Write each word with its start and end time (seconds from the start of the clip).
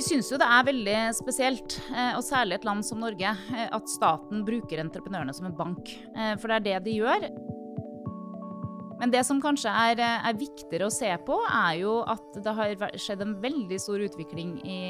Vi 0.00 0.06
syns 0.06 0.30
jo 0.32 0.38
det 0.40 0.46
er 0.48 0.64
veldig 0.64 1.00
spesielt, 1.12 1.74
eh, 1.92 2.14
og 2.16 2.22
særlig 2.24 2.54
et 2.56 2.62
land 2.64 2.80
som 2.88 3.02
Norge, 3.02 3.34
eh, 3.52 3.66
at 3.68 3.90
staten 3.92 4.46
bruker 4.46 4.80
entreprenørene 4.80 5.34
som 5.36 5.50
en 5.50 5.58
bank. 5.58 5.90
Eh, 6.16 6.38
for 6.40 6.48
det 6.48 6.56
er 6.56 6.64
det 6.64 6.78
de 6.86 6.94
gjør. 7.02 7.26
Men 8.96 9.12
det 9.12 9.20
som 9.28 9.42
kanskje 9.44 9.68
er, 9.68 10.00
er 10.00 10.40
viktigere 10.40 10.88
å 10.88 10.94
se 10.94 11.12
på, 11.28 11.36
er 11.44 11.82
jo 11.82 11.98
at 12.08 12.40
det 12.40 12.56
har 12.56 12.96
skjedd 12.96 13.26
en 13.26 13.36
veldig 13.44 13.76
stor 13.84 14.00
utvikling 14.08 14.56
i, 14.64 14.80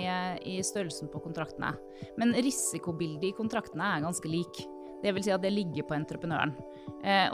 i 0.47 0.57
størrelsen 0.63 1.11
på 1.11 1.25
kontraktene. 1.27 1.75
Men 2.15 2.31
risikobildet 2.39 3.33
i 3.33 3.35
kontraktene 3.35 3.97
er 3.97 4.07
ganske 4.07 4.31
lik. 4.31 4.63
Det 5.03 5.11
vil 5.11 5.27
si 5.27 5.35
at 5.35 5.43
det 5.43 5.57
ligger 5.57 5.91
på 5.91 5.99
entreprenøren. 5.99 6.55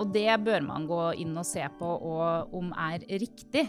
Og 0.00 0.12
det 0.16 0.30
bør 0.48 0.64
man 0.64 0.88
gå 0.88 1.02
inn 1.20 1.36
og 1.36 1.44
se 1.44 1.64
på 1.76 1.96
og 2.08 2.56
om 2.56 2.72
er 2.88 3.04
riktig, 3.20 3.68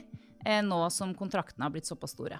nå 0.63 0.85
som 0.95 1.15
kontraktene 1.17 1.67
har 1.67 1.75
blitt 1.75 1.91
såpass 1.91 2.15
store. 2.15 2.39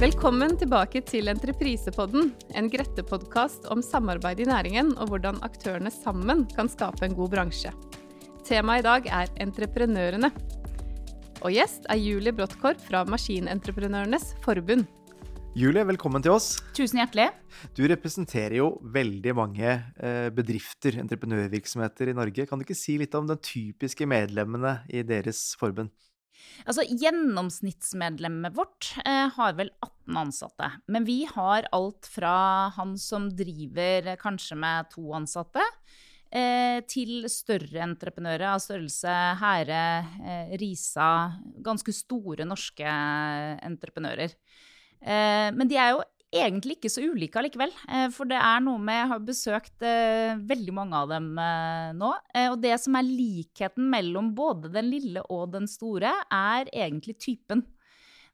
Velkommen 0.00 0.54
tilbake 0.56 1.02
til 1.04 1.28
Entreprisepodden, 1.28 2.30
en 2.56 2.68
Grette-podkast 2.72 3.66
om 3.68 3.82
samarbeid 3.84 4.38
i 4.40 4.46
næringen 4.48 4.94
og 4.94 5.10
hvordan 5.10 5.42
aktørene 5.44 5.92
sammen 5.92 6.46
kan 6.54 6.70
skape 6.72 7.04
en 7.04 7.16
god 7.18 7.28
bransje. 7.34 7.68
Temaet 8.48 8.80
i 8.80 8.86
dag 8.86 9.10
er 9.18 9.34
entreprenørene. 9.44 10.30
Og 11.44 11.52
gjest 11.52 11.84
er 11.92 12.00
Julie 12.00 12.32
Bråttkorp 12.32 12.80
fra 12.80 13.04
Maskinentreprenørenes 13.12 14.30
Forbund. 14.40 14.88
Julie, 15.52 15.84
velkommen 15.84 16.24
til 16.24 16.32
oss. 16.32 16.54
Tusen 16.72 17.02
hjertelig. 17.02 17.28
Du 17.76 17.84
representerer 17.92 18.56
jo 18.62 18.72
veldig 18.80 19.36
mange 19.36 19.68
eh, 20.00 20.30
bedrifter, 20.32 20.96
entreprenørvirksomheter 21.04 22.08
i 22.08 22.16
Norge. 22.16 22.48
Kan 22.48 22.56
du 22.56 22.64
ikke 22.64 22.84
si 22.86 22.96
litt 23.02 23.20
om 23.20 23.28
de 23.28 23.36
typiske 23.36 24.08
medlemmene 24.08 24.78
i 24.88 25.04
deres 25.04 25.50
forbund? 25.60 25.92
Altså, 26.66 26.84
Gjennomsnittsmedlemmet 26.88 28.56
vårt 28.56 28.92
eh, 29.04 29.26
har 29.36 29.56
vel 29.58 29.72
18 29.80 30.20
ansatte. 30.20 30.70
Men 30.90 31.06
vi 31.08 31.22
har 31.28 31.68
alt 31.76 32.08
fra 32.10 32.34
han 32.76 32.96
som 33.00 33.30
driver 33.36 34.14
kanskje 34.20 34.58
med 34.60 34.90
to 34.92 35.04
ansatte, 35.16 35.64
eh, 36.30 36.80
til 36.90 37.28
større 37.30 37.84
entreprenører 37.86 38.48
av 38.52 38.62
størrelse 38.62 39.16
Hære, 39.40 39.82
eh, 40.20 40.56
Risa 40.60 41.10
Ganske 41.64 41.94
store 41.94 42.46
norske 42.48 42.96
entreprenører. 43.66 44.34
Eh, 45.00 45.48
men 45.56 45.68
de 45.68 45.78
er 45.80 45.94
jo 45.94 46.02
egentlig 46.30 46.78
ikke 46.78 46.90
så 46.92 47.02
ulike 47.02 47.40
allikevel. 47.40 47.72
Eh, 47.90 48.06
for 48.14 48.28
det 48.30 48.38
er 48.38 48.62
noe 48.64 48.80
med 48.82 48.98
Jeg 49.00 49.10
har 49.12 49.26
besøkt 49.26 49.84
eh, 49.86 50.38
veldig 50.50 50.74
mange 50.76 51.00
av 51.02 51.10
dem 51.10 51.28
eh, 51.42 51.90
nå. 51.98 52.12
Og 52.52 52.56
det 52.62 52.76
som 52.82 52.96
er 52.98 53.08
likheten 53.08 53.90
mellom 53.90 54.32
både 54.36 54.70
den 54.72 54.90
lille 54.92 55.24
og 55.28 55.50
den 55.54 55.68
store, 55.70 56.12
er 56.30 56.70
egentlig 56.70 57.18
typen. 57.20 57.64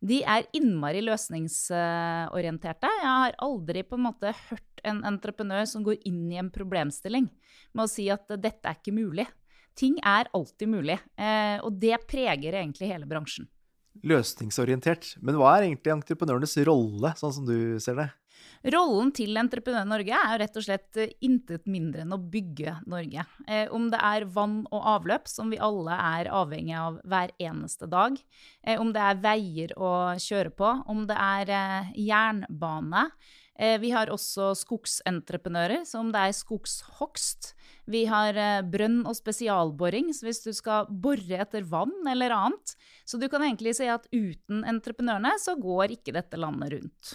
De 0.06 0.20
er 0.28 0.44
innmari 0.54 1.00
løsningsorienterte. 1.04 2.90
Jeg 3.00 3.08
har 3.08 3.38
aldri 3.42 3.82
på 3.86 3.96
en 3.96 4.06
måte 4.10 4.34
hørt 4.50 4.84
en 4.86 5.00
entreprenør 5.08 5.64
som 5.66 5.82
går 5.86 6.04
inn 6.06 6.26
i 6.30 6.38
en 6.38 6.52
problemstilling 6.52 7.30
med 7.72 7.86
å 7.86 7.90
si 7.90 8.10
at 8.12 8.28
dette 8.36 8.68
er 8.68 8.76
ikke 8.76 8.94
mulig. 8.94 9.24
Ting 9.76 9.96
er 10.04 10.28
alltid 10.36 10.68
mulig. 10.72 10.96
Og 11.64 11.80
det 11.80 11.96
preger 12.08 12.60
egentlig 12.60 12.92
hele 12.92 13.08
bransjen 13.08 13.48
løsningsorientert. 14.06 15.14
Men 15.24 15.38
hva 15.40 15.56
er 15.56 15.68
egentlig 15.68 15.94
entreprenørenes 15.94 16.56
rolle, 16.68 17.14
sånn 17.18 17.34
som 17.38 17.48
du 17.48 17.80
ser 17.82 17.98
det? 18.00 18.10
Rollen 18.74 19.12
til 19.14 19.38
Entreprenør 19.38 19.86
Norge 19.86 20.16
er 20.16 20.32
jo 20.32 20.38
rett 20.42 20.58
og 20.58 20.64
slett 20.64 20.98
eh, 21.00 21.12
intet 21.24 21.68
mindre 21.70 22.02
enn 22.02 22.14
å 22.14 22.18
bygge 22.18 22.74
Norge. 22.90 23.24
Eh, 23.46 23.70
om 23.74 23.88
det 23.92 24.00
er 24.02 24.26
vann 24.32 24.58
og 24.74 24.88
avløp, 24.96 25.30
som 25.30 25.52
vi 25.52 25.60
alle 25.62 25.94
er 25.94 26.30
avhengig 26.34 26.74
av 26.80 26.98
hver 27.06 27.32
eneste 27.38 27.88
dag, 27.90 28.18
eh, 28.66 28.80
om 28.80 28.92
det 28.96 29.02
er 29.06 29.22
veier 29.22 29.74
å 29.78 29.90
kjøre 30.20 30.52
på, 30.58 30.72
om 30.90 31.04
det 31.08 31.18
er 31.20 31.54
eh, 31.56 31.92
jernbane, 32.08 33.06
Eh, 33.58 33.78
vi 33.80 33.90
har 33.94 34.10
også 34.12 34.50
skogsentreprenører, 34.60 35.86
som 35.88 36.10
det 36.12 36.26
er 36.28 36.36
skogshogst. 36.36 37.54
Vi 37.86 38.02
har 38.10 38.34
eh, 38.34 38.64
brønn- 38.66 39.04
og 39.06 39.14
spesialboring, 39.18 40.10
så 40.14 40.26
hvis 40.26 40.42
du 40.42 40.50
skal 40.56 40.88
bore 40.90 41.38
etter 41.42 41.66
vann 41.66 41.94
eller 42.10 42.34
annet. 42.34 42.74
Så 43.06 43.20
du 43.20 43.28
kan 43.30 43.44
egentlig 43.46 43.76
si 43.78 43.86
at 43.90 44.08
uten 44.10 44.64
entreprenørene 44.66 45.36
så 45.42 45.54
går 45.60 45.94
ikke 45.94 46.16
dette 46.16 46.40
landet 46.40 46.74
rundt. 46.74 47.14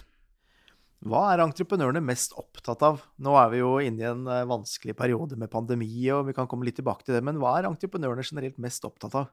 Hva 1.01 1.25
er 1.31 1.41
entreprenørene 1.41 2.03
mest 2.05 2.35
opptatt 2.37 2.83
av? 2.85 3.01
Nå 3.17 3.33
er 3.41 3.47
vi 3.49 3.61
jo 3.63 3.71
inne 3.81 4.03
i 4.03 4.09
en 4.11 4.27
eh, 4.29 4.47
vanskelig 4.47 4.95
periode 4.97 5.39
med 5.39 5.51
pandemi, 5.51 5.91
og 6.13 6.27
vi 6.29 6.35
kan 6.37 6.47
komme 6.47 6.67
litt 6.67 6.77
tilbake 6.79 7.07
til 7.07 7.17
det, 7.17 7.23
men 7.25 7.41
hva 7.41 7.57
er 7.57 7.69
entreprenørene 7.71 8.25
generelt 8.27 8.61
mest 8.61 8.85
opptatt 8.87 9.17
av? 9.17 9.31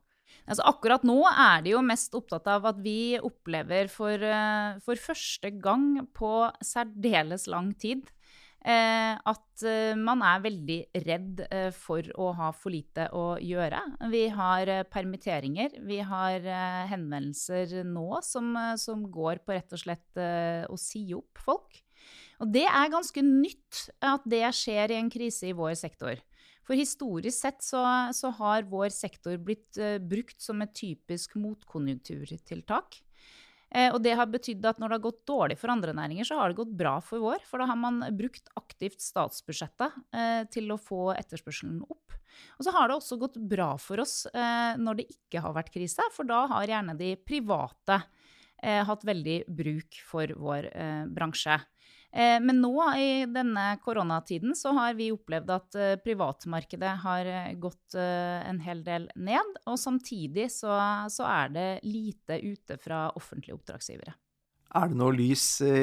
Altså 0.48 0.64
akkurat 0.68 1.04
nå 1.08 1.20
er 1.28 1.62
de 1.64 1.74
jo 1.74 1.84
mest 1.84 2.14
opptatt 2.16 2.48
av 2.50 2.66
at 2.70 2.80
vi 2.84 3.16
opplever 3.20 3.88
for, 3.92 4.16
uh, 4.16 4.76
for 4.84 5.00
første 5.00 5.52
gang 5.60 6.06
på 6.16 6.32
særdeles 6.64 7.46
lang 7.52 7.70
tid 7.80 8.08
at 8.68 9.62
uh, 9.64 9.94
man 9.96 10.22
er 10.26 10.42
veldig 10.44 10.78
redd 11.06 11.42
for 11.76 12.04
å 12.18 12.32
ha 12.36 12.50
for 12.52 12.74
lite 12.74 13.06
å 13.16 13.38
gjøre. 13.40 13.80
Vi 14.10 14.24
har 14.34 14.72
permitteringer. 14.90 15.78
Vi 15.86 16.00
har 16.04 16.44
henvendelser 16.90 17.84
nå 17.86 18.20
som, 18.26 18.50
som, 18.76 19.06
går 19.08 19.44
på 19.46 19.54
rett 19.54 19.72
og 19.72 19.82
slett 19.82 20.22
å 20.68 20.78
si 20.80 21.06
opp 21.16 21.38
folk. 21.44 21.80
Og 22.42 22.50
det 22.54 22.66
er 22.66 22.92
ganske 22.92 23.22
nytt 23.24 23.88
at 24.04 24.26
det 24.28 24.44
skjer 24.54 24.94
i 24.94 25.00
en 25.00 25.10
krise 25.10 25.50
i 25.50 25.56
vår 25.56 25.74
sektor. 25.78 26.18
For 26.66 26.76
historisk 26.76 27.38
sett 27.38 27.64
så, 27.64 27.80
så 28.12 28.30
har 28.42 28.68
vår 28.68 28.92
sektor 28.92 29.38
blitt 29.40 29.78
brukt 30.04 30.42
som 30.42 30.60
et 30.66 30.74
typisk 30.76 31.38
motkonjunkturtiltak. 31.40 33.00
Eh, 33.74 33.90
og 33.92 34.00
det 34.04 34.14
har 34.16 34.28
betydd 34.30 34.64
at 34.68 34.80
når 34.80 34.90
det 34.90 34.98
har 34.98 35.06
gått 35.08 35.24
dårlig 35.28 35.58
for 35.60 35.72
andre 35.72 35.94
næringer, 35.96 36.28
så 36.28 36.38
har 36.38 36.50
det 36.50 36.60
gått 36.60 36.74
bra 36.78 36.96
for 37.04 37.22
vår. 37.22 37.44
For 37.48 37.60
da 37.60 37.68
har 37.68 37.78
man 37.80 38.00
brukt 38.16 38.48
aktivt 38.58 39.02
statsbudsjettet 39.04 39.98
eh, 40.16 40.42
til 40.52 40.72
å 40.72 40.80
få 40.80 41.12
etterspørselen 41.16 41.82
opp. 41.84 42.16
Og 42.58 42.64
så 42.64 42.72
har 42.74 42.88
det 42.88 42.96
også 42.98 43.18
gått 43.20 43.38
bra 43.50 43.72
for 43.82 44.00
oss 44.02 44.22
eh, 44.30 44.78
når 44.78 45.00
det 45.00 45.08
ikke 45.12 45.42
har 45.44 45.56
vært 45.56 45.72
krise, 45.74 46.04
for 46.14 46.28
da 46.28 46.44
har 46.54 46.70
gjerne 46.70 46.96
de 46.98 47.14
private 47.20 48.02
hatt 48.58 49.04
veldig 49.06 49.44
bruk 49.54 50.00
for 50.02 50.32
vår 50.34 50.64
bransje. 51.14 51.60
Eh, 52.12 52.38
men 52.40 52.62
nå 52.62 52.74
i 52.96 53.26
denne 53.28 53.74
koronatiden 53.84 54.54
så 54.56 54.72
har 54.78 54.94
vi 54.96 55.10
opplevd 55.12 55.50
at 55.52 55.76
eh, 55.76 55.96
privatmarkedet 56.00 56.94
har 57.02 57.28
eh, 57.28 57.50
gått 57.60 57.96
en 57.98 58.62
hel 58.64 58.80
del 58.84 59.08
ned. 59.16 59.58
Og 59.68 59.76
samtidig 59.80 60.48
så, 60.52 60.72
så 61.12 61.28
er 61.28 61.52
det 61.54 61.68
lite 61.88 62.40
ute 62.40 62.78
fra 62.80 63.08
offentlige 63.18 63.58
oppdragsgivere. 63.58 64.16
Er 64.78 64.90
det 64.90 64.98
noe 65.00 65.14
lys 65.16 65.62
i, 65.64 65.76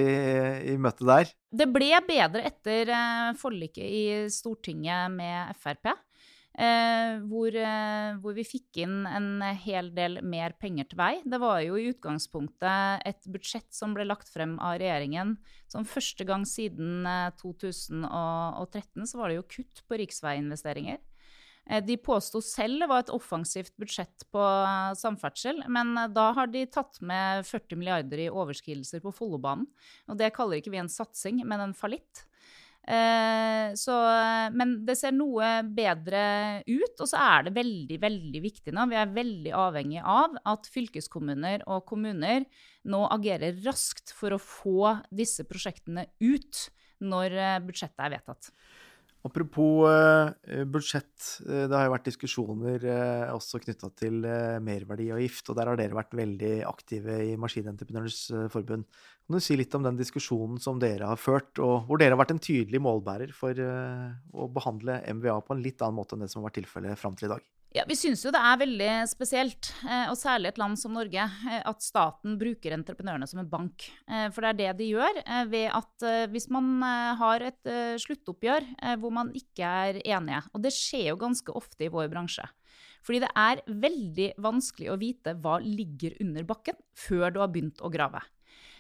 i 0.74 0.76
møtet 0.78 1.08
der? 1.10 1.30
Det 1.50 1.66
ble 1.74 1.90
bedre 2.06 2.44
etter 2.46 2.92
forliket 3.40 3.82
i 3.82 4.04
Stortinget 4.30 5.10
med 5.16 5.58
Frp. 5.58 5.90
Eh, 6.56 7.18
hvor, 7.28 7.52
eh, 7.52 8.16
hvor, 8.24 8.36
vi 8.38 8.46
fikk 8.48 8.80
inn 8.86 9.02
en 9.10 9.42
hel 9.60 9.90
del 9.96 10.22
mer 10.24 10.54
penger 10.56 10.88
til 10.88 11.00
vei. 11.02 11.14
Det 11.28 11.40
var 11.42 11.60
jo 11.66 11.76
i 11.76 11.90
utgangspunktet 11.92 13.04
et 13.04 13.28
budsjett 13.28 13.68
som 13.76 13.96
ble 13.98 14.06
lagt 14.08 14.32
frem 14.32 14.56
av 14.64 14.78
regjeringen. 14.80 15.36
Som 15.68 15.88
første 15.90 16.24
gang 16.28 16.46
siden 16.48 17.04
eh, 17.10 17.34
2013 17.42 19.04
så 19.04 19.20
var 19.20 19.32
det 19.32 19.42
jo 19.42 19.50
kutt 19.58 19.84
på 19.84 20.00
riksveiinvesteringer. 20.00 21.04
Eh, 21.70 21.84
de 21.84 21.98
påsto 21.98 22.42
selv 22.46 22.84
det 22.84 22.90
var 22.90 23.04
et 23.04 23.14
offensivt 23.14 23.74
budsjett 23.82 24.26
på 24.34 24.42
eh, 24.42 24.94
samferdsel, 25.00 25.64
men 25.72 25.96
eh, 25.98 26.12
da 26.14 26.30
har 26.38 26.52
de 26.52 26.66
tatt 26.70 27.02
med 27.02 27.46
40 27.48 27.82
milliarder 27.82 28.22
i 28.22 28.30
overskridelser 28.30 29.02
på 29.04 29.14
Follobanen. 29.16 29.68
Og 30.08 30.20
det 30.20 30.34
kaller 30.36 30.62
ikke 30.62 30.74
vi 30.76 30.84
en 30.84 30.92
satsing, 30.92 31.42
men 31.48 31.64
en 31.64 31.78
fallitt. 31.78 32.26
Eh, 32.86 33.74
så, 33.74 33.96
men 34.54 34.76
det 34.86 34.94
ser 35.00 35.16
noe 35.16 35.48
bedre 35.66 36.22
ut, 36.68 37.00
og 37.02 37.10
så 37.10 37.18
er 37.18 37.48
det 37.48 37.56
veldig, 37.56 37.98
veldig 38.04 38.42
viktig 38.44 38.74
nå. 38.76 38.86
Vi 38.92 39.00
er 39.02 39.16
veldig 39.16 39.54
avhengig 39.58 40.04
av 40.06 40.38
at 40.54 40.70
fylkeskommuner 40.70 41.66
og 41.66 41.86
kommuner 41.90 42.46
nå 42.86 43.02
agerer 43.16 43.58
raskt 43.66 44.14
for 44.14 44.36
å 44.36 44.42
få 44.42 44.96
disse 45.10 45.48
prosjektene 45.50 46.06
ut 46.22 46.68
når 47.06 47.40
eh, 47.40 47.62
budsjettet 47.66 48.06
er 48.06 48.18
vedtatt. 48.20 48.52
Apropos 49.26 49.88
eh, 49.90 50.64
budsjett, 50.70 51.16
eh, 51.50 51.66
det 51.66 51.74
har 51.74 51.88
jo 51.88 51.94
vært 51.96 52.10
diskusjoner 52.12 52.84
eh, 52.86 53.32
også 53.34 53.58
knytta 53.64 53.90
til 53.98 54.20
merverdiavgift, 54.62 55.50
og 55.50 55.58
der 55.58 55.72
har 55.72 55.80
dere 55.80 55.98
vært 55.98 56.14
veldig 56.20 56.52
aktive 56.70 57.18
i 57.32 57.34
Maskinentreprenørenes 57.42 58.20
forbund. 58.54 58.86
Kan 59.26 59.40
du 59.40 59.42
si 59.42 59.58
litt 59.58 59.74
om 59.74 59.88
den 59.88 59.98
diskusjonen 59.98 60.62
som 60.62 60.78
dere 60.82 61.10
har 61.10 61.18
ført, 61.18 61.58
og 61.58 61.90
hvor 61.90 62.02
dere 62.02 62.14
har 62.14 62.22
vært 62.22 62.36
en 62.36 62.44
tydelig 62.46 62.84
målbærer 62.86 63.34
for 63.34 63.58
å 63.58 64.50
behandle 64.54 65.02
MVA 65.18 65.40
på 65.42 65.58
en 65.58 65.66
litt 65.66 65.82
annen 65.82 65.98
måte 65.98 66.14
enn 66.14 66.28
det 66.28 66.30
som 66.30 66.44
har 66.44 66.52
vært 66.52 66.62
tilfellet 66.62 67.02
fram 67.02 67.18
til 67.18 67.32
i 67.32 67.34
dag? 67.34 67.55
Ja, 67.76 67.84
Vi 67.84 67.96
syns 68.00 68.22
jo 68.24 68.32
det 68.32 68.40
er 68.40 68.60
veldig 68.62 68.90
spesielt, 69.12 69.68
eh, 69.84 70.06
og 70.08 70.16
særlig 70.16 70.54
et 70.54 70.60
land 70.62 70.78
som 70.80 70.94
Norge, 70.96 71.26
eh, 71.28 71.60
at 71.60 71.84
staten 71.84 72.38
bruker 72.40 72.72
entreprenørene 72.72 73.28
som 73.28 73.42
en 73.42 73.50
bank. 73.52 73.90
Eh, 74.08 74.30
for 74.32 74.46
det 74.46 74.52
er 74.54 74.60
det 74.62 74.78
de 74.80 74.88
gjør 74.94 75.20
ved 75.52 75.68
at 75.76 76.06
hvis 76.32 76.48
man 76.54 76.80
har 77.20 77.44
et 77.44 77.68
sluttoppgjør 78.00 78.68
hvor 79.02 79.12
man 79.12 79.32
ikke 79.36 79.68
er 79.68 80.00
enige, 80.06 80.42
og 80.54 80.64
det 80.64 80.72
skjer 80.72 81.10
jo 81.10 81.20
ganske 81.20 81.52
ofte 81.52 81.88
i 81.88 81.92
vår 81.92 82.08
bransje. 82.14 82.48
Fordi 83.04 83.20
det 83.26 83.32
er 83.36 83.64
veldig 83.68 84.30
vanskelig 84.42 84.94
å 84.94 85.00
vite 85.02 85.36
hva 85.36 85.60
ligger 85.60 86.16
under 86.24 86.48
bakken 86.48 86.80
før 86.96 87.28
du 87.34 87.42
har 87.44 87.52
begynt 87.52 87.84
å 87.84 87.92
grave. 87.92 88.24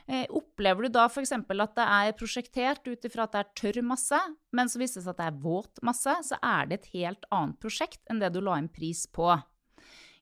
Eh, 0.05 0.27
opplever 0.29 0.85
du 0.85 0.93
da 0.93 1.07
f.eks. 1.09 1.31
at 1.33 1.77
det 1.77 1.85
er 1.85 2.17
prosjektert 2.17 2.85
ut 2.85 3.07
ifra 3.07 3.25
at 3.25 3.33
det 3.33 3.41
er 3.41 3.53
tørr 3.57 3.81
masse, 3.81 4.19
men 4.53 4.69
så 4.69 4.81
viser 4.81 5.01
det 5.01 5.07
seg 5.07 5.15
at 5.15 5.21
det 5.23 5.29
er 5.31 5.39
våt 5.41 5.81
masse, 5.85 6.13
så 6.27 6.37
er 6.45 6.69
det 6.69 6.79
et 6.79 6.91
helt 6.93 7.25
annet 7.33 7.57
prosjekt 7.61 8.03
enn 8.09 8.21
det 8.21 8.29
du 8.35 8.43
la 8.45 8.59
inn 8.61 8.69
pris 8.69 9.07
på. 9.09 9.33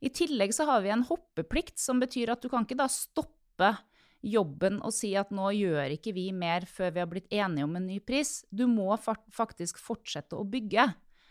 I 0.04 0.12
tillegg 0.12 0.56
så 0.56 0.68
har 0.68 0.84
vi 0.84 0.92
en 0.92 1.04
hoppeplikt, 1.08 1.76
som 1.80 2.00
betyr 2.00 2.32
at 2.32 2.44
du 2.44 2.50
kan 2.52 2.64
ikke 2.68 2.80
da 2.80 2.88
stoppe 2.92 3.74
jobben 4.24 4.80
og 4.84 4.96
si 4.96 5.12
at 5.20 5.32
nå 5.36 5.52
gjør 5.52 5.98
ikke 5.98 6.14
vi 6.16 6.30
mer 6.36 6.64
før 6.68 6.94
vi 6.96 7.02
har 7.04 7.10
blitt 7.12 7.32
enige 7.32 7.68
om 7.68 7.76
en 7.76 7.88
ny 7.88 8.00
pris. 8.04 8.42
Du 8.52 8.66
må 8.72 8.96
faktisk 8.96 9.80
fortsette 9.84 10.40
å 10.40 10.48
bygge. 10.48 10.88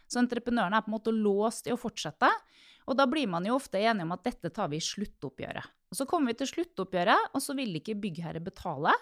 Så 0.09 0.21
entreprenørene 0.21 0.77
er 0.77 0.85
på 0.85 0.93
en 0.93 0.97
måte 0.99 1.15
låst 1.17 1.69
i 1.69 1.73
å 1.73 1.81
fortsette. 1.81 2.29
Og 2.85 2.99
da 2.99 3.07
blir 3.09 3.31
man 3.33 3.47
jo 3.49 3.57
ofte 3.57 3.81
enige 3.81 4.05
om 4.05 4.13
at 4.13 4.27
dette 4.29 4.53
tar 4.53 4.69
vi 4.73 4.81
i 4.81 4.85
sluttoppgjøret. 4.85 5.73
Så 5.93 6.07
kommer 6.09 6.33
vi 6.33 6.41
til 6.41 6.51
sluttoppgjøret, 6.51 7.33
og 7.37 7.45
så 7.45 7.57
vil 7.59 7.77
ikke 7.77 7.99
byggherre 8.01 8.41
betale. 8.45 8.95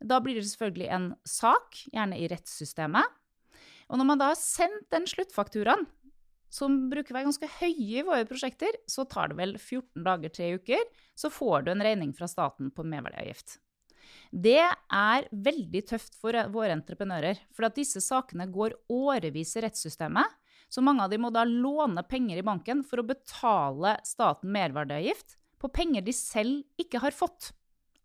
Da 0.00 0.18
blir 0.22 0.38
det 0.38 0.48
selvfølgelig 0.48 0.90
en 0.96 1.08
sak, 1.28 1.82
gjerne 1.92 2.18
i 2.18 2.28
rettssystemet. 2.30 3.16
Og 3.90 3.98
når 3.98 4.06
man 4.06 4.20
da 4.20 4.30
har 4.32 4.38
sendt 4.38 4.88
den 4.94 5.06
sluttfakturaen, 5.10 5.86
som 6.50 6.88
bruker 6.90 7.14
å 7.14 7.18
være 7.18 7.28
ganske 7.28 7.50
høye 7.60 8.00
i 8.00 8.06
våre 8.06 8.26
prosjekter, 8.26 8.74
så 8.90 9.04
tar 9.06 9.30
det 9.30 9.38
vel 9.38 9.54
14 9.54 10.02
dager, 10.06 10.32
tre 10.34 10.52
uker, 10.58 10.82
så 11.14 11.30
får 11.30 11.66
du 11.66 11.74
en 11.74 11.84
regning 11.84 12.14
fra 12.16 12.26
staten 12.30 12.72
på 12.74 12.86
merverdiavgift. 12.90 13.60
Det 14.30 14.58
er 14.62 15.28
veldig 15.30 15.82
tøft 15.86 16.16
for 16.18 16.34
våre 16.50 16.74
entreprenører, 16.74 17.38
for 17.54 17.68
at 17.68 17.78
disse 17.78 18.02
sakene 18.02 18.48
går 18.50 18.74
årevis 18.90 19.54
i 19.58 19.62
rettssystemet. 19.66 20.38
Så 20.70 20.82
mange 20.86 21.04
av 21.04 21.10
dem 21.10 21.22
må 21.26 21.32
da 21.34 21.44
låne 21.46 22.02
penger 22.06 22.38
i 22.38 22.46
banken 22.46 22.82
for 22.86 23.02
å 23.02 23.06
betale 23.06 23.96
staten 24.06 24.50
merverdiavgift 24.54 25.39
på 25.60 25.70
penger 25.72 26.04
de 26.06 26.14
selv 26.16 26.64
ikke 26.80 27.02
har 27.02 27.14
fått. 27.16 27.52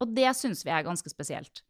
Og 0.04 0.12
det 0.16 0.28
syns 0.36 0.66
vi 0.66 0.74
er 0.76 0.86
ganske 0.86 1.10
spesielt. 1.12 1.64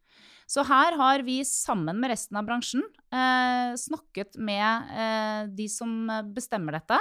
Så 0.50 0.64
her 0.66 0.96
har 0.98 1.24
vi 1.26 1.40
sammen 1.48 2.00
med 2.02 2.12
resten 2.14 2.38
av 2.38 2.46
bransjen 2.48 2.84
eh, 3.14 3.74
snakket 3.80 4.38
med 4.38 4.94
eh, 4.94 5.42
de 5.58 5.68
som 5.72 6.06
bestemmer 6.36 6.78
dette, 6.78 7.00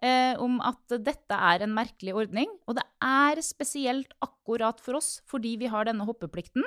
eh, 0.00 0.32
om 0.40 0.58
at 0.64 0.96
dette 1.04 1.36
er 1.36 1.64
en 1.64 1.74
merkelig 1.76 2.16
ordning. 2.22 2.52
Og 2.66 2.78
det 2.80 2.86
er 3.04 3.40
spesielt 3.44 4.12
akkurat 4.24 4.80
for 4.80 5.00
oss 5.00 5.18
fordi 5.28 5.56
vi 5.60 5.70
har 5.72 5.88
denne 5.88 6.08
hoppeplikten. 6.08 6.64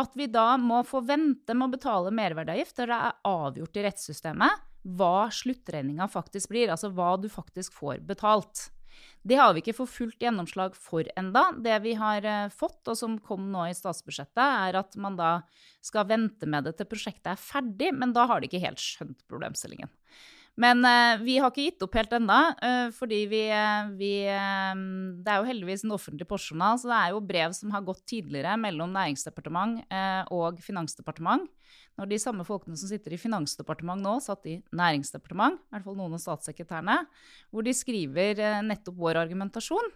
At 0.00 0.16
vi 0.18 0.26
da 0.26 0.54
må 0.58 0.80
få 0.88 1.04
vente 1.06 1.54
med 1.54 1.68
å 1.68 1.74
betale 1.76 2.14
merverdiavgift 2.14 2.80
til 2.80 2.90
det 2.90 2.96
er 2.98 3.20
avgjort 3.30 3.76
i 3.78 3.84
rettssystemet 3.86 4.70
hva 4.84 5.30
sluttregninga 5.32 6.08
faktisk 6.12 6.50
blir, 6.52 6.68
altså 6.68 6.90
hva 6.92 7.14
du 7.16 7.30
faktisk 7.32 7.72
får 7.76 8.02
betalt. 8.04 8.68
Det 9.24 9.38
har 9.40 9.54
vi 9.56 9.62
ikke 9.62 9.76
fått 9.78 9.92
fullt 9.94 10.20
gjennomslag 10.20 10.74
for 10.76 11.08
enda. 11.16 11.46
Det 11.64 11.78
vi 11.86 11.94
har 11.96 12.26
uh, 12.28 12.52
fått, 12.52 12.82
og 12.92 12.98
som 12.98 13.16
kom 13.24 13.46
nå 13.52 13.64
i 13.70 13.76
statsbudsjettet, 13.76 14.42
er 14.44 14.76
at 14.82 14.98
man 15.00 15.16
da 15.16 15.38
skal 15.84 16.08
vente 16.10 16.48
med 16.50 16.68
det 16.68 16.74
til 16.76 16.88
prosjektet 16.90 17.32
er 17.32 17.40
ferdig, 17.40 17.88
men 17.96 18.12
da 18.12 18.26
har 18.28 18.42
de 18.42 18.50
ikke 18.50 18.62
helt 18.66 18.82
skjønt 18.82 19.24
problemstillingen. 19.30 19.88
Men 20.60 20.84
uh, 20.84 21.16
vi 21.24 21.38
har 21.40 21.48
ikke 21.50 21.64
gitt 21.70 21.86
opp 21.86 21.96
helt 21.96 22.12
ennå, 22.14 22.36
uh, 22.60 22.92
fordi 22.94 23.22
vi, 23.32 23.42
vi 23.96 24.12
Det 24.28 25.32
er 25.32 25.40
jo 25.40 25.48
heldigvis 25.48 25.86
en 25.86 25.96
offentlig 25.96 26.28
postjournal, 26.28 26.76
så 26.78 26.92
det 26.92 27.00
er 27.00 27.16
jo 27.16 27.24
brev 27.24 27.56
som 27.56 27.72
har 27.72 27.88
gått 27.88 28.04
tidligere 28.12 28.58
mellom 28.60 28.92
Næringsdepartement 28.92 29.88
og 30.36 30.60
Finansdepartement 30.62 31.48
når 31.98 32.10
de 32.10 32.18
samme 32.18 32.46
folkene 32.46 32.78
som 32.78 32.90
sitter 32.90 33.14
i 33.14 33.20
Finansdepartementet 33.20 34.02
nå, 34.06 34.14
satt 34.22 34.48
i 34.50 34.56
Næringsdepartement, 34.74 35.60
i 35.62 35.76
hvert 35.76 35.86
fall 35.86 35.98
noen 35.98 36.16
av 36.16 36.22
statssekretærene, 36.22 36.96
hvor 37.54 37.66
de 37.66 37.74
skriver 37.76 38.42
eh, 38.42 38.62
nettopp 38.66 38.98
vår 38.98 39.20
argumentasjon. 39.22 39.92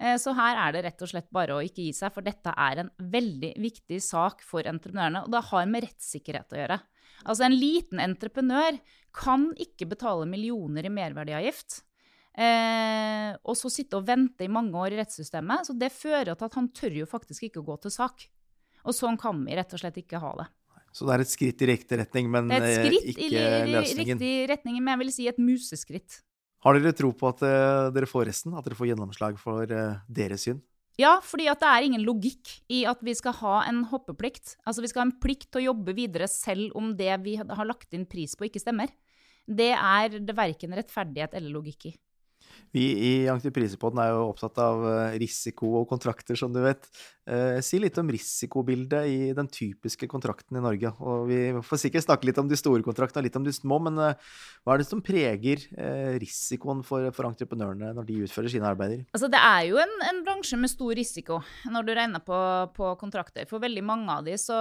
Eh, 0.00 0.16
så 0.20 0.32
her 0.36 0.60
er 0.62 0.74
det 0.74 0.84
rett 0.86 1.04
og 1.04 1.12
slett 1.12 1.28
bare 1.34 1.58
å 1.58 1.62
ikke 1.64 1.84
gi 1.84 1.92
seg, 1.96 2.12
for 2.14 2.24
dette 2.24 2.54
er 2.56 2.82
en 2.82 2.90
veldig 3.12 3.52
viktig 3.60 4.00
sak 4.04 4.44
for 4.48 4.68
entreprenørene. 4.68 5.26
Og 5.26 5.34
det 5.34 5.44
har 5.50 5.68
med 5.68 5.86
rettssikkerhet 5.86 6.56
å 6.56 6.60
gjøre. 6.62 6.80
Altså 7.22 7.46
en 7.46 7.56
liten 7.56 8.00
entreprenør 8.02 8.80
kan 9.14 9.50
ikke 9.60 9.90
betale 9.92 10.26
millioner 10.26 10.88
i 10.88 10.92
merverdiavgift. 10.92 11.82
Eh, 12.32 13.36
og 13.44 13.58
så 13.60 13.68
sitte 13.68 13.98
og 13.98 14.06
vente 14.08 14.46
i 14.46 14.50
mange 14.52 14.72
år 14.80 14.94
i 14.94 15.02
rettssystemet. 15.02 15.68
Så 15.68 15.76
det 15.76 15.92
fører 15.92 16.32
til 16.32 16.48
at 16.48 16.56
han 16.58 16.72
tør 16.72 17.02
jo 17.02 17.10
faktisk 17.10 17.50
ikke 17.50 17.60
å 17.60 17.68
gå 17.68 17.78
til 17.84 17.94
sak. 17.94 18.24
Og 18.88 18.96
sånn 18.96 19.20
kan 19.20 19.44
vi 19.44 19.54
rett 19.54 19.76
og 19.76 19.82
slett 19.82 20.00
ikke 20.00 20.22
ha 20.22 20.32
det. 20.40 20.48
Så 20.92 21.06
det 21.08 21.14
er 21.14 21.24
et 21.24 21.30
skritt 21.30 21.62
i 21.64 21.70
riktig 21.72 21.98
retning, 22.02 22.28
men 22.32 22.50
ikke 22.52 22.66
løsningen? 22.68 23.08
Det 23.08 23.40
er 23.40 23.78
et 23.80 23.88
skritt 23.88 24.02
i 24.02 24.12
riktig 24.12 24.34
retning, 24.50 24.76
men 24.82 24.92
jeg 24.92 25.00
vil 25.02 25.12
si 25.14 25.28
et 25.30 25.40
museskritt. 25.40 26.18
Har 26.62 26.78
dere 26.78 26.92
tro 26.94 27.10
på 27.16 27.30
at 27.30 27.40
uh, 27.42 27.88
dere 27.94 28.06
får 28.06 28.28
resten? 28.28 28.52
At 28.54 28.66
dere 28.68 28.78
får 28.78 28.92
gjennomslag 28.92 29.40
for 29.40 29.66
uh, 29.66 30.02
deres 30.06 30.46
syn? 30.46 30.60
Ja, 31.00 31.16
fordi 31.24 31.48
at 31.48 31.62
det 31.62 31.70
er 31.70 31.86
ingen 31.86 32.04
logikk 32.04 32.50
i 32.70 32.82
at 32.88 33.00
vi 33.04 33.14
skal 33.16 33.34
ha 33.40 33.54
en 33.64 33.80
hoppeplikt. 33.88 34.58
Altså 34.68 34.84
vi 34.84 34.90
skal 34.92 35.02
ha 35.02 35.08
en 35.08 35.18
plikt 35.22 35.48
til 35.48 35.62
å 35.62 35.66
jobbe 35.70 35.96
videre 35.96 36.28
selv 36.30 36.76
om 36.78 36.92
det 36.98 37.14
vi 37.24 37.38
har 37.40 37.66
lagt 37.66 37.96
inn 37.96 38.04
pris 38.06 38.36
på, 38.36 38.46
ikke 38.46 38.60
stemmer. 38.62 38.92
Det 39.48 39.72
er 39.72 40.20
det 40.20 40.36
verken 40.36 40.76
rettferdighet 40.76 41.34
eller 41.38 41.56
logikk 41.56 41.88
i. 41.88 41.94
Vi 42.72 42.84
i 42.96 43.10
Entreprisepodden 43.28 44.00
er 44.00 44.12
jo 44.14 44.28
opptatt 44.30 44.58
av 44.62 44.84
eh, 44.88 45.16
risiko 45.20 45.74
og 45.80 45.88
kontrakter, 45.90 46.38
som 46.38 46.52
du 46.54 46.60
vet. 46.64 46.86
Eh, 47.28 47.58
si 47.64 47.78
litt 47.82 47.98
om 48.00 48.08
risikobildet 48.10 49.08
i 49.10 49.18
den 49.36 49.48
typiske 49.52 50.08
kontrakten 50.10 50.56
i 50.56 50.62
Norge. 50.64 50.92
Og 51.04 51.26
vi 51.28 51.40
får 51.66 51.82
sikkert 51.82 52.06
snakke 52.06 52.28
litt 52.28 52.40
om 52.40 52.48
de 52.48 52.58
store 52.58 52.84
kontraktene 52.86 53.20
og 53.20 53.28
litt 53.28 53.38
om 53.40 53.46
de 53.46 53.52
små, 53.54 53.80
men 53.84 54.00
eh, 54.00 54.30
hva 54.64 54.76
er 54.76 54.82
det 54.82 54.88
som 54.88 55.02
preger 55.04 55.66
risikoen 56.22 56.80
for, 56.86 57.08
for 57.16 57.28
entreprenørene 57.28 57.92
når 57.96 58.08
de 58.08 58.20
utfører 58.26 58.52
sine 58.52 58.68
arbeider? 58.70 59.04
Altså, 59.12 59.28
det 59.32 59.40
er 59.42 59.66
jo 59.68 59.80
en, 59.82 59.94
en 60.08 60.22
bransje 60.24 60.58
med 60.60 60.72
stor 60.72 60.94
risiko 60.96 61.40
når 61.72 61.88
du 61.88 61.92
regner 61.98 62.24
på, 62.24 62.38
på 62.76 62.94
kontrakter. 63.00 63.48
For 63.50 63.62
veldig 63.62 63.84
mange 63.84 64.16
av 64.16 64.24
de, 64.28 64.38
så, 64.40 64.58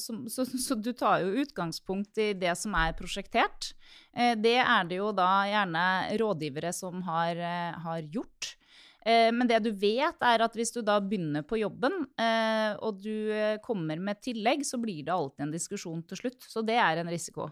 så, 0.00 0.16
så, 0.30 0.46
så 0.48 0.78
du 0.78 0.92
tar 0.96 1.24
jo 1.24 1.44
utgangspunkt 1.44 2.20
i 2.22 2.32
det 2.38 2.54
som 2.60 2.76
er 2.78 2.96
prosjektert. 2.98 3.72
Eh, 4.16 4.36
det 4.38 4.58
er 4.62 4.88
det 4.88 5.00
jo 5.00 5.10
da 5.14 5.44
gjerne 5.48 5.84
rådgivere 6.20 6.72
som 6.74 7.02
har, 7.06 7.36
eh, 7.36 7.78
har 7.84 8.02
gjort. 8.02 8.56
Eh, 9.06 9.30
men 9.32 9.48
det 9.48 9.62
du 9.64 9.70
vet, 9.72 10.16
er 10.20 10.42
at 10.42 10.52
hvis 10.52 10.74
du 10.74 10.82
da 10.82 10.98
begynner 11.00 11.42
på 11.42 11.56
jobben, 11.56 12.04
og 12.80 13.00
du 13.00 13.32
kommer 13.64 13.98
med 13.98 14.20
tillegg, 14.20 14.60
så 14.60 14.76
blir 14.76 15.04
det 15.04 15.12
alltid 15.12 15.40
en 15.40 15.52
diskusjon 15.52 16.02
til 16.06 16.18
slutt. 16.18 16.40
Så 16.40 16.64
det 16.64 16.76
er 16.76 16.98
en 16.98 17.08
risiko. 17.08 17.50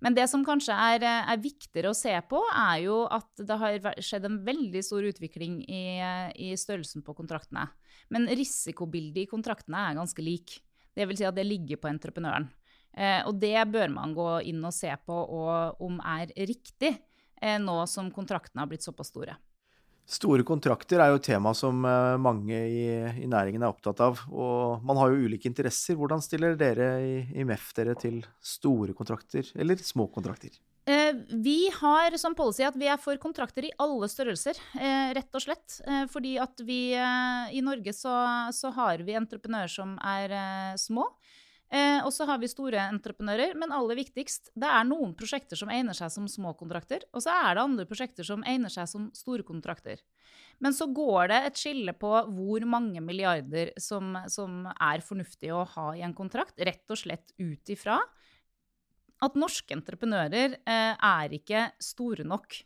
Men 0.00 0.12
det 0.14 0.28
som 0.28 0.44
kanskje 0.44 0.74
er, 0.74 1.04
er 1.04 1.38
viktigere 1.38 1.90
å 1.90 1.96
se 1.96 2.10
på, 2.28 2.42
er 2.50 2.82
jo 2.82 3.06
at 3.06 3.28
det 3.36 3.58
har 3.58 3.78
skjedd 4.02 4.24
en 4.26 4.44
veldig 4.44 4.82
stor 4.82 5.02
utvikling 5.06 5.62
i, 5.68 6.02
i 6.34 6.50
størrelsen 6.56 7.04
på 7.06 7.14
kontraktene. 7.14 7.68
Men 8.10 8.26
risikobildet 8.26 9.22
i 9.22 9.30
kontraktene 9.30 9.90
er 9.90 9.98
ganske 10.00 10.22
lik. 10.22 10.58
Det 10.94 11.06
vil 11.06 11.16
si 11.16 11.24
at 11.24 11.36
det 11.38 11.46
ligger 11.46 11.78
på 11.78 11.88
entreprenøren. 11.88 12.50
Eh, 12.98 13.20
og 13.28 13.38
det 13.38 13.58
bør 13.70 13.92
man 13.94 14.14
gå 14.16 14.30
inn 14.50 14.64
og 14.66 14.74
se 14.74 14.90
på 15.06 15.14
og 15.14 15.84
om 15.86 16.00
er 16.02 16.32
riktig, 16.34 16.96
eh, 17.40 17.60
nå 17.62 17.76
som 17.86 18.10
kontraktene 18.10 18.64
har 18.64 18.70
blitt 18.70 18.86
såpass 18.86 19.12
store. 19.14 19.38
Store 20.08 20.40
kontrakter 20.40 21.02
er 21.04 21.10
jo 21.12 21.18
et 21.18 21.26
tema 21.26 21.50
som 21.52 21.82
eh, 21.84 22.14
mange 22.16 22.56
i, 22.56 22.84
i, 23.20 23.26
næringen 23.28 23.60
er 23.60 23.68
opptatt 23.68 24.00
av. 24.00 24.22
Og 24.32 24.86
man 24.88 24.96
har 24.96 25.12
jo 25.12 25.28
ulike 25.28 25.50
interesser. 25.50 25.98
Hvordan 26.00 26.24
stiller 26.24 26.56
dere 26.56 26.86
i, 27.04 27.18
i 27.36 27.44
MEF 27.44 27.74
dere 27.76 27.92
til 28.00 28.22
store 28.40 28.96
kontrakter 28.96 29.52
eller 29.52 29.76
små 29.84 30.06
kontrakter? 30.14 30.56
Eh, 30.88 31.12
vi 31.44 31.68
har 31.76 32.16
som 32.16 32.32
policy 32.32 32.64
at 32.64 32.78
vi 32.80 32.88
er 32.88 32.96
for 32.96 33.20
kontrakter 33.20 33.68
i 33.68 33.74
alle 33.84 34.08
størrelser, 34.08 34.56
eh, 34.80 35.12
rett 35.18 35.36
og 35.36 35.44
slett. 35.44 35.76
Fordi 36.08 36.38
at 36.40 36.64
vi 36.64 36.80
i 36.96 37.60
Norge 37.60 37.92
så, 37.92 38.16
så 38.56 38.72
har 38.80 39.04
vi 39.04 39.18
entreprenører 39.20 39.76
som 39.76 39.92
er 40.00 40.32
små. 40.80 41.04
Eh, 41.68 42.00
og 42.00 42.12
så 42.16 42.24
har 42.24 42.38
vi 42.40 42.48
store 42.48 42.80
entreprenører, 42.88 43.52
men 43.60 43.72
aller 43.76 43.98
viktigst, 43.98 44.54
det 44.56 44.68
er 44.72 44.86
noen 44.88 45.12
prosjekter 45.18 45.58
som 45.60 45.68
egner 45.72 45.96
seg 45.96 46.12
som 46.14 46.28
små 46.30 46.54
kontrakter, 46.56 47.04
og 47.12 47.20
så 47.24 47.34
er 47.34 47.58
det 47.58 47.64
andre 47.66 47.88
prosjekter 47.88 48.24
som 48.24 48.44
egner 48.48 48.72
seg 48.72 48.88
som 48.88 49.10
store 49.16 49.44
kontrakter. 49.44 50.00
Men 50.64 50.72
så 50.72 50.88
går 50.90 51.28
det 51.32 51.42
et 51.50 51.60
skille 51.60 51.92
på 51.92 52.12
hvor 52.32 52.64
mange 52.68 53.02
milliarder 53.04 53.74
som, 53.76 54.16
som 54.32 54.64
er 54.72 55.04
fornuftig 55.04 55.52
å 55.52 55.66
ha 55.76 55.90
i 55.98 56.06
en 56.06 56.16
kontrakt, 56.16 56.56
rett 56.56 56.88
og 56.88 57.02
slett 57.02 57.36
ut 57.36 57.74
ifra 57.74 58.00
at 59.24 59.38
norske 59.38 59.74
entreprenører 59.74 60.56
eh, 60.62 60.94
er 60.94 61.34
ikke 61.34 61.68
store 61.82 62.26
nok. 62.28 62.60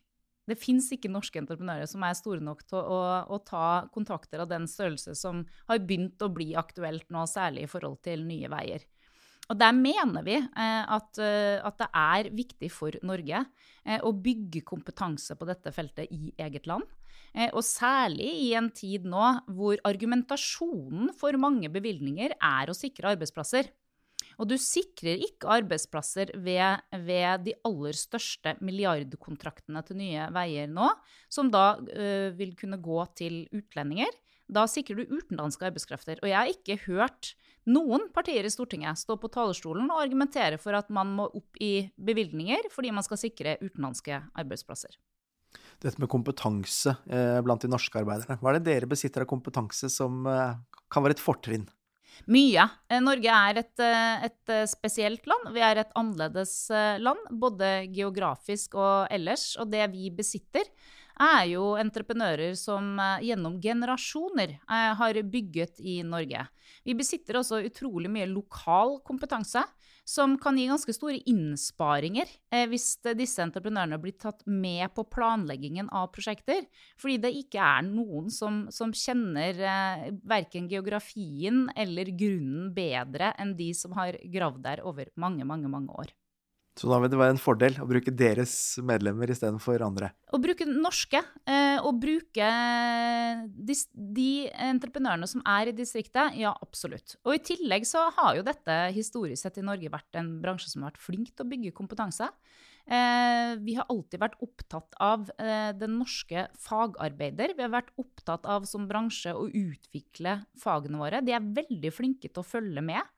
Det 0.48 0.58
fins 0.58 0.88
ikke 0.92 1.10
norske 1.12 1.38
entreprenører 1.38 1.88
som 1.88 2.02
er 2.04 2.16
store 2.18 2.42
nok 2.44 2.64
til 2.66 2.80
å, 2.80 3.00
å, 3.30 3.38
ta 3.46 3.86
kontrakter 3.94 4.42
av 4.42 4.50
den 4.50 4.66
størrelse 4.68 5.14
som 5.18 5.44
har 5.68 5.80
begynt 5.80 6.22
å 6.22 6.32
bli 6.34 6.50
aktuelt 6.58 7.06
nå, 7.14 7.24
særlig 7.30 7.66
i 7.66 7.70
forhold 7.70 8.02
til 8.04 8.26
Nye 8.26 8.50
Veier. 8.52 8.84
Og 9.52 9.58
der 9.60 9.74
mener 9.76 10.24
vi 10.24 10.38
eh, 10.38 10.94
at, 10.96 11.20
uh, 11.20 11.60
at, 11.60 11.76
det 11.82 11.88
er 11.92 12.30
viktig 12.32 12.70
for 12.72 12.96
Norge 13.04 13.44
eh, 13.84 14.00
å 14.00 14.14
bygge 14.16 14.64
kompetanse 14.64 15.36
på 15.36 15.48
dette 15.48 15.74
feltet 15.76 16.08
i 16.14 16.32
eget 16.40 16.68
land. 16.70 16.88
Eh, 17.36 17.50
og 17.52 17.60
særlig 17.64 18.30
i 18.46 18.50
en 18.56 18.70
tid 18.72 19.04
nå 19.08 19.28
hvor 19.52 19.80
argumentasjonen 19.88 21.12
for 21.18 21.36
mange 21.40 21.68
bevilgninger 21.72 22.36
er 22.38 22.72
å 22.72 22.76
sikre 22.76 23.12
arbeidsplasser. 23.12 23.68
Og 24.40 24.48
du 24.48 24.56
sikrer 24.60 25.20
ikke 25.26 25.50
arbeidsplasser 25.58 26.32
ved, 26.40 26.80
ved, 27.04 27.44
de 27.44 27.54
aller 27.68 27.96
største 27.98 28.54
milliardkontraktene 28.64 29.82
til 29.84 29.98
Nye 30.00 30.28
Veier 30.32 30.70
nå, 30.72 30.88
som 31.28 31.50
da 31.52 31.74
uh, 31.76 32.30
vil 32.38 32.54
kunne 32.56 32.80
gå 32.80 33.02
til 33.18 33.42
utlendinger. 33.52 34.08
Da 34.50 34.66
sikrer 34.70 35.02
du 35.02 35.14
utenlandske 35.16 35.68
arbeidskrefter. 35.68 36.20
Og 36.22 36.28
jeg 36.30 36.38
har 36.38 36.50
ikke 36.50 36.80
hørt 36.88 37.34
noen 37.70 38.08
partier 38.14 38.46
i 38.46 38.50
Stortinget 38.50 38.98
stå 38.98 39.16
på 39.20 39.30
talerstolen 39.32 39.86
og 39.92 40.02
argumentere 40.02 40.58
for 40.60 40.74
at 40.74 40.90
man 40.94 41.12
må 41.18 41.28
opp 41.30 41.60
i 41.62 41.88
bevilgninger 41.94 42.66
fordi 42.72 42.90
man 42.94 43.06
skal 43.06 43.20
sikre 43.20 43.58
utenlandske 43.62 44.18
arbeidsplasser. 44.38 44.98
Dette 45.82 46.00
med 46.00 46.10
kompetanse 46.10 46.94
eh, 47.10 47.38
blant 47.44 47.62
de 47.62 47.70
norske 47.70 47.98
arbeiderne. 47.98 48.38
Hva 48.40 48.52
er 48.52 48.58
det 48.58 48.66
dere 48.70 48.90
besitter 48.90 49.24
av 49.24 49.30
kompetanse 49.30 49.90
som 49.92 50.26
eh, 50.30 50.58
kan 50.92 51.04
være 51.04 51.18
et 51.18 51.22
fortrinn? 51.22 51.66
Mye. 52.30 52.64
Eh, 52.88 53.02
Norge 53.02 53.34
er 53.34 53.60
et, 53.62 53.82
et, 53.82 54.54
spesielt 54.70 55.26
land. 55.30 55.50
Vi 55.54 55.64
er 55.64 55.82
et 55.82 55.94
annerledes 55.98 56.54
land, 57.02 57.22
både 57.42 57.72
geografisk 57.94 58.78
og 58.78 59.10
ellers. 59.12 59.52
Og 59.58 59.70
det 59.74 59.88
vi 59.94 60.12
besitter, 60.14 60.68
er 61.20 61.44
jo 61.50 61.72
entreprenører 61.80 62.56
som 62.58 62.96
gjennom 63.22 63.58
generasjoner 63.62 64.56
har 64.68 65.20
bygget 65.28 65.80
i 65.80 66.00
Norge. 66.06 66.46
Vi 66.84 66.96
besitter 66.98 67.38
også 67.38 67.62
utrolig 67.66 68.10
mye 68.10 68.28
lokal 68.30 68.98
kompetanse 69.06 69.62
som 70.04 70.34
kan 70.38 70.56
gi 70.58 70.66
ganske 70.66 70.92
store 70.94 71.20
innsparinger 71.30 72.30
eh, 72.52 72.64
hvis 72.70 72.96
disse 73.18 73.42
entreprenørene 73.44 74.00
blir 74.02 74.16
tatt 74.18 74.42
med 74.46 74.90
på 74.96 75.04
planleggingen 75.12 75.90
av 75.94 76.10
prosjekter. 76.14 76.64
Fordi 77.00 77.18
det 77.22 77.34
ikke 77.38 77.62
er 77.62 77.86
noen 77.86 78.30
som, 78.32 78.64
som 78.74 78.94
kjenner 78.96 79.62
eh, 79.62 80.08
verken 80.26 80.68
geografien 80.70 81.68
eller 81.76 82.10
grunnen 82.18 82.72
bedre 82.74 83.32
enn 83.38 83.54
de 83.58 83.70
som 83.78 83.94
har 83.98 84.18
gravd 84.32 84.66
der 84.66 84.84
over 84.86 85.12
mange, 85.14 85.46
mange, 85.46 85.70
mange 85.70 85.94
år. 86.02 86.10
Så 86.78 86.88
da 86.88 86.96
vil 87.02 87.10
det 87.12 87.18
være 87.20 87.34
en 87.34 87.40
fordel 87.40 87.74
å 87.82 87.86
bruke 87.88 88.14
deres 88.16 88.54
medlemmer 88.80 89.28
istedenfor 89.32 89.82
andre? 89.84 90.08
Å 90.32 90.40
bruke 90.40 90.64
norske, 90.68 91.20
eh, 91.44 91.76
og 91.84 91.98
bruke 92.00 92.48
de, 93.52 93.76
de, 93.92 94.30
entreprenørene 94.70 95.28
som 95.28 95.44
er 95.44 95.68
i 95.68 95.76
distriktet, 95.76 96.38
ja, 96.40 96.54
absolutt. 96.64 97.18
Og 97.26 97.36
i 97.36 97.42
tillegg 97.44 97.84
så 97.88 98.06
har 98.16 98.38
jo 98.38 98.46
dette 98.46 98.78
historisk 98.96 99.44
sett 99.44 99.60
i 99.60 99.66
Norge 99.68 99.92
vært 99.92 100.20
en 100.20 100.38
bransje 100.40 100.72
som 100.72 100.86
har 100.86 100.94
vært 100.94 101.04
flink 101.04 101.34
til 101.34 101.44
å 101.44 101.50
bygge 101.52 101.76
kompetanse. 101.76 102.30
Eh, 102.82 103.52
vi 103.62 103.76
har 103.76 103.86
alltid 103.92 104.18
vært 104.24 104.40
opptatt 104.42 104.96
av 105.02 105.28
eh, 105.38 105.70
den 105.78 106.00
norske 106.00 106.48
fagarbeider. 106.58 107.54
Vi 107.54 107.62
har 107.62 107.74
vært 107.76 107.92
opptatt 108.00 108.48
av 108.48 108.66
som 108.66 108.88
bransje 108.88 109.34
å 109.36 109.46
utvikle 109.46 110.40
fagene 110.58 110.98
våre. 110.98 111.20
De 111.22 111.36
er 111.36 111.52
veldig 111.60 111.92
flinke 111.94 112.32
til 112.32 112.42
å 112.42 112.48
følge 112.48 112.82
med. 112.84 113.12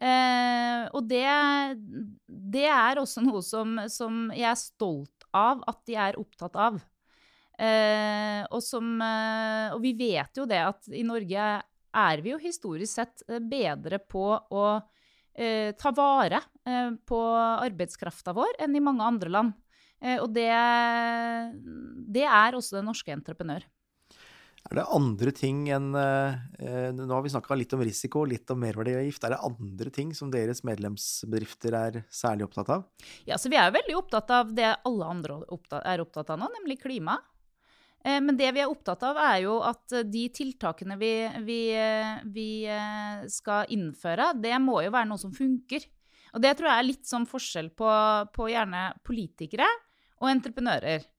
Eh, 0.00 0.86
og 0.96 1.04
det, 1.10 1.26
det, 2.26 2.66
er 2.72 3.00
også 3.02 3.20
noe 3.20 3.42
som, 3.44 3.76
som, 3.92 4.30
jeg 4.32 4.48
er 4.48 4.56
stolt 4.56 5.26
av 5.36 5.60
at 5.68 5.82
de 5.88 5.98
er 6.00 6.18
opptatt 6.20 6.56
av. 6.56 6.78
Eh, 7.60 8.40
og, 8.48 8.62
som, 8.64 8.94
eh, 9.04 9.74
og 9.74 9.82
vi 9.84 9.92
vet 9.98 10.40
jo 10.40 10.46
det 10.48 10.62
at 10.64 10.88
i 10.96 11.04
Norge 11.04 11.50
er 11.90 12.22
vi 12.22 12.32
jo 12.32 12.40
historisk 12.40 13.00
sett 13.00 13.24
eh, 13.28 13.42
bedre 13.42 14.00
på 14.00 14.24
å 14.32 14.64
eh, 15.34 15.74
ta 15.78 15.92
vare 15.96 16.40
eh, 16.64 16.94
på 17.06 17.20
arbeidskrafta 17.36 18.34
vår 18.36 18.62
enn 18.64 18.76
i 18.76 18.84
mange 18.84 19.06
andre 19.06 19.34
land. 19.36 19.58
og 20.00 20.30
det, 20.32 20.48
det 22.08 22.22
er 22.24 22.54
også 22.56 22.78
den 22.78 22.86
norske 22.88 23.12
entreprenør. 23.12 23.66
Er 24.70 24.78
det 24.78 24.90
andre 24.94 25.32
ting 25.34 25.64
enn 25.74 25.88
eh, 25.98 26.36
eh 26.62 26.90
Nå 26.94 27.08
har 27.10 27.24
vi 27.24 27.32
snakka 27.32 27.56
litt 27.58 27.72
om 27.74 27.82
risiko, 27.82 28.22
litt 28.28 28.50
om 28.54 28.60
merverdiavgift. 28.62 29.24
Er 29.26 29.34
det 29.34 29.40
andre 29.48 29.90
ting 29.90 30.12
som 30.14 30.30
deres 30.30 30.62
medlemsbedrifter 30.62 31.74
er 31.74 31.98
særlig 32.06 32.46
opptatt 32.46 32.70
av? 32.76 32.84
Ja, 33.26 33.38
så 33.38 33.50
Vi 33.50 33.58
er 33.58 33.74
veldig 33.74 33.98
opptatt 33.98 34.30
av 34.30 34.54
det 34.54 34.70
alle 34.86 35.10
andre 35.10 35.40
er 35.82 36.04
opptatt 36.04 36.30
av 36.30 36.38
nå, 36.38 36.52
nemlig 36.60 36.78
klima. 36.84 37.18
Eh, 38.04 38.20
men 38.22 38.38
det 38.38 38.52
vi 38.54 38.62
er 38.62 38.70
opptatt 38.70 39.02
av, 39.10 39.18
er 39.18 39.42
jo 39.48 39.58
at 39.66 39.98
de 40.06 40.24
tiltakene 40.38 40.94
vi, 41.02 41.14
vi, 41.42 41.60
vi 42.30 42.50
skal 43.26 43.66
innføre, 43.74 44.36
det 44.38 44.54
må 44.62 44.84
jo 44.86 44.94
være 44.94 45.10
noe 45.10 45.18
som 45.18 45.34
funker. 45.34 45.82
Og 46.30 46.46
det 46.46 46.54
tror 46.54 46.70
jeg 46.70 46.78
er 46.78 46.92
litt 46.92 47.10
sånn 47.10 47.26
forskjell 47.26 47.74
på, 47.74 47.90
på 48.30 48.52
gjerne 48.52 48.92
politikere 49.02 49.66
og 50.22 50.30
entreprenører. 50.30 51.10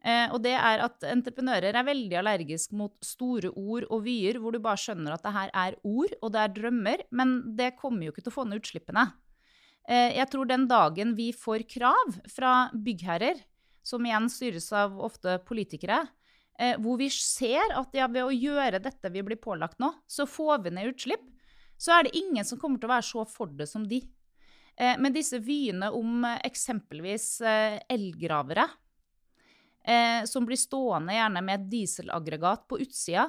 Eh, 0.00 0.32
og 0.32 0.40
det 0.40 0.54
er 0.56 0.80
at 0.86 1.04
entreprenører 1.04 1.76
er 1.76 1.84
veldig 1.84 2.16
allergisk 2.22 2.72
mot 2.76 2.94
store 3.04 3.50
ord 3.52 3.84
og 3.92 4.06
vyer, 4.06 4.38
hvor 4.40 4.54
du 4.54 4.60
bare 4.64 4.80
skjønner 4.80 5.12
at 5.12 5.24
det 5.26 5.34
her 5.34 5.50
er 5.52 5.76
ord, 5.84 6.14
og 6.22 6.32
det 6.32 6.40
er 6.40 6.54
drømmer, 6.56 7.02
men 7.12 7.34
det 7.58 7.74
kommer 7.80 8.06
jo 8.06 8.14
ikke 8.14 8.24
til 8.24 8.32
å 8.32 8.38
få 8.38 8.46
ned 8.48 8.62
utslippene. 8.62 9.10
Eh, 9.84 10.16
jeg 10.16 10.30
tror 10.32 10.48
den 10.48 10.64
dagen 10.70 11.12
vi 11.18 11.30
får 11.36 11.66
krav 11.68 12.16
fra 12.32 12.54
byggherrer, 12.72 13.42
som 13.84 14.04
igjen 14.04 14.28
styres 14.32 14.70
av 14.76 14.96
ofte 15.04 15.36
politikere, 15.44 16.06
eh, 16.56 16.78
hvor 16.80 16.96
vi 17.00 17.10
ser 17.12 17.76
at 17.76 17.92
ja, 17.96 18.08
ved 18.08 18.24
å 18.24 18.32
gjøre 18.32 18.80
dette 18.80 19.12
vi 19.12 19.24
blir 19.26 19.40
pålagt 19.40 19.80
nå, 19.82 19.92
så 20.08 20.24
får 20.28 20.64
vi 20.64 20.72
ned 20.78 20.94
utslipp, 20.94 21.28
så 21.80 21.98
er 21.98 22.08
det 22.08 22.16
ingen 22.16 22.44
som 22.44 22.60
kommer 22.60 22.80
til 22.80 22.88
å 22.88 22.94
være 22.94 23.08
så 23.08 23.26
for 23.28 23.52
det 23.56 23.68
som 23.68 23.84
de. 23.88 24.00
Eh, 24.80 24.96
men 25.00 25.12
disse 25.12 25.40
vyene 25.44 25.90
om 25.96 26.24
eh, 26.24 26.40
eksempelvis 26.48 27.26
eh, 27.44 27.80
elgravere 27.92 28.64
eh, 29.84 30.24
som 30.28 30.46
blir 30.48 30.58
stående 30.60 31.14
gjerne 31.16 31.42
med 31.44 31.60
et 31.60 31.70
dieselaggregat 31.72 32.66
på 32.70 32.80
utsida, 32.82 33.28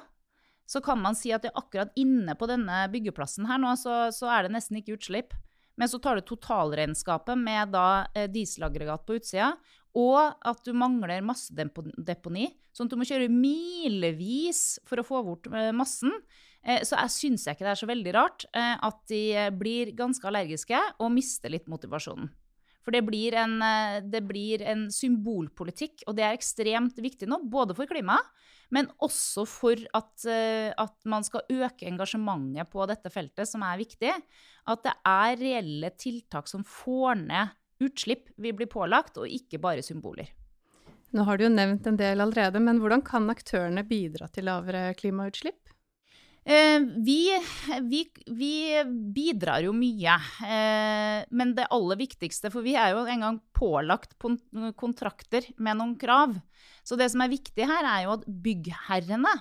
så 0.72 0.80
kan 0.82 1.02
man 1.04 1.18
si 1.20 1.34
at 1.36 1.46
akkurat 1.52 1.92
inne 2.00 2.36
på 2.40 2.48
denne 2.48 2.86
byggeplassen 2.94 3.48
her 3.50 3.60
nå, 3.60 3.74
så, 3.80 4.08
så 4.16 4.30
er 4.32 4.48
det 4.48 4.54
nesten 4.56 4.80
ikke 4.80 4.96
utslipp. 4.96 5.36
Men 5.80 5.90
så 5.90 6.00
tar 6.00 6.16
du 6.16 6.26
totalregnskapet 6.28 7.40
med 7.40 7.72
da 7.76 8.06
eh, 8.16 8.30
dieselaggregat 8.32 9.06
på 9.08 9.18
utsida, 9.20 9.54
og 9.98 10.20
at 10.48 10.62
du 10.64 10.72
mangler 10.78 11.24
massedeponi, 11.26 12.48
sånn 12.72 12.88
at 12.88 12.94
du 12.94 13.00
må 13.02 13.08
kjøre 13.08 13.32
milevis 13.32 14.80
for 14.88 15.02
å 15.02 15.08
få 15.08 15.24
bort 15.28 15.50
eh, 15.52 15.72
massen. 15.76 16.14
Eh, 16.64 16.84
så 16.88 17.00
jeg 17.02 17.16
syns 17.18 17.48
ikke 17.50 17.66
det 17.66 17.74
er 17.74 17.82
så 17.82 17.90
veldig 17.90 18.14
rart 18.16 18.46
at 18.54 19.02
de 19.10 19.24
blir 19.58 19.92
ganske 19.98 20.28
allergiske 20.28 20.80
og 21.02 21.12
mister 21.16 21.52
litt 21.52 21.68
motivasjonen. 21.72 22.30
For 22.82 22.96
det 22.96 23.04
blir, 23.06 23.36
en, 23.38 23.60
eh, 23.62 24.00
det 24.02 24.24
blir 24.26 24.64
en 24.66 24.88
symbolpolitikk, 24.94 26.06
og 26.08 26.18
det 26.18 26.26
er 26.26 26.38
ekstremt 26.38 26.98
viktig 26.98 27.30
nå, 27.30 27.44
både 27.52 27.76
for 27.78 27.90
klimaet, 27.90 28.26
men 28.72 28.88
også 29.04 29.46
for 29.50 29.80
at, 29.98 30.26
eh, 30.26 30.72
at, 30.72 30.96
man 31.06 31.26
skal 31.28 31.46
øke 31.52 31.86
engasjementet 31.90 32.72
på 32.72 32.86
dette 32.90 33.12
feltet, 33.14 33.48
som 33.50 33.64
er 33.68 33.82
viktig. 33.82 34.14
At 34.72 34.84
det 34.86 34.94
er 35.06 35.40
reelle 35.42 35.92
tiltak 36.00 36.48
som 36.48 36.64
får 36.64 37.20
ned 37.26 37.58
utslipp 37.82 38.30
vi 38.38 38.54
blir 38.54 38.70
pålagt, 38.72 39.18
og 39.18 39.30
ikke 39.30 39.60
bare 39.62 39.84
symboler. 39.86 40.30
Nå 41.12 41.26
har 41.28 41.38
du 41.38 41.44
jo 41.44 41.52
nevnt 41.52 41.90
en 41.90 42.00
del 42.00 42.24
allerede, 42.24 42.62
men 42.64 42.80
hvordan 42.80 43.04
kan 43.04 43.28
aktørene 43.34 43.84
bidra 43.84 44.30
til 44.32 44.48
lavere 44.48 44.94
klimautslipp? 44.96 45.60
Eh, 46.46 46.80
vi, 47.06 47.30
vi, 47.82 48.12
vi, 48.28 48.84
bidrar 49.14 49.62
jo 49.62 49.74
mye. 49.78 50.16
Eh, 50.42 51.20
men 51.30 51.54
det 51.58 51.68
aller 51.70 52.00
viktigste 52.00 52.50
For 52.50 52.66
vi 52.66 52.74
er 52.74 52.96
jo 52.96 53.04
engang 53.06 53.38
pålagt 53.54 54.16
kontrakter 54.80 55.46
med 55.62 55.78
noen 55.78 55.94
krav. 56.02 56.34
Så 56.84 56.98
det 56.98 57.12
som 57.14 57.22
er 57.22 57.34
viktig 57.34 57.68
her, 57.70 57.86
er 57.86 58.08
jo 58.08 58.16
at 58.16 58.26
byggherrene 58.26 59.36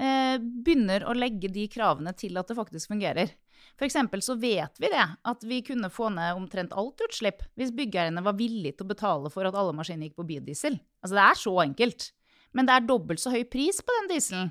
eh, 0.00 0.40
begynner 0.40 1.04
å 1.04 1.16
legge 1.16 1.52
de 1.52 1.66
kravene 1.68 2.14
til 2.16 2.40
at 2.40 2.48
det 2.48 2.56
faktisk 2.56 2.94
fungerer. 2.94 3.36
F.eks. 3.76 3.98
så 4.24 4.36
vet 4.40 4.80
vi 4.80 4.88
det, 4.88 5.04
at 5.04 5.44
vi 5.44 5.60
kunne 5.64 5.92
få 5.92 6.08
ned 6.14 6.38
omtrent 6.38 6.72
alt 6.72 7.02
utslipp 7.04 7.44
hvis 7.60 7.74
byggherrene 7.76 8.24
var 8.24 8.38
villige 8.38 8.78
til 8.78 8.88
å 8.88 8.92
betale 8.94 9.32
for 9.32 9.44
at 9.44 9.56
alle 9.56 9.76
maskiner 9.76 10.08
gikk 10.08 10.16
på 10.22 10.28
biodiesel. 10.32 10.80
Altså 11.04 11.18
det 11.18 11.26
er 11.26 11.40
så 11.42 11.54
enkelt. 11.66 12.08
Men 12.56 12.66
det 12.66 12.74
er 12.74 12.88
dobbelt 12.88 13.20
så 13.22 13.30
høy 13.34 13.44
pris 13.46 13.78
på 13.84 13.94
den 13.98 14.10
dieselen. 14.14 14.48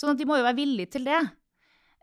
Sånn 0.00 0.14
at 0.14 0.20
de 0.20 0.26
må 0.28 0.38
jo 0.38 0.46
være 0.46 0.56
villige 0.56 0.94
til 0.96 1.04
det. 1.04 1.20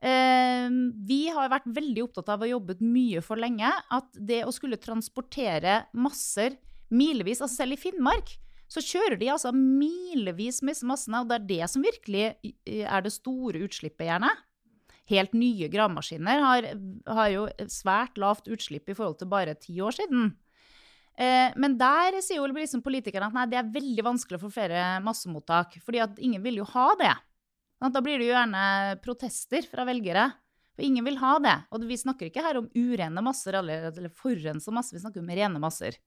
Eh, 0.05 0.69
vi 1.09 1.21
har 1.33 1.49
vært 1.49 1.69
veldig 1.73 2.03
opptatt 2.05 2.29
av 2.29 2.43
å 2.45 2.51
jobbe 2.51 2.77
mye 2.85 3.23
for 3.25 3.41
lenge 3.41 3.71
at 3.73 4.09
det 4.13 4.43
å 4.45 4.53
skulle 4.53 4.77
transportere 4.77 5.87
masser 5.97 6.59
milevis, 6.93 7.41
altså 7.41 7.63
selv 7.63 7.75
i 7.75 7.81
Finnmark, 7.81 8.35
så 8.67 8.83
kjører 8.83 9.17
de 9.19 9.31
altså 9.31 9.53
milevis 9.55 10.59
med 10.65 10.77
massene, 10.87 11.23
og 11.23 11.29
det 11.31 11.37
er 11.37 11.47
det 11.49 11.69
som 11.71 11.83
virkelig 11.83 12.25
er 12.67 13.03
det 13.03 13.13
store 13.15 13.63
utslippet, 13.63 14.05
gjerne. 14.09 14.31
Helt 15.07 15.35
nye 15.39 15.69
gravemaskiner 15.71 16.43
har, 16.43 16.67
har 17.07 17.29
jo 17.31 17.45
svært 17.71 18.19
lavt 18.19 18.49
utslipp 18.51 18.91
i 18.91 18.95
forhold 18.97 19.21
til 19.21 19.31
bare 19.31 19.55
ti 19.55 19.77
år 19.79 19.95
siden. 19.95 20.33
Eh, 21.17 21.55
men 21.57 21.77
der 21.79 22.19
sier 22.21 22.41
jo 22.41 22.49
liksom 22.51 22.83
politikerne 22.85 23.31
at 23.31 23.37
nei, 23.37 23.47
det 23.49 23.61
er 23.61 23.71
veldig 23.73 24.03
vanskelig 24.05 24.37
å 24.37 24.43
få 24.43 24.51
flere 24.53 24.83
massemottak. 25.05 25.79
fordi 25.85 26.03
at 26.03 26.19
ingen 26.19 26.43
vil 26.43 26.59
jo 26.59 26.67
ha 26.75 26.91
det. 26.99 27.15
Da 27.77 28.01
blir 28.01 28.17
det 28.17 28.29
jo 28.29 28.33
gjerne 28.33 28.97
protester 29.03 29.65
fra 29.69 29.85
velgere. 29.87 30.31
For 30.77 30.85
ingen 30.85 31.05
vil 31.05 31.17
ha 31.17 31.37
det. 31.41 31.55
Og 31.73 31.85
vi 31.89 31.97
snakker 31.97 32.29
ikke 32.29 32.43
her 32.45 32.59
om 32.59 32.69
urene 32.77 33.23
masser 33.25 33.57
eller, 33.57 34.11
forurensa 34.13 34.73
masse, 34.73 34.93
vi 34.93 35.01
snakker 35.01 35.23
om 35.23 35.31
rene 35.33 35.61
masser. 35.61 35.97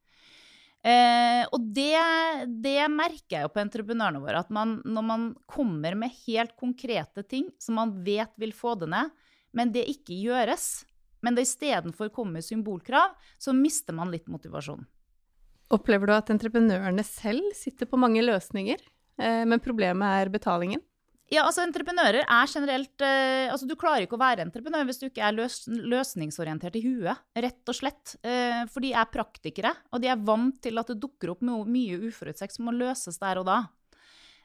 Eh, 0.81 1.43
og 1.53 1.65
det, 1.77 1.99
det, 2.65 2.79
merker 2.89 3.35
jeg 3.35 3.45
jo 3.45 3.53
på 3.53 3.63
entreprenørene 3.63 4.23
våre. 4.23 4.45
At 4.45 4.53
man, 4.55 4.79
når 4.87 5.07
man 5.07 5.27
kommer 5.51 5.99
med 5.99 6.15
helt 6.25 6.55
konkrete 6.61 7.27
ting 7.27 7.51
som 7.61 7.81
man 7.81 7.99
vet 8.07 8.33
vil 8.41 8.55
få 8.57 8.77
det 8.81 8.93
ned, 8.95 9.11
men 9.59 9.75
det 9.75 9.89
ikke 9.91 10.17
gjøres, 10.23 10.85
men 11.27 11.37
det 11.37 11.49
istedenfor 11.49 12.13
kommer 12.15 12.45
symbolkrav, 12.45 13.17
så 13.43 13.53
mister 13.57 13.97
man 13.97 14.15
litt 14.15 14.31
motivasjon. 14.31 14.87
Opplever 15.75 16.11
du 16.11 16.15
at 16.15 16.31
entreprenørene 16.33 17.03
selv 17.07 17.51
sitter 17.59 17.91
på 17.91 17.99
mange 18.01 18.23
løsninger, 18.25 18.79
eh, 19.19 19.43
men 19.47 19.63
problemet 19.63 20.23
er 20.23 20.33
betalingen? 20.33 20.83
Ja, 21.31 21.45
altså 21.47 21.63
Entreprenører 21.63 22.25
er 22.25 22.49
generelt 22.51 23.03
eh, 23.07 23.47
altså 23.53 23.69
Du 23.71 23.77
klarer 23.79 24.03
ikke 24.03 24.17
å 24.19 24.23
være 24.23 24.43
entreprenør 24.43 24.89
hvis 24.89 24.99
du 24.99 25.05
ikke 25.07 25.23
er 25.23 25.37
løs, 25.37 25.61
løsningsorientert 25.71 26.79
i 26.81 26.83
huet, 26.83 27.23
rett 27.39 27.71
og 27.71 27.77
slett. 27.79 28.17
Eh, 28.27 28.65
for 28.71 28.83
de 28.83 28.91
er 28.99 29.13
praktikere, 29.15 29.71
og 29.95 30.03
de 30.03 30.11
er 30.11 30.25
vant 30.27 30.59
til 30.63 30.83
at 30.83 30.91
det 30.91 30.99
dukker 30.99 31.37
opp 31.37 31.45
noe, 31.47 31.69
mye 31.71 32.01
uforutsett 32.09 32.57
som 32.57 32.67
må 32.67 32.75
løses 32.75 33.23
der 33.23 33.39
og 33.39 33.47
da. 33.47 33.61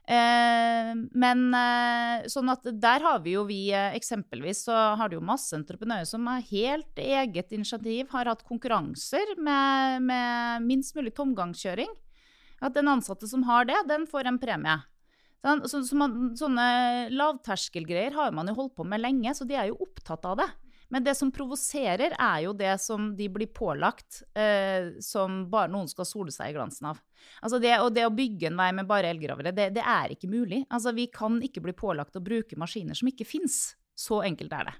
Eh, 0.06 0.94
men 1.18 1.46
eh, 1.58 2.30
sånn 2.30 2.54
at 2.54 2.68
der 2.78 3.02
har 3.02 3.24
vi 3.26 3.32
jo 3.34 3.48
vi 3.50 3.72
eh, 3.74 3.96
Eksempelvis 3.98 4.68
så 4.68 4.76
har 5.00 5.10
det 5.10 5.18
jo 5.18 5.26
masse 5.26 5.58
entreprenører 5.58 6.06
som 6.06 6.28
har 6.30 6.46
helt 6.52 7.02
eget 7.02 7.56
initiativ, 7.58 8.12
har 8.14 8.30
hatt 8.30 8.46
konkurranser 8.46 9.34
med, 9.42 10.06
med 10.06 10.70
minst 10.70 10.94
mulig 10.94 11.18
tomgangskjøring. 11.18 11.90
At 12.62 12.78
den 12.78 12.94
ansatte 12.94 13.26
som 13.26 13.50
har 13.50 13.66
det, 13.66 13.82
den 13.90 14.06
får 14.06 14.30
en 14.30 14.38
premie. 14.38 14.84
Så, 15.46 15.84
så 15.86 15.98
man, 15.98 16.32
sånne 16.38 16.68
lavterskelgreier 17.14 18.16
har 18.18 18.32
man 18.34 18.50
jo 18.50 18.56
holdt 18.58 18.78
på 18.80 18.86
med 18.90 19.04
lenge, 19.04 19.34
så 19.38 19.46
de 19.46 19.58
er 19.60 19.70
jo 19.70 19.78
opptatt 19.86 20.26
av 20.26 20.40
det. 20.42 20.48
Men 20.94 21.04
det 21.06 21.16
som 21.18 21.32
provoserer, 21.34 22.14
er 22.14 22.40
jo 22.46 22.54
det 22.58 22.76
som 22.82 23.10
de 23.18 23.28
blir 23.34 23.50
pålagt, 23.54 24.22
eh, 24.38 24.94
som 25.02 25.44
bare 25.50 25.72
noen 25.74 25.90
skal 25.90 26.08
sole 26.08 26.34
seg 26.34 26.52
i 26.52 26.56
glansen 26.58 26.92
av. 26.92 27.02
Altså 27.42 27.60
det, 27.62 27.74
og 27.82 27.92
det 27.96 28.06
å 28.06 28.14
bygge 28.14 28.52
en 28.52 28.60
vei 28.60 28.70
med 28.78 28.90
bare 28.90 29.10
elgravere, 29.14 29.54
det, 29.56 29.72
det 29.78 29.86
er 29.86 30.14
ikke 30.14 30.30
mulig. 30.30 30.64
Altså 30.70 30.94
vi 30.96 31.08
kan 31.14 31.40
ikke 31.46 31.64
bli 31.66 31.74
pålagt 31.78 32.18
å 32.18 32.24
bruke 32.26 32.58
maskiner 32.62 32.98
som 32.98 33.10
ikke 33.10 33.28
fins. 33.28 33.76
Så 33.98 34.22
enkelt 34.28 34.54
er 34.54 34.70
det. 34.70 34.76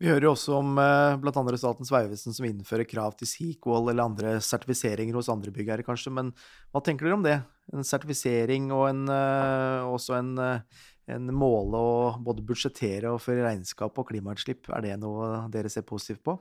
Vi 0.00 0.08
hører 0.10 0.26
jo 0.26 0.32
også 0.34 0.56
om 0.58 0.78
eh, 0.80 1.16
bl.a. 1.22 1.42
Statens 1.60 1.92
vegvesen 1.92 2.34
som 2.34 2.46
innfører 2.48 2.88
krav 2.88 3.14
til 3.18 3.30
Sequel 3.30 3.92
eller 3.92 4.08
andre 4.08 4.38
sertifiseringer 4.42 5.14
hos 5.20 5.30
andre 5.30 5.52
byggherrer, 5.54 5.86
kanskje. 5.86 6.12
Men 6.16 6.32
hva 6.72 6.82
tenker 6.82 7.06
dere 7.06 7.18
om 7.20 7.26
det? 7.26 7.38
En 7.72 7.86
sertifisering 7.86 8.68
og 8.74 8.88
en, 8.90 9.04
eh, 9.08 9.84
også 9.88 10.18
en, 10.18 10.38
eh, 10.38 10.82
en 11.14 11.30
måle 11.32 11.78
å 11.78 11.94
både 12.20 12.44
budsjettere 12.44 13.12
og 13.12 13.22
føre 13.24 13.46
regnskap 13.46 13.96
og 13.98 14.08
klimautslipp. 14.08 14.68
Er 14.68 14.82
det 14.82 14.98
noe 15.00 15.48
dere 15.50 15.70
ser 15.72 15.82
positivt 15.82 16.22
på? 16.24 16.38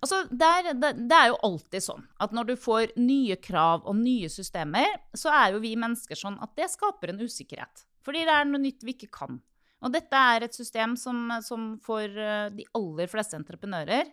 Altså, 0.00 0.22
det 0.30 0.46
er, 0.46 0.72
det, 0.72 0.90
det 1.10 1.16
er, 1.16 1.28
jo 1.32 1.40
alltid 1.46 1.84
sånn 1.84 2.04
at 2.24 2.32
når 2.32 2.50
du 2.50 2.54
får 2.60 2.94
nye 3.00 3.36
krav 3.42 3.84
og 3.88 3.96
nye 3.98 4.30
systemer, 4.32 4.88
så 5.16 5.32
er 5.34 5.54
jo 5.54 5.62
vi 5.62 5.74
mennesker 5.78 6.18
sånn 6.18 6.38
at 6.42 6.54
det 6.58 6.70
skaper 6.72 7.12
en 7.12 7.22
usikkerhet. 7.22 7.84
Fordi 8.06 8.24
det 8.26 8.34
er 8.34 8.48
noe 8.48 8.62
nytt 8.62 8.84
vi 8.86 8.96
ikke 8.96 9.10
kan. 9.12 9.40
Og 9.80 9.92
dette 9.94 10.22
er 10.34 10.44
et 10.44 10.56
system 10.56 10.96
som, 11.00 11.28
som 11.44 11.74
for 11.84 12.04
eh, 12.04 12.48
de 12.52 12.66
aller 12.76 13.10
fleste 13.10 13.36
entreprenører, 13.38 14.08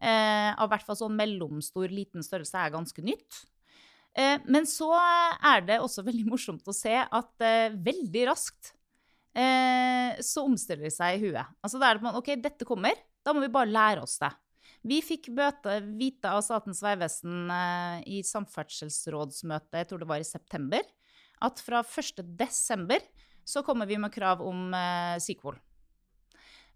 eh, 0.00 0.50
av 0.52 0.70
hvert 0.72 0.86
fall 0.86 0.98
sånn 0.98 1.16
mellomstor, 1.16 1.88
liten 1.92 2.24
størrelse, 2.24 2.56
er 2.60 2.74
ganske 2.74 3.04
nytt. 3.04 3.44
Eh, 4.16 4.40
men 4.48 4.64
så 4.68 4.88
er 4.96 5.66
det 5.66 5.82
også 5.82 6.04
veldig 6.06 6.24
morsomt 6.30 6.66
å 6.68 6.74
se 6.74 6.94
at 6.96 7.44
eh, 7.44 7.74
veldig 7.74 8.24
raskt 8.30 8.72
eh, 9.36 10.16
så 10.24 10.46
omstiller 10.48 10.88
det 10.88 10.94
seg 10.96 11.18
i 11.18 11.28
huet. 11.28 11.54
Altså 11.60 11.80
da 11.82 11.90
er 11.90 11.98
det 11.98 12.06
på 12.06 12.14
OK, 12.22 12.32
dette 12.40 12.68
kommer, 12.68 12.96
da 13.26 13.34
må 13.36 13.44
vi 13.44 13.52
bare 13.52 13.72
lære 13.72 14.06
oss 14.06 14.16
det. 14.22 14.32
Vi 14.86 15.00
fikk 15.02 15.28
bøte, 15.34 15.80
vite 15.98 16.30
av 16.30 16.44
Statens 16.46 16.78
vegvesen 16.84 17.50
i 18.06 18.20
samferdselsrådsmøtet, 18.26 19.80
jeg 19.80 19.88
tror 19.90 20.02
det 20.02 20.08
var 20.10 20.22
i 20.22 20.26
september, 20.26 20.84
at 21.42 21.62
fra 21.62 21.80
1. 21.82 22.22
desember 22.38 23.02
så 23.46 23.62
kommer 23.66 23.86
vi 23.86 23.98
med 23.98 24.12
krav 24.14 24.42
om 24.42 24.74
eh, 24.74 25.16
sequel. 25.22 25.58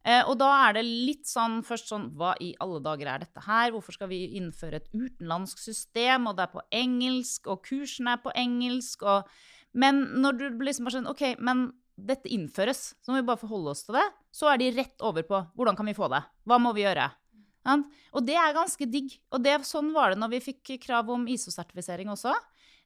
Eh, 0.01 0.23
og 0.25 0.39
da 0.41 0.49
er 0.65 0.79
det 0.79 0.85
litt 0.87 1.29
sånn 1.29 1.59
først 1.67 1.91
sånn 1.93 2.07
Hva 2.17 2.33
i 2.41 2.55
alle 2.65 2.79
dager 2.81 3.11
er 3.13 3.21
dette 3.21 3.43
her? 3.45 3.75
Hvorfor 3.75 3.93
skal 3.93 4.09
vi 4.09 4.23
innføre 4.39 4.81
et 4.81 4.89
utenlandsk 4.95 5.61
system, 5.61 6.31
og 6.31 6.39
det 6.39 6.47
er 6.47 6.55
på 6.55 6.65
engelsk, 6.73 7.51
og 7.53 7.61
kursen 7.67 8.09
er 8.09 8.23
på 8.23 8.33
engelsk, 8.33 9.05
og 9.05 9.29
Men 9.73 10.01
når 10.19 10.39
du 10.39 10.65
liksom 10.65 10.89
bare 10.89 10.97
sånn 10.97 11.11
OK, 11.11 11.37
men 11.39 11.69
dette 11.95 12.31
innføres, 12.33 12.97
så 12.99 13.13
må 13.13 13.21
vi 13.21 13.29
bare 13.29 13.39
forholde 13.39 13.71
oss 13.71 13.85
til 13.87 13.95
det. 13.95 14.07
Så 14.35 14.49
er 14.51 14.59
de 14.59 14.73
rett 14.75 15.05
over 15.05 15.23
på 15.23 15.43
hvordan 15.55 15.77
kan 15.79 15.87
vi 15.87 15.95
få 15.95 16.09
det? 16.11 16.23
Hva 16.49 16.59
må 16.59 16.73
vi 16.75 16.83
gjøre? 16.83 17.07
Og 17.69 18.25
det 18.27 18.37
er 18.41 18.57
ganske 18.57 18.87
digg. 18.89 19.13
Og 19.35 19.43
det, 19.45 19.59
sånn 19.69 19.93
var 19.95 20.13
det 20.13 20.21
når 20.23 20.35
vi 20.37 20.45
fikk 20.51 20.75
krav 20.83 21.11
om 21.13 21.27
ISO-sertifisering 21.31 22.11
også. 22.13 22.33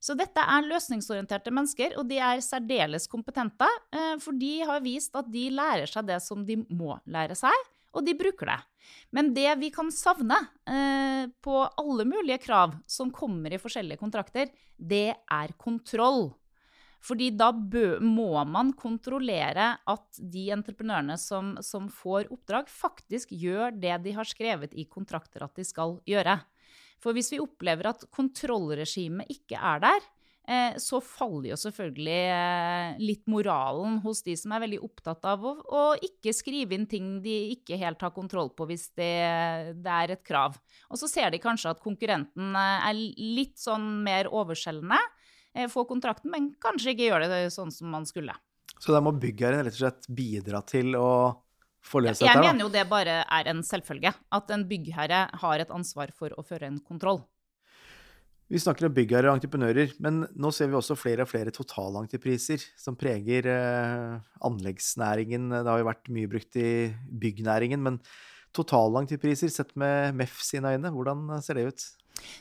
Så 0.04 0.12
dette 0.18 0.42
er 0.42 0.66
løsningsorienterte 0.68 1.52
mennesker, 1.54 1.94
og 1.96 2.08
de 2.10 2.18
er 2.20 2.42
særdeles 2.44 3.06
kompetente. 3.08 3.68
Eh, 3.94 4.16
for 4.20 4.36
de 4.36 4.58
har 4.68 4.82
vist 4.84 5.14
at 5.16 5.30
de 5.32 5.46
lærer 5.54 5.88
seg 5.88 6.10
det 6.10 6.20
som 6.20 6.42
de 6.44 6.58
må 6.68 6.98
lære 7.08 7.36
seg, 7.38 7.70
og 7.94 8.04
de 8.04 8.16
bruker 8.18 8.50
det. 8.50 8.58
Men 9.16 9.32
det 9.36 9.48
vi 9.62 9.70
kan 9.72 9.88
savne 9.94 10.36
eh, 10.68 11.30
på 11.40 11.56
alle 11.80 12.04
mulige 12.10 12.42
krav 12.42 12.76
som 12.90 13.12
kommer 13.14 13.54
i 13.54 13.60
forskjellige 13.62 14.02
kontrakter, 14.02 14.52
det 14.76 15.14
er 15.14 15.56
kontroll. 15.56 16.34
Fordi 17.04 17.28
da 17.36 17.50
må 18.00 18.32
man 18.48 18.72
kontrollere 18.78 19.74
at 19.90 20.18
de 20.18 20.46
entreprenørene 20.54 21.18
som, 21.20 21.54
som, 21.60 21.90
får 21.92 22.30
oppdrag, 22.32 22.70
faktisk 22.72 23.34
gjør 23.36 23.76
det 23.76 23.98
de 24.06 24.16
har 24.16 24.28
skrevet 24.28 24.72
i 24.72 24.86
kontrakter 24.88 25.44
at 25.44 25.56
de 25.58 25.66
skal 25.68 25.98
gjøre. 26.08 26.38
For 27.02 27.12
hvis 27.12 27.34
vi 27.34 27.42
opplever 27.42 27.90
at 27.90 28.06
kontrollregimet 28.14 29.28
ikke 29.34 29.58
er 29.60 29.82
der, 29.84 30.06
eh, 30.48 30.78
så 30.80 31.02
faller 31.04 31.50
jo 31.50 31.58
selvfølgelig 31.60 32.22
eh, 32.32 33.02
litt 33.02 33.26
moralen 33.28 33.98
hos 34.04 34.22
de 34.24 34.38
som 34.40 34.54
er 34.56 34.64
veldig 34.64 34.80
opptatt 34.86 35.28
av 35.28 35.44
å, 35.44 35.52
å 35.60 35.82
ikke 36.08 36.32
skrive 36.32 36.78
inn 36.78 36.88
ting 36.88 37.18
de 37.24 37.34
ikke 37.52 37.76
helt 37.80 38.00
har 38.00 38.14
kontroll 38.16 38.48
på 38.56 38.68
hvis 38.70 38.86
det, 38.96 39.12
det, 39.76 39.98
er 39.98 40.14
et 40.16 40.24
krav. 40.24 40.56
Og 40.88 41.02
så 41.02 41.10
ser 41.10 41.34
de 41.34 41.42
kanskje 41.42 41.74
at 41.74 41.84
konkurrenten 41.84 42.56
eh, 42.56 42.88
er 42.88 43.04
litt 43.20 43.58
sånn 43.60 43.90
mer 44.06 44.32
overskjellende, 44.32 45.02
får 45.70 45.86
kontrakten, 45.88 46.32
men 46.32 46.52
kanskje 46.62 46.94
ikke 46.94 47.08
gjør 47.08 47.26
det 47.28 47.44
sånn 47.54 47.72
som 47.74 47.92
man 47.94 48.06
skulle. 48.08 48.34
Så 48.82 48.92
da 48.92 49.00
må 49.04 49.14
byggherren 49.16 49.62
rett 49.64 49.76
og 49.76 49.84
slett 49.84 50.08
bidra 50.12 50.60
til 50.66 50.96
å 50.98 51.10
få 51.84 52.02
løse 52.02 52.24
dette? 52.24 52.32
Jeg 52.32 52.42
mener 52.42 52.66
jo 52.66 52.72
det 52.72 52.86
bare 52.90 53.20
er 53.22 53.52
en 53.52 53.62
selvfølge. 53.66 54.12
At 54.34 54.50
en 54.54 54.66
byggherre 54.68 55.26
har 55.44 55.62
et 55.62 55.72
ansvar 55.74 56.12
for 56.16 56.34
å 56.36 56.44
føre 56.46 56.68
en 56.70 56.80
kontroll. 56.82 57.22
Vi 58.52 58.60
snakker 58.60 58.86
om 58.86 58.92
byggherrer 58.94 59.30
og 59.30 59.38
entreprenører, 59.38 59.94
men 60.04 60.26
nå 60.36 60.50
ser 60.52 60.68
vi 60.68 60.76
også 60.76 60.98
flere 61.00 61.24
og 61.24 61.30
flere 61.30 61.52
totalentrepriser 61.54 62.60
som 62.78 62.96
preger 63.00 63.48
eh, 63.48 64.18
anleggsnæringen. 64.44 65.48
Det 65.54 65.70
har 65.70 65.80
jo 65.80 65.88
vært 65.88 66.10
mye 66.12 66.30
brukt 66.30 66.58
i 66.60 66.68
byggnæringen, 67.24 67.80
men 67.82 67.98
totalentrepriser 68.54 69.50
sett 69.50 69.72
med 69.80 70.14
MEF 70.20 70.42
sine 70.44 70.74
øyne, 70.76 70.92
hvordan 70.92 71.32
ser 71.42 71.58
det 71.58 71.70
ut? 71.72 71.86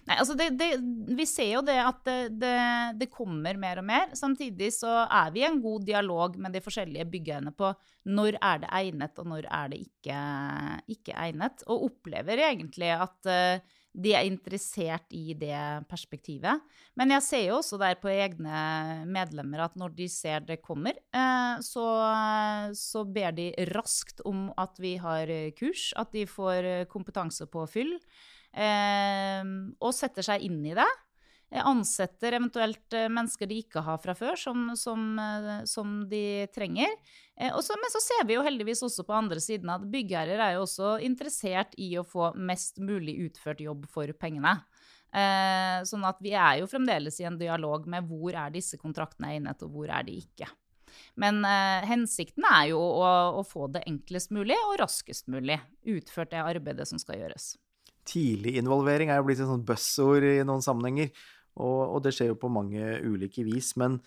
Nei, 0.08 0.18
altså 0.20 0.36
det, 0.38 0.50
det, 0.60 0.70
Vi 1.18 1.26
ser 1.30 1.52
jo 1.56 1.64
det 1.66 1.78
at 1.80 2.02
det, 2.32 2.56
det, 3.00 3.10
kommer 3.14 3.60
mer 3.60 3.82
og 3.82 3.88
mer. 3.88 4.10
Samtidig 4.18 4.72
så 4.76 5.04
er 5.06 5.32
vi 5.34 5.44
i 5.44 5.48
en 5.48 5.62
god 5.64 5.86
dialog 5.88 6.40
med 6.42 6.56
de 6.56 6.64
forskjellige 6.64 7.08
byggeierne 7.14 7.54
på 7.56 7.74
når 8.04 8.36
er 8.42 8.64
det 8.64 8.74
egnet, 8.76 9.22
og 9.22 9.30
når 9.32 9.48
er 9.48 9.72
det 9.72 9.80
ikke, 9.86 10.18
ikke 10.92 11.16
egnet. 11.16 11.64
Og 11.72 11.88
opplever 11.88 12.42
egentlig 12.50 12.90
at 12.98 13.30
uh, 13.30 13.80
de 13.94 14.12
er 14.18 14.28
interessert 14.28 15.14
i 15.16 15.38
det 15.40 15.86
perspektivet. 15.88 16.66
Men 17.00 17.14
jeg 17.16 17.26
ser 17.28 17.46
jo 17.46 17.62
også 17.62 17.80
der 17.80 17.96
på 18.02 18.12
egne 18.12 19.06
medlemmer 19.08 19.64
at 19.68 19.80
når 19.80 19.96
de 19.96 20.10
ser 20.12 20.44
det 20.50 20.60
kommer, 20.66 21.00
uh, 21.16 21.64
så, 21.64 21.88
så 22.76 23.06
ber 23.08 23.32
de 23.40 23.52
raskt 23.72 24.24
om 24.28 24.50
at 24.60 24.84
vi 24.84 24.98
har 25.00 25.32
kurs, 25.60 25.92
at 25.96 26.12
de 26.12 26.28
får 26.28 26.90
kompetanse 26.92 27.48
på 27.48 27.68
fyll. 27.72 27.96
Ehm, 27.96 28.12
og 28.54 29.96
setter 29.98 30.26
seg 30.26 30.44
inn 30.46 30.60
i 30.70 30.76
det. 30.78 30.86
ansetter 31.58 32.36
eventuelt 32.38 32.94
mennesker 33.10 33.50
de 33.50 33.58
ikke 33.64 33.82
har 33.82 33.98
fra 34.02 34.14
før, 34.14 34.38
som, 34.38 34.68
som, 34.78 35.18
som 35.66 35.96
de 36.10 36.46
trenger. 36.54 36.94
Også, 37.50 37.74
men 37.82 37.94
så 37.94 38.02
ser 38.06 38.28
vi 38.30 38.38
jo 38.38 38.46
heldigvis 38.46 38.86
også 38.86 39.08
på 39.08 39.16
andre 39.18 39.42
siden 39.42 39.74
at 39.74 39.90
byggherrer 39.90 40.38
er 40.38 40.56
jo 40.60 40.68
også 40.68 41.00
interessert 41.02 41.74
i 41.82 41.96
å 41.98 42.06
få 42.06 42.36
mest 42.38 42.78
mulig 42.78 43.18
utført 43.26 43.66
jobb 43.66 43.90
for 43.90 44.14
pengene. 44.22 44.60
Eh, 45.14 45.84
sånn 45.86 46.06
at 46.10 46.18
vi 46.26 46.32
er 46.34 46.58
jo 46.64 46.70
fremdeles 46.70 47.20
i 47.22 47.28
en 47.30 47.38
dialog 47.38 47.86
med 47.90 48.08
hvor 48.10 48.34
er 48.34 48.54
disse 48.54 48.80
kontraktene 48.82 49.36
egnet, 49.36 49.62
og 49.62 49.76
hvor 49.76 49.92
er 49.94 50.06
de 50.08 50.16
ikke. 50.24 50.48
Men 51.22 51.44
eh, 51.46 51.86
hensikten 51.90 52.46
er 52.50 52.72
jo 52.72 52.80
å, 52.82 53.12
å, 53.38 53.44
få 53.46 53.68
det 53.74 53.84
enklest 53.90 54.34
mulig 54.34 54.58
og 54.66 54.80
raskest 54.82 55.30
mulig 55.30 55.60
utført 55.86 56.34
det 56.34 56.42
arbeidet 56.42 56.90
som 56.90 57.02
skal 57.02 57.22
gjøres. 57.22 57.54
Tidlig 58.08 58.58
involvering 58.60 59.12
er 59.12 59.22
jo 59.22 59.28
blitt 59.30 59.40
et 59.40 59.50
sånt 59.50 59.66
buzzord 59.68 60.26
i 60.28 60.42
noen 60.44 60.64
sammenhenger, 60.64 61.14
og, 61.56 61.80
og, 61.86 62.00
det 62.04 62.16
skjer 62.16 62.32
jo 62.34 62.40
på 62.42 62.52
mange 62.52 62.82
ulike 63.06 63.46
vis. 63.48 63.74
Men 63.80 64.00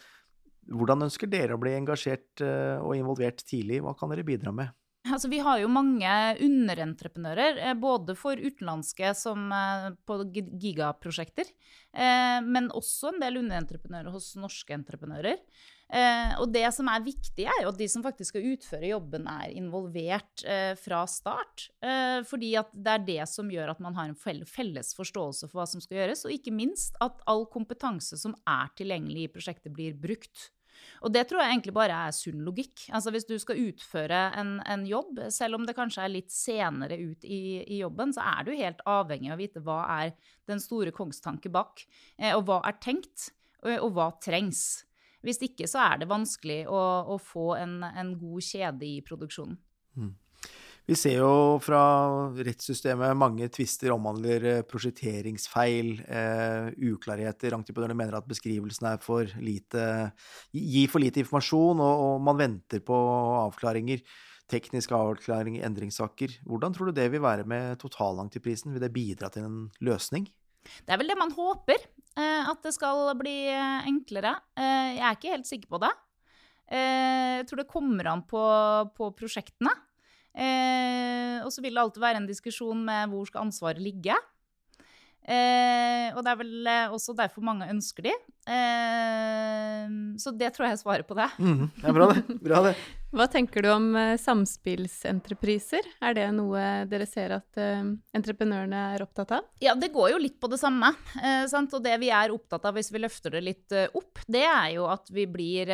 hvordan 0.67 1.07
ønsker 1.07 1.31
dere 1.31 1.55
å 1.57 1.63
bli 1.63 1.77
engasjert 1.77 2.43
eh, 2.45 2.83
og 2.83 2.97
involvert 2.99 3.45
tidlig? 3.47 3.81
Hva 3.85 3.95
kan 3.99 4.13
dere 4.13 4.27
bidra 4.27 4.53
med? 4.55 4.75
Altså, 5.07 5.31
vi 5.31 5.39
har 5.39 5.61
jo 5.63 5.71
mange 5.71 6.11
underentreprenører, 6.43 7.61
eh, 7.63 7.77
både 7.79 8.17
for 8.19 8.41
utenlandske 8.41 9.13
som 9.15 9.47
eh, 9.55 9.89
på 10.09 10.19
gigaprosjekter, 10.35 11.53
men 12.45 12.67
også 12.77 13.15
en 13.15 13.23
del 13.23 13.39
underentreprenører 13.41 14.13
hos 14.13 14.35
norske 14.37 14.75
entreprenører. 14.77 15.39
Og 15.87 16.51
det 16.51 16.65
som 16.75 16.89
er 16.91 17.05
viktig, 17.05 17.45
er 17.47 17.61
jo 17.63 17.71
at 17.71 17.79
de 17.79 17.87
som 17.87 18.03
faktisk 18.03 18.33
skal 18.33 18.49
utføre 18.51 18.89
jobben, 18.91 19.29
er 19.31 19.53
involvert 19.55 20.43
fra 20.83 21.05
start. 21.07 21.69
Fordi 22.27 22.51
at 22.59 22.73
det 22.75 22.95
er 22.97 23.05
det 23.07 23.29
som 23.31 23.53
gjør 23.53 23.71
at 23.71 23.83
man 23.85 23.95
har 23.95 24.11
en 24.11 24.19
felles 24.19 24.91
forståelse 24.99 25.47
for 25.47 25.61
hva 25.61 25.69
som 25.71 25.85
skal 25.85 26.01
gjøres, 26.01 26.25
og 26.27 26.35
ikke 26.35 26.55
minst 26.55 26.99
at 27.05 27.23
all 27.31 27.47
kompetanse 27.53 28.19
som 28.19 28.35
er 28.51 28.75
tilgjengelig 28.75 29.29
i 29.29 29.33
prosjektet, 29.37 29.75
blir 29.77 29.95
brukt. 29.95 30.49
Og 31.05 31.13
det 31.13 31.27
tror 31.29 31.43
jeg 31.43 31.55
egentlig 31.55 31.75
bare 31.77 31.99
er 32.07 32.15
sunn 32.15 32.43
logikk. 32.47 32.87
Altså 32.95 33.13
hvis 33.15 33.29
du 33.29 33.37
skal 33.43 33.61
utføre 33.69 34.21
en, 34.41 34.57
en 34.67 34.87
jobb, 34.89 35.21
selv 35.35 35.59
om 35.59 35.67
det 35.69 35.77
kanskje 35.77 36.05
er 36.05 36.13
litt 36.13 36.33
senere 36.35 36.99
ut 37.01 37.25
i, 37.25 37.63
i, 37.63 37.81
jobben, 37.83 38.15
så 38.17 38.25
er 38.37 38.47
du 38.47 38.53
helt 38.57 38.83
avhengig 38.89 39.33
av 39.33 39.39
å 39.39 39.43
vite 39.43 39.65
hva 39.67 39.81
er 39.99 40.15
den 40.51 40.63
store 40.63 40.95
kongstanke 40.97 41.53
bak, 41.53 41.85
eh, 42.19 42.35
og 42.37 42.47
hva 42.49 42.61
er 42.69 42.79
tenkt, 42.83 43.31
og, 43.65 43.73
og, 43.81 43.91
hva 43.97 44.11
trengs. 44.23 44.86
Hvis 45.27 45.43
ikke 45.43 45.67
så 45.71 45.83
er 45.83 46.03
det 46.03 46.11
vanskelig 46.11 46.63
å, 46.71 46.83
å 47.15 47.19
få 47.19 47.57
en, 47.59 47.81
en, 47.87 48.15
god 48.21 48.47
kjede 48.47 48.87
i 48.87 49.01
produksjonen. 49.07 49.59
Mm. 49.99 50.15
Vi 50.87 50.95
ser 50.95 51.17
jo 51.19 51.57
fra 51.59 51.81
rettssystemet 52.47 53.19
mange 53.19 53.49
tvister 53.51 53.91
omhandler 53.91 54.45
eh, 54.47 54.61
prosjekteringsfeil, 54.71 55.89
eh, 56.07 56.69
uklarheter. 56.93 57.57
Entreprenørene 57.57 57.99
mener 57.99 58.15
at 58.21 58.29
beskrivelsen 58.31 58.93
er 58.93 59.03
for 59.03 59.27
lite, 59.43 59.89
gir 60.55 60.93
for 60.93 61.03
lite 61.03 61.25
informasjon, 61.25 61.83
og, 61.83 62.05
og 62.05 62.23
man 62.29 62.39
venter 62.39 62.85
på 62.87 63.01
avklaringer. 63.41 64.07
Teknisk 64.47 64.95
avklaring 64.95 65.59
endringssaker. 65.67 66.39
Hvordan 66.47 66.77
tror 66.77 66.93
du 66.93 67.01
det 67.01 67.09
vil 67.11 67.25
være 67.25 67.49
med 67.51 67.81
totalentreprisen? 67.83 68.71
Vil 68.77 68.87
det 68.87 68.95
bidra 68.95 69.33
til 69.35 69.49
en 69.49 69.63
løsning? 69.83 70.31
Det 70.85 70.95
er 70.95 71.01
vel 71.01 71.13
det 71.13 71.19
man 71.19 71.35
håper. 71.37 71.87
Eh, 72.17 72.51
at 72.51 72.63
det 72.65 72.73
skal 72.77 73.11
bli 73.19 73.37
eh, 73.53 73.89
enklere. 73.91 74.37
Jeg 74.57 75.03
er 75.03 75.19
ikke 75.19 75.35
helt 75.35 75.49
sikker 75.49 75.73
på 75.73 75.83
det. 75.85 75.93
Jeg 76.67 77.45
tror 77.47 77.61
det 77.61 77.71
kommer 77.71 78.09
an 78.11 78.25
på, 78.27 78.43
på 78.97 79.11
prosjektene. 79.15 79.71
Eh, 80.37 81.45
og 81.45 81.53
så 81.55 81.63
vil 81.65 81.77
det 81.77 81.85
alltid 81.85 82.03
være 82.03 82.21
en 82.21 82.29
diskusjon 82.29 82.81
med 82.85 83.13
hvor 83.13 83.29
skal 83.29 83.47
ansvaret 83.47 83.81
ligge. 83.81 84.17
Eh, 85.27 86.13
og 86.15 86.21
det 86.23 86.31
er 86.31 86.39
vel 86.39 86.69
eh, 86.71 86.93
også 86.95 87.15
derfor 87.19 87.43
mange 87.47 87.67
ønsker 87.73 88.07
de. 88.07 88.13
Eh, 88.47 89.95
så 90.23 90.33
det 90.39 90.53
tror 90.55 90.69
jeg 90.69 90.83
svarer 90.83 91.07
på 91.09 91.17
det. 91.19 91.27
Mm, 91.43 91.65
det 91.81 91.89
er 91.91 91.97
bra, 91.97 92.11
det. 92.13 92.37
Bra, 92.45 92.61
det. 92.69 92.77
Hva 93.17 93.25
tenker 93.33 93.65
du 93.65 93.71
om 93.73 93.87
uh, 93.97 94.19
samspillsentrepriser? 94.21 95.87
Er 96.05 96.17
det 96.19 96.27
noe 96.37 96.85
dere 96.91 97.07
ser 97.09 97.33
at 97.39 97.57
uh, 97.57 97.87
entreprenørene 98.17 98.83
er 98.93 99.05
opptatt 99.07 99.33
av? 99.39 99.47
Ja, 99.65 99.73
det 99.73 99.89
går 99.95 100.11
jo 100.13 100.19
litt 100.21 100.37
på 100.43 100.51
det 100.53 100.59
samme. 100.61 100.91
Uh, 101.17 101.49
og 101.49 101.79
det 101.87 101.95
vi 102.03 102.11
er 102.13 102.35
opptatt 102.35 102.69
av 102.69 102.77
hvis 102.77 102.93
vi 102.93 103.01
løfter 103.01 103.33
det 103.33 103.43
litt 103.47 103.77
opp, 103.97 104.21
det 104.29 104.45
er 104.45 104.75
jo 104.75 104.85
at 104.93 105.09
vi 105.15 105.25
blir, 105.31 105.71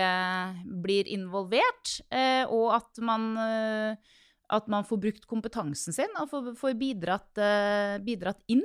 blir 0.85 1.11
involvert, 1.11 1.97
og 2.53 2.69
at 2.77 3.01
man 3.03 3.27
at 4.53 4.69
man 4.71 4.87
får 4.87 5.01
brukt 5.01 5.27
kompetansen 5.29 5.95
sin 5.97 6.19
og 6.21 6.31
får, 6.59 6.75
bidratt, 6.79 7.41
bidratt, 8.05 8.43
inn. 8.53 8.65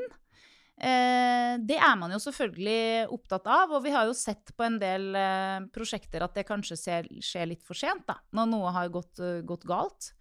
Uh, 0.78 1.58
det 1.66 1.80
er 1.82 1.96
man 1.98 2.12
jo 2.14 2.20
selvfølgelig 2.22 3.08
opptatt 3.14 3.48
av, 3.50 3.72
og 3.74 3.82
vi 3.82 3.94
har 3.96 4.06
jo 4.06 4.14
sett 4.18 4.52
på 4.54 4.66
en 4.68 4.76
del 4.82 5.10
uh, 5.18 5.64
prosjekter 5.74 6.22
at 6.22 6.36
det 6.38 6.46
kanskje 6.46 6.78
skjer 6.78 7.50
litt 7.50 7.64
for 7.66 7.78
sent, 7.78 8.06
da, 8.06 8.20
når 8.38 8.52
noe 8.52 8.74
har 8.76 8.92
gått, 8.94 9.24
gått 9.48 9.66
galt. 9.68 10.12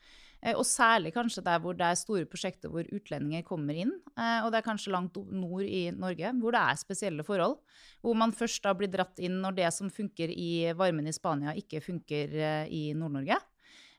Og 0.46 0.62
særlig 0.68 1.10
kanskje 1.10 1.42
der 1.42 1.58
hvor 1.58 1.74
det 1.74 1.86
er 1.88 1.96
store 1.98 2.26
prosjekter 2.28 2.70
hvor 2.70 2.86
utlendinger 2.94 3.42
kommer 3.42 3.74
inn. 3.74 3.88
Og 4.14 4.50
det 4.52 4.60
er 4.60 4.66
kanskje 4.66 4.92
langt 4.92 5.16
nord 5.32 5.64
i 5.64 5.88
Norge, 5.96 6.30
hvor 6.38 6.54
det 6.54 6.60
er 6.60 6.78
spesielle 6.78 7.24
forhold. 7.26 7.56
Hvor 8.04 8.14
man 8.20 8.34
først 8.36 8.60
da 8.62 8.74
blir 8.76 8.92
dratt 8.92 9.18
inn 9.18 9.40
når 9.42 9.56
det 9.56 9.72
som 9.74 9.90
funker 9.90 10.30
i 10.30 10.68
varmen 10.76 11.08
i 11.08 11.16
Spania, 11.16 11.56
ikke 11.56 11.80
funker 11.82 12.36
i 12.68 12.84
Nord-Norge. 12.94 13.40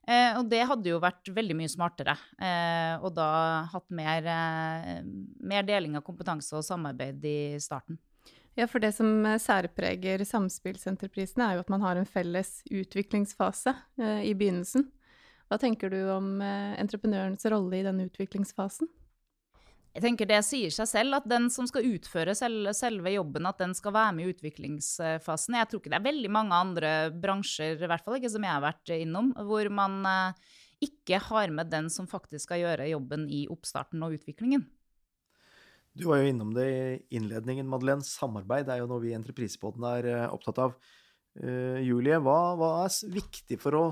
Eh, 0.08 0.38
og 0.40 0.48
det 0.48 0.64
hadde 0.70 0.88
jo 0.94 1.02
vært 1.04 1.28
veldig 1.36 1.56
mye 1.60 1.72
smartere. 1.72 2.16
Eh, 2.40 2.96
og 3.04 3.12
da 3.18 3.30
hatt 3.74 3.88
mer, 3.92 4.28
eh, 4.32 5.02
mer, 5.04 5.66
deling 5.68 5.98
av 6.00 6.06
kompetanse 6.08 6.56
og 6.56 6.64
samarbeid 6.64 7.26
i 7.28 7.40
starten. 7.60 8.00
Ja, 8.58 8.66
for 8.66 8.82
det 8.82 8.94
som 8.96 9.22
særpreger 9.38 10.24
samspillsenterprisene, 10.26 11.46
er 11.46 11.58
jo 11.58 11.66
at 11.66 11.70
man 11.70 11.84
har 11.84 12.00
en 12.00 12.08
felles 12.10 12.62
utviklingsfase 12.72 13.76
eh, 14.00 14.22
i 14.32 14.34
begynnelsen. 14.34 14.88
Hva 15.48 15.60
tenker 15.62 15.92
du 15.92 16.00
om 16.12 16.42
eh, 16.42 16.74
entreprenørens 16.82 17.46
rolle 17.52 17.78
i 17.78 17.86
denne 17.86 18.08
utviklingsfasen? 18.08 18.90
Jeg 19.98 20.04
tenker 20.04 20.30
Det 20.30 20.44
sier 20.46 20.74
seg 20.74 20.86
selv 20.92 21.18
at 21.18 21.26
den 21.26 21.48
som 21.50 21.66
skal 21.66 21.88
utføre 21.90 22.36
selve 22.38 23.14
jobben, 23.16 23.48
at 23.50 23.58
den 23.64 23.74
skal 23.74 23.96
være 23.96 24.14
med 24.14 24.28
i 24.28 24.36
utviklingsfasen. 24.36 25.58
Jeg 25.58 25.70
tror 25.72 25.82
ikke 25.82 25.90
det 25.90 25.98
er 25.98 26.06
veldig 26.06 26.32
mange 26.36 26.60
andre 26.68 26.92
bransjer, 27.18 27.82
i 27.82 27.90
hvert 27.90 28.06
fall 28.06 28.20
ikke 28.20 28.30
som 28.30 28.46
jeg 28.46 28.54
har 28.54 28.62
vært 28.62 28.94
innom, 28.94 29.32
hvor 29.50 29.72
man 29.74 29.98
eh, 30.06 30.54
ikke 30.86 31.18
har 31.32 31.50
med 31.50 31.74
den 31.74 31.90
som 31.90 32.06
faktisk 32.06 32.46
skal 32.46 32.62
gjøre 32.62 32.92
jobben 32.92 33.26
i 33.26 33.48
oppstarten 33.50 34.06
og 34.06 34.20
utviklingen. 34.20 34.68
Du 35.98 36.06
var 36.12 36.22
jo 36.22 36.30
innom 36.30 36.54
det 36.54 36.70
i 36.70 37.18
innledningen, 37.18 37.66
Madeleine. 37.66 38.06
Samarbeid 38.06 38.70
er 38.70 38.84
jo 38.84 38.92
noe 38.92 39.02
vi 39.02 39.16
i 39.16 39.18
Entreprisebåten 39.18 39.92
er 39.98 40.14
eh, 40.14 40.26
opptatt 40.30 40.62
av. 40.62 40.78
Uh, 41.38 41.82
Julie, 41.86 42.18
hva, 42.22 42.54
hva 42.58 42.70
er 42.86 43.14
viktig 43.14 43.58
for 43.62 43.78
å 43.78 43.88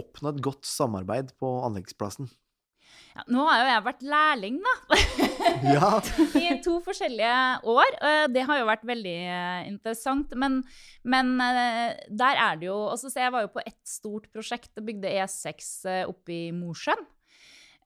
oppnå 0.00 0.32
et 0.32 0.44
godt 0.44 0.68
samarbeid 0.68 1.32
på 1.40 1.48
anleggsplassen? 1.64 2.28
Ja, 3.16 3.24
nå 3.32 3.46
har 3.48 3.62
jo 3.62 3.68
jeg 3.70 3.84
vært 3.86 4.02
lærling, 4.04 4.56
da. 4.64 4.74
ja. 5.76 5.90
I 6.38 6.58
to 6.64 6.78
forskjellige 6.84 7.34
år. 7.68 7.98
Det 8.32 8.44
har 8.48 8.60
jo 8.60 8.68
vært 8.68 8.86
veldig 8.88 9.16
eh, 9.32 9.66
interessant. 9.70 10.32
Men, 10.38 10.60
men 11.06 11.36
eh, 11.42 11.96
der 12.08 12.40
er 12.46 12.60
det 12.60 12.70
jo 12.70 12.78
også, 12.92 13.10
så 13.12 13.26
Jeg 13.26 13.34
var 13.34 13.46
jo 13.46 13.52
på 13.56 13.64
ett 13.64 13.82
stort 13.86 14.30
prosjekt 14.34 14.72
og 14.78 14.88
bygde 14.88 15.12
E6 15.22 15.68
eh, 15.90 16.02
oppe 16.08 16.34
i 16.34 16.42
Mosjøen. 16.54 17.06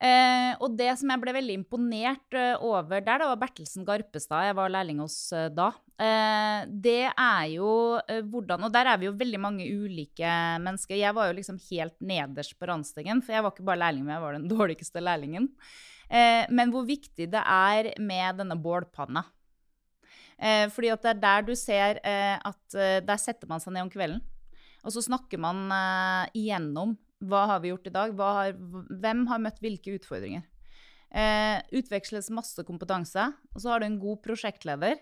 Eh, 0.01 0.55
og 0.65 0.79
det 0.79 0.95
som 0.97 1.11
jeg 1.13 1.21
ble 1.21 1.35
veldig 1.37 1.55
imponert 1.59 2.37
over 2.65 3.03
der, 3.05 3.21
det 3.21 3.27
var 3.29 3.41
Bertelsen 3.43 3.85
Garpestad, 3.85 4.47
jeg 4.49 4.57
var 4.57 4.73
lærling 4.73 5.03
hos 5.05 5.19
da. 5.53 5.69
Eh, 6.01 6.63
det 6.73 7.11
er 7.11 7.45
jo 7.53 7.69
hvordan 8.33 8.65
Og 8.65 8.73
der 8.73 8.89
er 8.89 8.97
vi 8.97 9.11
jo 9.11 9.19
veldig 9.21 9.41
mange 9.43 9.67
ulike 9.69 10.31
mennesker. 10.65 10.97
Jeg 10.97 11.13
var 11.17 11.29
jo 11.29 11.37
liksom 11.37 11.61
helt 11.69 11.99
nederst 12.01 12.57
på 12.57 12.71
randstegen, 12.71 13.21
for 13.21 13.37
jeg 13.37 13.45
var 13.45 13.53
ikke 13.53 13.69
bare 13.69 13.85
lærling, 13.85 14.07
men 14.09 14.17
jeg 14.17 14.25
var 14.25 14.39
den 14.39 14.51
dårligste 14.57 15.05
lærlingen. 15.05 15.53
Men 16.11 16.73
hvor 16.75 16.83
viktig 16.89 17.29
det 17.31 17.41
er 17.41 17.93
med 18.03 18.41
denne 18.41 18.57
bålpanna. 18.59 19.23
fordi 20.75 20.89
at 20.91 21.05
det 21.05 21.11
er 21.13 21.21
der 21.23 21.45
du 21.47 21.53
ser 21.55 22.01
at 22.03 22.79
der 23.07 23.21
setter 23.21 23.47
man 23.47 23.63
seg 23.63 23.77
ned 23.77 23.87
om 23.87 23.93
kvelden. 23.93 24.25
Og 24.83 24.91
så 24.91 25.05
snakker 25.07 25.39
man 25.39 25.71
igjennom 26.35 26.97
hva 27.21 27.45
har 27.51 27.61
vi 27.61 27.71
gjort 27.71 27.87
i 27.87 27.93
dag? 27.93 28.17
Har, 28.17 28.57
hvem 28.89 29.27
har 29.29 29.43
møtt 29.45 29.61
hvilke 29.61 29.95
utfordringer? 29.99 30.47
Eh, 31.11 31.59
utveksles 31.75 32.31
masse 32.33 32.63
kompetanse. 32.65 33.31
Og 33.55 33.63
så 33.63 33.73
har 33.73 33.81
du 33.81 33.89
en 33.89 34.01
god 34.01 34.23
prosjektleder 34.25 35.01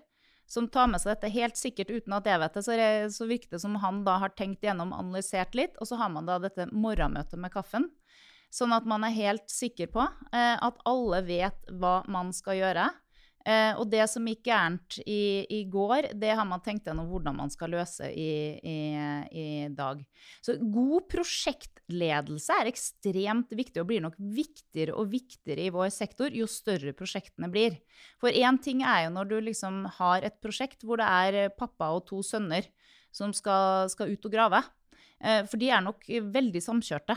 som 0.48 0.66
tar 0.72 0.88
med 0.88 1.02
seg 1.02 1.12
dette 1.12 1.30
helt 1.34 1.58
sikkert 1.60 1.92
uten 1.92 2.14
at 2.16 2.26
jeg 2.26 2.40
vet 2.40 2.56
det. 2.56 2.64
Så, 2.64 2.76
det, 2.80 2.90
så 3.14 3.28
virker 3.28 3.54
det 3.54 3.62
som 3.62 3.76
han 3.82 4.02
da 4.06 4.16
har 4.24 4.32
tenkt 4.34 4.64
gjennom, 4.64 4.94
analysert 4.96 5.54
litt, 5.58 5.76
og 5.78 5.90
så 5.90 6.00
har 6.00 6.10
man 6.14 6.28
da 6.28 6.38
dette 6.42 6.70
morgenmøtet 6.72 7.38
med 7.40 7.52
kaffen. 7.52 7.90
Sånn 8.50 8.72
at 8.72 8.86
man 8.88 9.04
er 9.04 9.16
helt 9.16 9.50
sikker 9.52 9.90
på 9.92 10.04
eh, 10.32 10.56
at 10.56 10.80
alle 10.88 11.20
vet 11.26 11.68
hva 11.80 12.00
man 12.08 12.32
skal 12.36 12.56
gjøre. 12.60 12.88
Eh, 13.48 13.70
og 13.80 13.86
det 13.88 14.02
som 14.10 14.26
gikk 14.28 14.42
gærent 14.48 14.98
i, 15.06 15.46
i, 15.48 15.62
går, 15.70 16.10
det 16.20 16.34
har 16.36 16.44
man 16.48 16.60
tenkt 16.64 16.88
gjennom 16.88 17.06
hvordan 17.08 17.36
man 17.38 17.52
skal 17.52 17.70
løse 17.72 18.10
i, 18.10 18.32
i, 18.60 18.78
i, 19.32 19.46
dag. 19.72 20.02
Så 20.44 20.58
god 20.60 21.06
prosjektledelse 21.08 22.58
er 22.60 22.68
ekstremt 22.68 23.54
viktig, 23.56 23.80
og 23.80 23.88
blir 23.88 24.04
nok 24.04 24.18
viktigere 24.18 24.96
og 24.98 25.12
viktigere 25.14 25.64
i 25.64 25.72
vår 25.72 25.88
sektor 25.94 26.34
jo 26.34 26.48
større 26.50 26.92
prosjektene 26.98 27.48
blir. 27.52 27.78
For 28.20 28.34
én 28.34 28.60
ting 28.60 28.82
er 28.84 29.06
jo 29.06 29.14
når 29.16 29.32
du 29.32 29.38
liksom 29.48 29.84
har 29.96 30.28
et 30.28 30.36
prosjekt 30.44 30.84
hvor 30.84 31.00
det 31.00 31.08
er 31.08 31.56
pappa 31.56 31.92
og 31.96 32.04
to 32.10 32.20
sønner 32.26 32.68
som 33.14 33.32
skal, 33.32 33.88
skal 33.88 34.12
ut 34.12 34.28
og 34.28 34.34
grave. 34.34 34.60
Eh, 35.24 35.44
for 35.48 35.56
de 35.62 35.72
er 35.72 35.88
nok 35.88 36.04
veldig 36.04 36.64
samkjørte. 36.68 37.16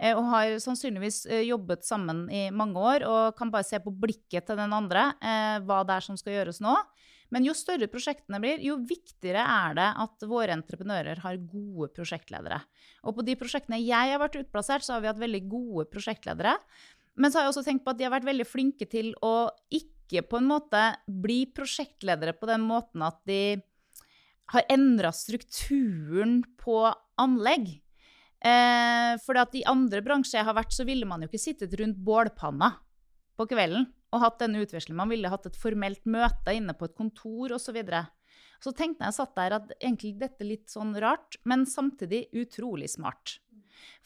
Eh, 0.00 0.16
og 0.16 0.24
har 0.32 0.56
sannsynligvis 0.62 1.24
eh, 1.28 1.44
jobbet 1.50 1.84
sammen 1.84 2.24
i 2.32 2.46
mange 2.54 2.80
år 2.80 3.04
og 3.08 3.36
kan 3.38 3.52
bare 3.52 3.66
se 3.68 3.80
på 3.82 3.92
blikket 3.92 4.48
til 4.48 4.58
den 4.58 4.72
andre 4.72 5.12
eh, 5.20 5.58
hva 5.66 5.82
det 5.86 5.98
er 5.98 6.06
som 6.06 6.18
skal 6.18 6.38
gjøres 6.38 6.62
nå. 6.64 6.76
Men 7.32 7.46
jo 7.46 7.54
større 7.56 7.88
prosjektene 7.88 8.40
blir, 8.42 8.60
jo 8.60 8.76
viktigere 8.84 9.40
er 9.40 9.76
det 9.78 9.88
at 10.04 10.24
våre 10.28 10.52
entreprenører 10.52 11.22
har 11.24 11.38
gode 11.40 11.88
prosjektledere. 11.96 12.58
Og 13.08 13.16
på 13.16 13.24
de 13.24 13.36
prosjektene 13.40 13.80
jeg 13.80 14.12
har 14.12 14.20
vært 14.20 14.36
utplassert, 14.42 14.84
så 14.84 14.96
har 14.96 15.04
vi 15.04 15.08
hatt 15.08 15.22
veldig 15.22 15.40
gode 15.48 15.86
prosjektledere. 15.92 16.58
Men 17.16 17.32
så 17.32 17.40
har 17.40 17.46
jeg 17.46 17.54
også 17.54 17.64
tenkt 17.64 17.86
på 17.86 17.94
at 17.94 18.00
de 18.00 18.04
har 18.04 18.12
vært 18.12 18.28
veldig 18.28 18.48
flinke 18.48 18.88
til 18.88 19.12
å 19.24 19.48
ikke 19.72 20.24
på 20.28 20.42
en 20.42 20.48
måte 20.50 20.82
bli 21.08 21.46
prosjektledere 21.56 22.36
på 22.36 22.48
den 22.50 22.66
måten 22.68 23.04
at 23.06 23.20
de 23.28 23.62
har 24.52 24.68
endra 24.72 25.12
strukturen 25.16 26.42
på 26.60 26.84
anlegg. 27.20 27.78
Eh, 28.42 29.12
for 29.22 29.38
at 29.38 29.54
i 29.54 29.62
andre 29.70 30.02
bransjer 30.02 30.40
jeg 30.40 30.48
har 30.48 30.56
vært, 30.58 30.74
så 30.74 30.86
ville 30.88 31.06
man 31.06 31.22
jo 31.22 31.30
ikke 31.30 31.42
sittet 31.42 31.76
rundt 31.78 32.00
bålpanna 32.02 32.72
på 33.38 33.46
kvelden 33.52 33.86
og 34.12 34.24
hatt 34.24 34.42
denne 34.42 34.64
utvekslingen. 34.64 34.98
Man 34.98 35.12
ville 35.12 35.30
hatt 35.32 35.46
et 35.48 35.58
formelt 35.58 36.02
møte 36.10 36.54
inne 36.56 36.74
på 36.76 36.88
et 36.88 36.98
kontor 36.98 37.54
osv. 37.54 37.70
Så, 37.70 37.76
videre. 37.76 38.02
så 38.60 38.74
tenkte 38.76 39.06
jeg 39.06 39.16
satt 39.16 39.36
der 39.38 39.56
at 39.60 39.70
egentlig 39.78 40.16
dette 40.20 40.44
er 40.44 40.50
litt 40.50 40.68
sånn 40.72 40.92
rart, 41.00 41.38
men 41.48 41.64
samtidig 41.68 42.26
utrolig 42.36 42.90
smart. 42.92 43.38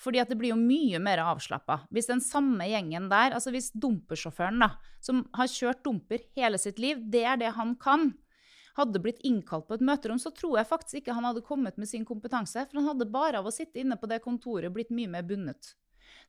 Fordi 0.01 0.21
at 0.23 0.31
det 0.31 0.39
blir 0.41 0.53
jo 0.53 0.61
mye 0.61 1.01
mer 1.03 1.21
avslappa. 1.25 1.83
Hvis 1.93 2.09
den 2.09 2.23
samme 2.25 2.69
gjengen 2.69 3.11
der, 3.11 3.35
altså 3.37 3.53
hvis 3.53 3.73
dumpersjåføren 3.75 4.63
da, 4.63 4.71
som 5.05 5.25
har 5.37 5.51
kjørt 5.51 5.83
dumper 5.85 6.23
hele 6.39 6.61
sitt 6.61 6.79
liv, 6.83 7.01
det 7.13 7.25
er 7.27 7.41
det 7.41 7.53
han 7.57 7.75
kan, 7.81 8.13
hadde 8.77 9.01
blitt 9.03 9.23
innkalt 9.25 9.67
på 9.69 9.79
et 9.79 9.85
møterom, 9.85 10.21
så 10.21 10.33
tror 10.37 10.59
jeg 10.61 10.69
faktisk 10.69 11.01
ikke 11.01 11.17
han 11.17 11.27
hadde 11.29 11.45
kommet 11.47 11.79
med 11.81 11.89
sin 11.89 12.05
kompetanse. 12.09 12.67
For 12.69 12.81
han 12.81 12.91
hadde 12.91 13.09
bare 13.13 13.41
av 13.41 13.49
å 13.49 13.55
sitte 13.55 13.81
inne 13.81 13.99
på 14.01 14.09
det 14.11 14.23
kontoret 14.25 14.75
blitt 14.75 14.93
mye 14.95 15.11
mer 15.11 15.27
bundet. 15.27 15.73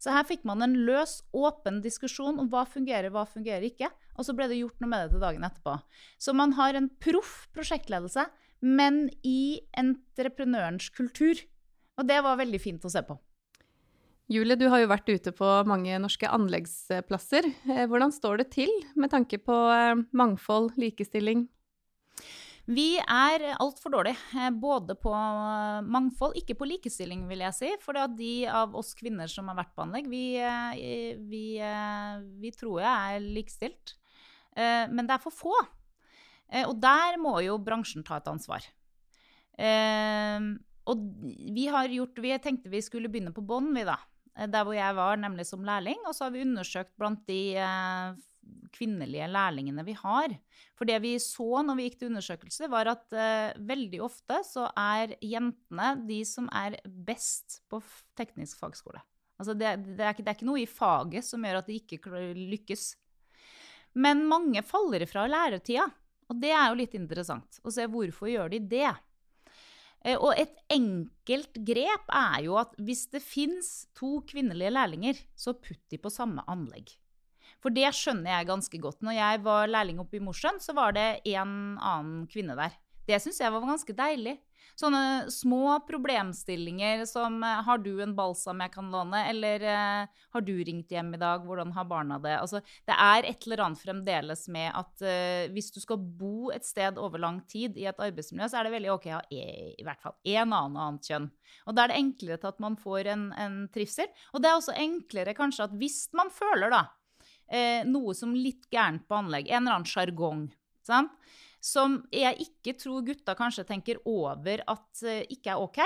Så 0.02 0.14
her 0.14 0.26
fikk 0.30 0.44
man 0.46 0.62
en 0.62 0.76
løs, 0.88 1.20
åpen 1.36 1.82
diskusjon 1.82 2.38
om 2.42 2.50
hva 2.52 2.64
fungerer, 2.70 3.12
hva 3.14 3.26
fungerer 3.30 3.66
ikke. 3.70 3.90
Og 4.18 4.28
så 4.28 4.36
ble 4.38 4.50
det 4.50 4.60
gjort 4.60 4.82
noe 4.82 4.92
med 4.92 5.06
det 5.06 5.16
til 5.16 5.24
dagen 5.24 5.46
etterpå. 5.48 5.78
Så 6.22 6.36
man 6.38 6.54
har 6.58 6.78
en 6.78 6.90
proff 7.02 7.48
prosjektledelse, 7.56 8.28
men 8.66 9.08
i 9.26 9.62
entreprenørens 9.78 10.92
kultur. 10.94 11.42
Og 11.98 12.10
det 12.10 12.20
var 12.26 12.40
veldig 12.40 12.62
fint 12.62 12.86
å 12.86 12.94
se 12.94 13.04
på. 13.06 13.18
Julie, 14.28 14.58
du 14.60 14.66
har 14.68 14.82
jo 14.82 14.90
vært 14.92 15.08
ute 15.08 15.32
på 15.32 15.50
mange 15.70 15.98
norske 16.04 16.28
anleggsplasser. 16.28 17.48
Eh, 17.72 17.86
hvordan 17.88 18.12
står 18.12 18.42
det 18.42 18.50
til 18.58 18.74
med 19.00 19.14
tanke 19.14 19.40
på 19.40 19.56
eh, 19.72 20.02
mangfold, 20.12 20.74
likestilling, 20.76 21.46
vi 22.67 22.97
er 22.99 23.45
altfor 23.63 23.93
dårlige, 23.93 24.19
eh, 24.36 24.49
både 24.51 24.97
på 24.99 25.12
mangfold, 25.88 26.36
ikke 26.36 26.58
på 26.60 26.67
likestilling, 26.67 27.23
vil 27.30 27.45
jeg 27.45 27.56
si. 27.56 27.69
For 27.80 27.95
de 28.17 28.32
av 28.51 28.75
oss 28.75 28.91
kvinner 28.97 29.32
som 29.32 29.47
har 29.47 29.56
vært 29.56 29.71
på 29.75 29.86
anlegg, 29.86 30.10
vi, 30.12 30.36
eh, 30.36 31.15
vi, 31.15 31.60
eh, 31.63 32.19
vi 32.41 32.51
tror 32.51 32.82
jeg 32.82 33.15
er 33.15 33.19
likestilt. 33.23 33.95
Men 34.58 35.06
det 35.06 35.13
er 35.13 35.21
for 35.21 35.30
få. 35.30 35.53
Og 36.65 36.80
der 36.82 37.17
må 37.21 37.43
jo 37.45 37.60
bransjen 37.60 38.03
ta 38.03 38.17
et 38.17 38.25
ansvar. 38.25 38.65
Og 40.88 40.97
vi 41.53 41.67
har 41.67 41.86
gjort 41.88 42.17
Vi 42.17 42.32
tenkte 42.39 42.71
vi 42.71 42.82
skulle 42.82 43.08
begynne 43.08 43.36
på 43.36 43.45
bånn, 43.45 43.71
vi, 43.75 43.84
da. 43.84 43.97
Der 44.36 44.65
hvor 44.65 44.73
jeg 44.73 44.95
var, 44.95 45.15
nemlig 45.15 45.45
som 45.45 45.62
lærling. 45.62 46.01
Og 46.08 46.15
så 46.15 46.25
har 46.25 46.32
vi 46.32 46.41
undersøkt 46.41 46.97
blant 46.97 47.23
de 47.27 47.53
kvinnelige 48.76 49.28
lærlingene 49.32 49.86
vi 49.88 49.96
har. 49.98 50.34
For 50.78 50.90
det 50.90 51.00
vi 51.04 51.16
så 51.22 51.64
når 51.66 51.78
vi 51.78 51.88
gikk 51.88 52.00
til 52.02 52.12
undersøkelse, 52.12 52.70
var 52.72 52.92
at 52.94 53.16
uh, 53.16 53.58
veldig 53.70 54.02
ofte 54.06 54.42
så 54.48 54.68
er 54.78 55.16
jentene 55.24 55.94
de 56.08 56.22
som 56.28 56.50
er 56.56 56.80
best 56.86 57.62
på 57.72 57.82
teknisk 58.20 58.62
fagskole. 58.62 59.02
Altså 59.38 59.54
det, 59.54 59.74
det, 59.86 60.02
er 60.02 60.16
ikke, 60.16 60.24
det, 60.24 60.32
er 60.32 60.40
ikke, 60.40 60.50
noe 60.50 60.64
i 60.64 60.70
faget 60.70 61.26
som 61.26 61.44
gjør 61.46 61.62
at 61.62 61.70
de 61.70 61.78
ikke 61.78 62.14
lykkes. 62.38 62.90
Men 63.98 64.26
mange 64.30 64.62
faller 64.66 65.06
ifra 65.06 65.26
læretida, 65.30 65.88
og 66.28 66.40
det 66.42 66.52
er 66.54 66.70
jo 66.70 66.80
litt 66.82 66.96
interessant 66.98 67.60
å 67.64 67.74
se 67.74 67.86
hvorfor 67.90 68.30
gjør 68.30 68.52
de 68.54 68.62
det. 68.74 68.90
Eh, 70.04 70.18
og 70.18 70.34
et 70.38 70.58
enkelt 70.74 71.60
grep 71.68 72.12
er 72.14 72.44
jo 72.46 72.58
at 72.60 72.76
hvis 72.82 73.08
det 73.14 73.24
fins 73.24 73.88
to 73.98 74.20
kvinnelige 74.28 74.74
lærlinger, 74.74 75.20
så 75.38 75.56
putt 75.58 75.82
de 75.92 76.02
på 76.02 76.14
samme 76.14 76.46
anlegg. 76.50 76.92
For 77.67 77.75
det 77.75 77.89
skjønner 77.91 78.32
jeg 78.32 78.47
ganske 78.47 78.80
godt. 78.80 79.01
Når 79.03 79.17
jeg 79.17 79.39
var 79.43 79.67
lærling 79.67 79.97
oppe 79.99 80.15
i 80.15 80.23
Mosjøen, 80.23 80.56
så 80.63 80.71
var 80.71 80.93
det 80.95 81.17
en 81.34 81.75
annen 81.84 82.21
kvinne 82.32 82.56
der. 82.56 82.77
Det 83.03 83.17
syns 83.19 83.41
jeg 83.43 83.51
var 83.51 83.65
ganske 83.67 83.95
deilig. 83.95 84.38
Sånne 84.80 85.27
små 85.34 85.73
problemstillinger 85.88 87.03
som 87.10 87.41
eh, 87.43 87.63
'Har 87.65 87.82
du 87.84 87.99
en 88.03 88.13
balsam 88.15 88.62
jeg 88.62 88.71
kan 88.71 88.91
låne?' 88.93 89.25
eller 89.27 89.63
eh, 89.67 90.08
'Har 90.32 90.41
du 90.47 90.53
ringt 90.63 90.91
hjem 90.91 91.13
i 91.15 91.19
dag? 91.19 91.43
Hvordan 91.43 91.73
har 91.73 91.89
barna 91.89 92.19
det?' 92.23 92.39
Altså, 92.39 92.62
det 92.88 92.95
er 92.95 93.25
et 93.25 93.47
eller 93.47 93.63
annet 93.65 93.84
fremdeles 93.84 94.47
med 94.47 94.71
at 94.71 95.03
uh, 95.03 95.51
hvis 95.51 95.71
du 95.73 95.80
skal 95.82 95.97
bo 95.97 96.51
et 96.51 96.63
sted 96.63 96.97
over 96.97 97.19
lang 97.19 97.41
tid 97.47 97.75
i 97.75 97.88
et 97.89 97.99
arbeidsmiljø, 97.99 98.47
så 98.47 98.60
er 98.60 98.63
det 98.63 98.75
veldig 98.77 98.93
OK 98.93 99.08
å 99.08 99.17
ha 99.17 99.23
e, 99.32 99.73
i 99.75 99.84
hvert 99.84 100.03
fall 100.03 100.15
én 100.23 100.53
annen 100.53 100.77
annet 100.77 101.10
kjønn. 101.10 101.32
Og 101.67 101.75
da 101.75 101.84
er 101.84 101.91
det 101.91 101.99
enklere 101.99 102.38
til 102.38 102.53
at 102.53 102.60
man 102.63 102.77
får 102.77 103.12
en, 103.12 103.34
en 103.34 103.58
trivsel. 103.73 104.08
Og 104.32 104.43
det 104.43 104.51
er 104.51 104.56
også 104.56 104.77
enklere 104.77 105.36
kanskje 105.36 105.67
at 105.67 105.75
hvis 105.75 106.06
man 106.15 106.32
føler 106.32 106.71
da 106.71 106.86
eh, 107.50 107.84
noe 107.88 108.16
som 108.18 108.36
litt 108.36 108.68
gærent 108.74 109.08
på 109.08 109.18
anlegg. 109.18 109.50
En 109.50 109.64
eller 109.64 109.80
annen 109.80 109.90
sjargong. 109.90 110.48
Som 111.64 112.02
jeg 112.14 112.48
ikke 112.48 112.78
tror 112.80 113.06
gutta 113.08 113.36
kanskje 113.38 113.66
tenker 113.68 114.00
over 114.08 114.64
at 114.68 115.04
eh, 115.04 115.26
ikke 115.34 115.56
er 115.56 115.64
OK. 115.64 115.82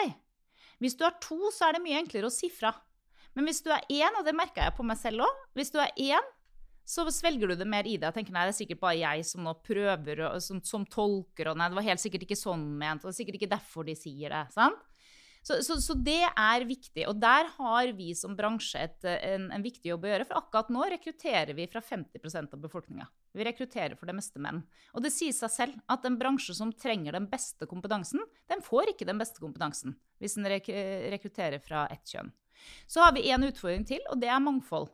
Hvis 0.82 0.98
du 0.98 1.06
har 1.06 1.18
to, 1.22 1.40
så 1.54 1.70
er 1.70 1.78
det 1.78 1.86
mye 1.86 2.02
enklere 2.02 2.30
å 2.30 2.34
si 2.34 2.50
fra. 2.54 2.74
Men 3.38 3.48
hvis 3.48 3.64
du 3.64 3.72
er 3.72 3.86
én, 3.88 4.20
og 4.20 4.26
det 4.28 4.36
merka 4.36 4.66
jeg 4.66 4.76
på 4.76 4.84
meg 4.84 4.98
selv 5.00 5.24
òg 5.24 5.44
Hvis 5.56 5.72
du 5.72 5.78
er 5.80 5.94
én, 5.96 6.32
så 6.84 7.06
svelger 7.14 7.52
du 7.52 7.56
det 7.56 7.68
mer 7.70 7.88
i 7.88 7.96
deg. 7.96 8.10
Jeg 8.10 8.18
tenker, 8.18 8.36
nei, 8.36 8.48
Det 8.50 8.56
er 8.56 8.60
sikkert 8.64 8.82
bare 8.82 9.00
jeg 9.00 9.26
som 9.30 9.46
nå 9.46 9.54
prøver, 9.64 10.26
og, 10.28 10.42
som, 10.44 10.60
som, 10.66 10.86
tolker, 10.86 11.52
og 11.52 11.60
nei, 11.60 11.70
det 11.70 11.78
var 11.78 11.88
helt 11.88 12.04
sikkert 12.04 12.26
ikke 12.26 12.40
sånn 12.40 12.66
ment, 12.78 13.06
og 13.06 13.10
det 13.10 13.16
er 13.16 13.20
sikkert 13.22 13.40
ikke 13.40 13.54
derfor 13.54 13.88
de 13.88 13.96
sier 13.96 14.34
det. 14.34 14.44
sant? 14.56 14.82
Så, 15.42 15.58
så, 15.66 15.80
så, 15.82 15.96
det 15.98 16.22
er 16.30 16.64
viktig. 16.70 17.08
Og 17.10 17.18
der 17.18 17.48
har 17.56 17.92
vi 17.98 18.12
som 18.18 18.36
bransje 18.38 18.84
et, 18.86 19.00
en, 19.10 19.48
en, 19.50 19.64
viktig 19.66 19.90
jobb 19.90 20.06
å 20.06 20.12
gjøre. 20.12 20.28
For 20.30 20.38
akkurat 20.38 20.70
nå 20.74 20.86
rekrutterer 20.94 21.56
vi 21.58 21.66
fra 21.72 21.82
50% 21.82 22.54
av 22.54 22.62
befolkninga. 22.62 23.08
Vi 23.34 23.48
rekrutterer 23.48 23.98
for 23.98 24.10
det 24.10 24.18
meste 24.20 24.42
menn. 24.44 24.62
Og 24.94 25.02
det 25.02 25.14
sier 25.16 25.34
seg 25.34 25.54
selv 25.54 25.82
at 25.90 26.06
en 26.06 26.20
bransje 26.22 26.54
som 26.58 26.74
trenger 26.74 27.18
den 27.18 27.26
beste 27.32 27.66
kompetansen, 27.70 28.22
den 28.54 28.62
får 28.66 28.94
ikke 28.94 29.10
den 29.10 29.22
beste 29.22 29.42
kompetansen 29.42 29.98
hvis 30.22 30.38
den 30.38 30.46
rek 30.52 30.70
rekrutterer 31.10 31.62
fra 31.64 31.88
ett 31.90 32.06
kjønn. 32.06 32.30
Så 32.86 33.02
har 33.02 33.16
vi 33.16 33.26
én 33.34 33.42
utfordring 33.48 33.88
til, 33.90 34.04
og 34.14 34.22
det 34.22 34.30
er 34.30 34.44
mangfold. 34.44 34.92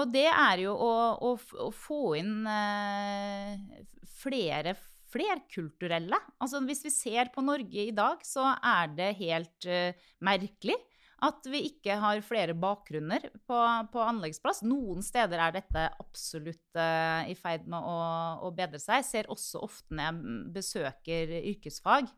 Og 0.00 0.08
det 0.10 0.26
er 0.26 0.64
jo 0.64 0.72
å, 0.74 0.92
å, 1.22 1.36
å 1.62 1.68
få 1.76 2.16
inn 2.18 2.48
eh, 2.48 3.84
flere 4.22 4.74
flerkulturelle. 5.12 6.18
Altså 6.42 6.62
hvis 6.66 6.84
vi 6.86 6.94
ser 6.94 7.32
på 7.34 7.44
Norge 7.44 7.88
i 7.88 7.94
dag, 7.94 8.22
så 8.26 8.54
er 8.56 8.96
det 8.96 9.12
helt 9.20 9.68
uh, 9.68 10.08
merkelig 10.24 10.78
at 11.22 11.44
vi 11.46 11.60
ikke 11.68 11.96
har 12.02 12.18
flere 12.26 12.54
bakgrunner 12.58 13.28
på, 13.46 13.58
på, 13.92 14.00
anleggsplass. 14.02 14.64
Noen 14.66 15.04
steder 15.06 15.38
er 15.38 15.54
dette 15.54 15.84
absolutt 16.02 16.78
uh, 16.78 17.22
i 17.30 17.36
ferd 17.38 17.68
med 17.70 17.78
å, 17.78 17.98
å, 18.42 18.50
bedre 18.56 18.80
seg. 18.82 19.00
Jeg 19.00 19.08
ser 19.10 19.30
også 19.30 19.62
ofte 19.62 19.94
når 19.94 20.08
jeg 20.08 20.40
besøker 20.56 21.36
yrkesfag, 21.52 22.10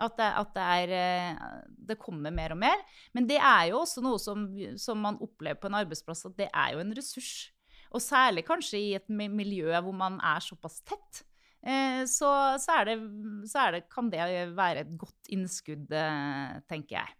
at, 0.00 0.18
det, 0.18 0.28
at 0.42 0.52
det, 0.56 0.66
er, 0.82 0.92
uh, 1.40 1.62
det, 1.88 1.96
kommer 2.02 2.34
mer 2.36 2.52
og 2.52 2.60
mer. 2.60 2.84
Men 3.16 3.30
det 3.30 3.40
er 3.40 3.70
jo 3.70 3.80
også 3.80 4.04
noe 4.04 4.20
som, 4.20 4.44
som 4.80 5.00
man 5.08 5.16
opplever 5.24 5.60
på 5.60 5.70
en 5.70 5.80
arbeidsplass, 5.80 6.26
at 6.28 6.36
det 6.42 6.50
er 6.52 6.76
jo 6.76 6.84
en 6.84 6.94
ressurs. 7.00 7.32
Og 7.90 8.04
særlig 8.04 8.44
kanskje 8.46 8.78
i 8.78 8.92
et 8.98 9.08
miljø 9.10 9.72
hvor 9.80 9.96
man 9.96 10.20
er 10.20 10.44
såpass 10.44 10.82
tett. 10.84 11.24
Eh, 11.60 12.02
så, 12.08 12.28
så, 12.60 12.80
er 12.80 12.88
det, 12.88 12.98
så 13.50 13.66
er 13.66 13.76
det, 13.76 13.86
kan 13.92 14.10
det 14.12 14.26
være 14.56 14.84
et 14.84 14.92
godt 15.00 15.32
innskudd, 15.32 15.90
eh, 15.92 16.60
tenker 16.70 17.02
jeg. 17.02 17.16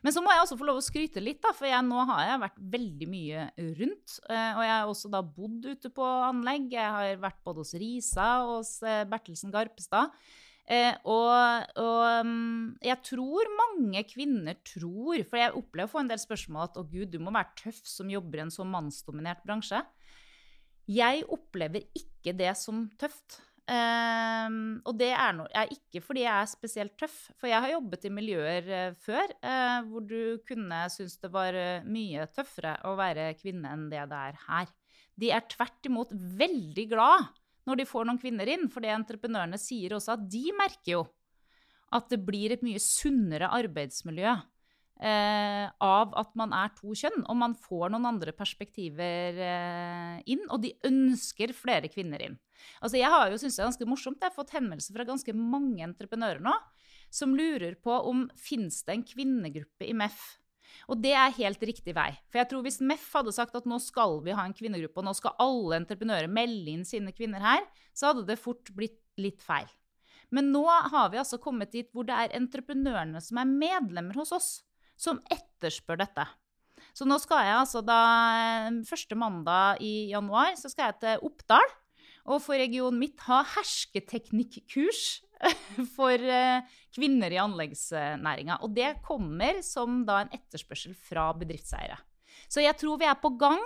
Men 0.00 0.14
så 0.16 0.22
må 0.24 0.32
jeg 0.32 0.40
også 0.40 0.56
få 0.56 0.66
lov 0.68 0.78
å 0.80 0.84
skryte 0.84 1.20
litt, 1.20 1.42
da, 1.44 1.52
for 1.56 1.68
jeg, 1.68 1.84
nå 1.84 2.04
har 2.08 2.28
jeg 2.28 2.42
vært 2.44 2.62
veldig 2.76 3.08
mye 3.10 3.42
rundt. 3.80 4.16
Eh, 4.28 4.52
og 4.54 4.62
jeg 4.64 4.74
har 4.74 4.92
også 4.92 5.10
da 5.12 5.20
bodd 5.24 5.68
ute 5.68 5.92
på 5.92 6.08
anlegg. 6.30 6.72
Jeg 6.72 6.96
har 6.96 7.20
vært 7.24 7.42
både 7.44 7.64
hos 7.64 7.76
Risa 7.80 8.30
og 8.46 8.58
hos 8.60 8.78
Bertelsen 9.10 9.52
Garpestad. 9.52 10.12
og, 11.04 11.72
og 11.76 12.04
mm, 12.24 12.78
jeg 12.80 12.96
tror 13.04 13.50
mange 13.52 14.00
kvinner 14.08 14.56
tror 14.64 15.20
For 15.28 15.36
jeg 15.36 15.52
opplever 15.52 15.84
å 15.84 15.92
få 15.92 16.00
en 16.00 16.08
del 16.08 16.22
spørsmål 16.22 16.70
at 16.70 16.78
å 16.80 16.86
gud, 16.88 17.10
du 17.12 17.18
må 17.20 17.34
være 17.34 17.52
tøff 17.66 17.82
som 17.84 18.08
jobber 18.08 18.40
i 18.40 18.46
en 18.46 18.54
så 18.54 18.64
mannsdominert 18.64 19.44
bransje. 19.44 19.82
Jeg 20.88 21.26
opplever 21.32 21.84
ikke 21.96 22.32
det 22.36 22.54
som 22.60 22.86
tøft. 23.00 23.42
Um, 23.64 24.56
og 24.84 24.98
det 25.00 25.08
er, 25.16 25.30
no, 25.32 25.46
er, 25.48 25.70
ikke 25.72 26.02
fordi 26.04 26.26
jeg 26.26 26.36
er 26.36 26.48
spesielt 26.50 26.98
tøff, 27.00 27.14
for 27.40 27.48
jeg 27.48 27.64
har 27.64 27.72
jobbet 27.72 28.02
i 28.04 28.10
miljøer 28.12 28.66
uh, 28.68 28.96
før 29.00 29.30
uh, 29.40 29.78
hvor 29.88 30.04
du 30.04 30.36
kunne 30.44 30.82
synes 30.92 31.16
det 31.22 31.30
var 31.32 31.56
uh, 31.56 31.86
mye 31.88 32.26
tøffere 32.36 32.74
å 32.84 32.92
være 32.98 33.30
kvinne 33.38 33.72
enn 33.72 33.86
det 33.88 34.04
det 34.10 34.20
er 34.20 34.40
her. 34.50 34.68
De 35.16 35.32
er 35.32 35.48
tvert 35.48 35.88
imot 35.88 36.12
veldig 36.12 36.86
glad 36.92 37.30
når 37.64 37.80
de 37.80 37.88
får 37.88 38.04
noen 38.04 38.20
kvinner 38.20 38.50
inn, 38.52 38.68
for 38.68 38.84
det 38.84 38.92
entreprenørene 38.92 39.56
sier 39.60 39.96
også 39.96 40.18
at 40.18 40.26
de 40.28 40.44
merker 40.58 40.98
jo 40.98 41.04
at 41.94 42.10
det 42.10 42.20
blir 42.26 42.52
et 42.52 42.64
mye 42.66 42.80
sunnere 42.82 43.48
arbeidsmiljø 43.54 44.34
eh, 45.00 45.66
av 45.82 46.14
at 46.20 46.34
man 46.38 46.54
er 46.56 46.72
to 46.76 46.94
kjønn, 46.96 47.24
og 47.26 47.38
man 47.40 47.56
får 47.58 47.92
noen 47.94 48.08
andre 48.12 48.34
perspektiver 48.36 49.40
eh, 49.40 50.22
inn. 50.30 50.44
Og 50.50 50.62
de 50.64 50.74
ønsker 50.86 51.54
flere 51.56 51.90
kvinner 51.92 52.22
inn. 52.28 52.38
Altså 52.80 53.00
Jeg 53.00 53.10
har 53.12 53.30
jo 53.30 53.40
syntes 53.40 53.58
det 53.58 53.64
er 53.64 53.70
ganske 53.72 53.90
morsomt. 53.90 54.22
Jeg 54.22 54.30
har 54.30 54.38
fått 54.38 54.54
henvendelser 54.56 54.96
fra 54.96 55.08
ganske 55.08 55.36
mange 55.36 55.84
entreprenører 55.86 56.42
nå 56.44 56.54
som 57.14 57.34
lurer 57.36 57.76
på 57.78 57.94
om 58.10 58.24
finnes 58.34 58.80
det 58.82 58.96
en 58.96 59.04
kvinnegruppe 59.06 59.86
i 59.86 59.94
MEF. 59.94 60.18
Og 60.90 60.98
det 61.00 61.12
er 61.14 61.36
helt 61.36 61.62
riktig 61.62 61.94
vei. 61.96 62.10
For 62.32 62.40
jeg 62.40 62.50
tror 62.50 62.64
hvis 62.66 62.80
MEF 62.82 63.06
hadde 63.14 63.34
sagt 63.36 63.54
at 63.54 63.68
nå 63.68 63.78
skal 63.82 64.18
vi 64.24 64.34
ha 64.34 64.44
en 64.44 64.56
kvinnegruppe, 64.56 64.98
og 65.00 65.06
nå 65.06 65.14
skal 65.16 65.36
alle 65.42 65.78
entreprenører 65.78 66.30
melde 66.30 66.74
inn 66.74 66.84
sine 66.88 67.14
kvinner 67.14 67.44
her, 67.44 67.62
så 67.94 68.10
hadde 68.10 68.26
det 68.28 68.40
fort 68.42 68.72
blitt 68.74 68.98
litt 69.20 69.44
feil. 69.46 69.68
Men 70.34 70.50
nå 70.50 70.64
har 70.66 71.12
vi 71.12 71.20
altså 71.20 71.38
kommet 71.38 71.70
dit 71.74 71.90
hvor 71.94 72.06
det 72.08 72.16
er 72.18 72.34
entreprenørene 72.34 73.20
som 73.22 73.38
er 73.38 73.50
medlemmer 73.50 74.18
hos 74.18 74.34
oss, 74.34 74.48
som 74.96 75.20
etterspør 75.32 76.00
dette. 76.02 76.26
Så 76.94 77.06
nå 77.08 77.18
skal 77.22 77.42
jeg 77.46 77.56
altså 77.58 77.82
da 77.82 78.00
første 78.86 79.16
mandag 79.18 79.82
i 79.82 80.10
januar 80.12 80.54
så 80.58 80.70
skal 80.70 80.92
jeg 80.92 81.00
til 81.02 81.26
Oppdal. 81.26 81.66
Og 82.24 82.40
for 82.40 82.56
regionen 82.56 83.02
mitt 83.02 83.20
ha 83.26 83.42
hersketeknikkurs 83.56 85.02
for 85.96 86.14
eh, 86.16 86.64
kvinner 86.94 87.34
i 87.34 87.40
anleggsnæringa. 87.42 88.62
Og 88.64 88.72
det 88.76 88.94
kommer 89.04 89.60
som 89.66 90.02
da 90.08 90.22
en 90.22 90.32
etterspørsel 90.32 90.94
fra 90.96 91.28
bedriftseiere. 91.36 91.98
Så 92.48 92.64
jeg 92.64 92.76
tror 92.80 93.00
vi 93.02 93.08
er 93.10 93.18
på 93.20 93.34
gang. 93.40 93.60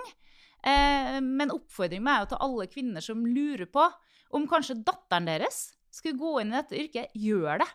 Eh, 0.59 1.19
men 1.23 1.53
oppfordringen 1.55 2.09
er 2.11 2.25
jo 2.25 2.31
til 2.33 2.43
alle 2.49 2.67
kvinner 2.71 3.05
som 3.05 3.23
lurer 3.23 3.69
på 3.71 3.85
om 4.35 4.47
kanskje 4.49 4.81
datteren 4.85 5.29
deres 5.29 5.69
skulle 5.93 6.19
gå 6.19 6.41
inn 6.41 6.51
i 6.51 6.59
dette 6.59 6.77
yrket, 6.77 7.15
gjør 7.17 7.63
det. 7.63 7.69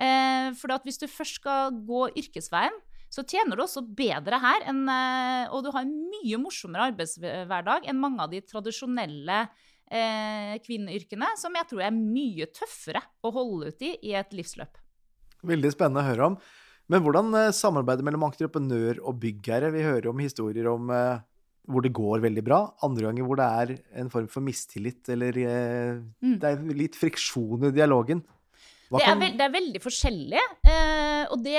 Eh, 0.00 0.52
for 0.58 0.72
hvis 0.86 1.00
du 1.00 1.06
først 1.10 1.40
skal 1.40 1.76
gå 1.86 2.06
yrkesveien, 2.16 2.74
så 3.12 3.24
tjener 3.28 3.58
du 3.58 3.64
også 3.64 3.82
bedre 3.84 4.38
her, 4.40 4.64
enn, 4.70 4.86
eh, 4.88 5.52
og 5.52 5.66
du 5.66 5.72
har 5.74 5.84
en 5.84 5.92
mye 6.08 6.40
morsommere 6.40 6.88
arbeidshverdag 6.92 7.88
enn 7.90 8.00
mange 8.00 8.24
av 8.24 8.32
de 8.32 8.40
tradisjonelle 8.40 9.42
eh, 9.92 10.54
kvinneyrkene, 10.64 11.34
som 11.36 11.58
jeg 11.58 11.68
tror 11.68 11.84
er 11.84 11.96
mye 11.96 12.48
tøffere 12.56 13.04
å 13.20 13.34
holde 13.34 13.72
ut 13.72 13.84
i 13.84 13.92
i 14.08 14.16
et 14.16 14.32
livsløp. 14.32 14.80
Veldig 15.44 15.74
spennende 15.74 16.00
å 16.00 16.08
høre 16.08 16.30
om. 16.32 16.38
Men 16.90 17.04
hvordan 17.04 17.36
samarbeidet 17.54 18.04
mellom 18.04 18.24
entreprenør 18.26 18.98
og 19.06 19.20
byggherre? 19.20 19.70
Vi 19.74 19.84
hører 19.84 20.08
om 20.10 20.20
historier 20.20 20.66
om 20.70 20.90
hvor 20.90 21.84
det 21.84 21.92
går 21.94 22.24
veldig 22.24 22.42
bra, 22.42 22.58
andre 22.82 23.06
ganger 23.06 23.26
hvor 23.28 23.38
det 23.38 23.46
er 23.46 23.72
en 24.02 24.10
form 24.10 24.26
for 24.30 24.42
mistillit 24.42 25.06
eller 25.14 25.36
mm. 25.38 26.40
det 26.42 26.48
er 26.48 26.64
litt 26.74 26.98
friksjon 26.98 27.68
i 27.68 27.74
dialogen. 27.74 28.24
Det 28.98 29.06
er, 29.08 29.18
veld, 29.20 29.38
det 29.38 29.44
er, 29.46 29.52
veldig 29.54 29.80
forskjellig, 29.82 30.42
eh, 30.68 31.22
og 31.32 31.44
det, 31.44 31.56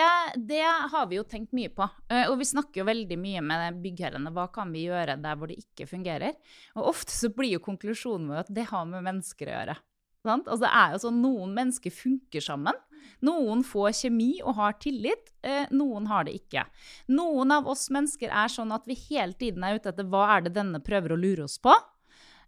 det, 0.50 0.62
har 0.94 1.08
vi 1.10 1.18
jo 1.18 1.24
tenkt 1.28 1.56
mye 1.58 1.72
på. 1.74 1.88
Eh, 2.12 2.28
og 2.30 2.38
vi 2.42 2.50
snakker 2.50 2.84
jo 2.84 2.90
veldig 2.90 3.18
mye 3.20 3.42
med 3.46 3.80
byggherrene. 3.84 4.34
Hva 4.36 4.50
kan 4.54 4.74
vi 4.76 4.86
gjøre 4.86 5.18
der 5.24 5.40
hvor 5.40 5.50
det 5.50 5.58
ikke 5.64 5.90
fungerer? 5.90 6.38
Og 6.78 6.92
ofte 6.94 7.16
så 7.16 7.32
blir 7.34 7.56
jo 7.56 7.64
konklusjonen 7.64 8.44
at 8.44 8.52
det 8.54 8.68
har 8.70 8.86
med 8.90 9.06
mennesker 9.08 9.50
å 9.50 9.56
gjøre. 9.58 9.78
Sant? 10.24 10.48
Altså, 10.48 10.64
det 10.64 10.74
er 10.80 10.94
jo 10.94 11.00
sånn 11.04 11.22
Noen 11.24 11.56
mennesker 11.58 11.94
funker 11.94 12.44
sammen. 12.44 12.78
Noen 13.28 13.64
får 13.68 13.92
kjemi 14.04 14.32
og 14.44 14.56
har 14.60 14.78
tillit, 14.80 15.34
eh, 15.44 15.66
noen 15.76 16.08
har 16.08 16.28
det 16.28 16.38
ikke. 16.40 16.64
Noen 17.12 17.52
av 17.52 17.68
oss 17.68 17.90
mennesker 17.92 18.32
er 18.32 18.52
sånn 18.52 18.72
at 18.76 18.88
vi 18.88 18.96
hele 19.10 19.36
tiden 19.36 19.66
er 19.68 19.80
ute 19.80 19.92
etter 19.92 20.08
hva 20.08 20.30
er 20.38 20.46
det 20.46 20.56
denne 20.56 20.80
prøver 20.84 21.16
å 21.16 21.20
lure 21.20 21.48
oss 21.48 21.58
på. 21.60 21.76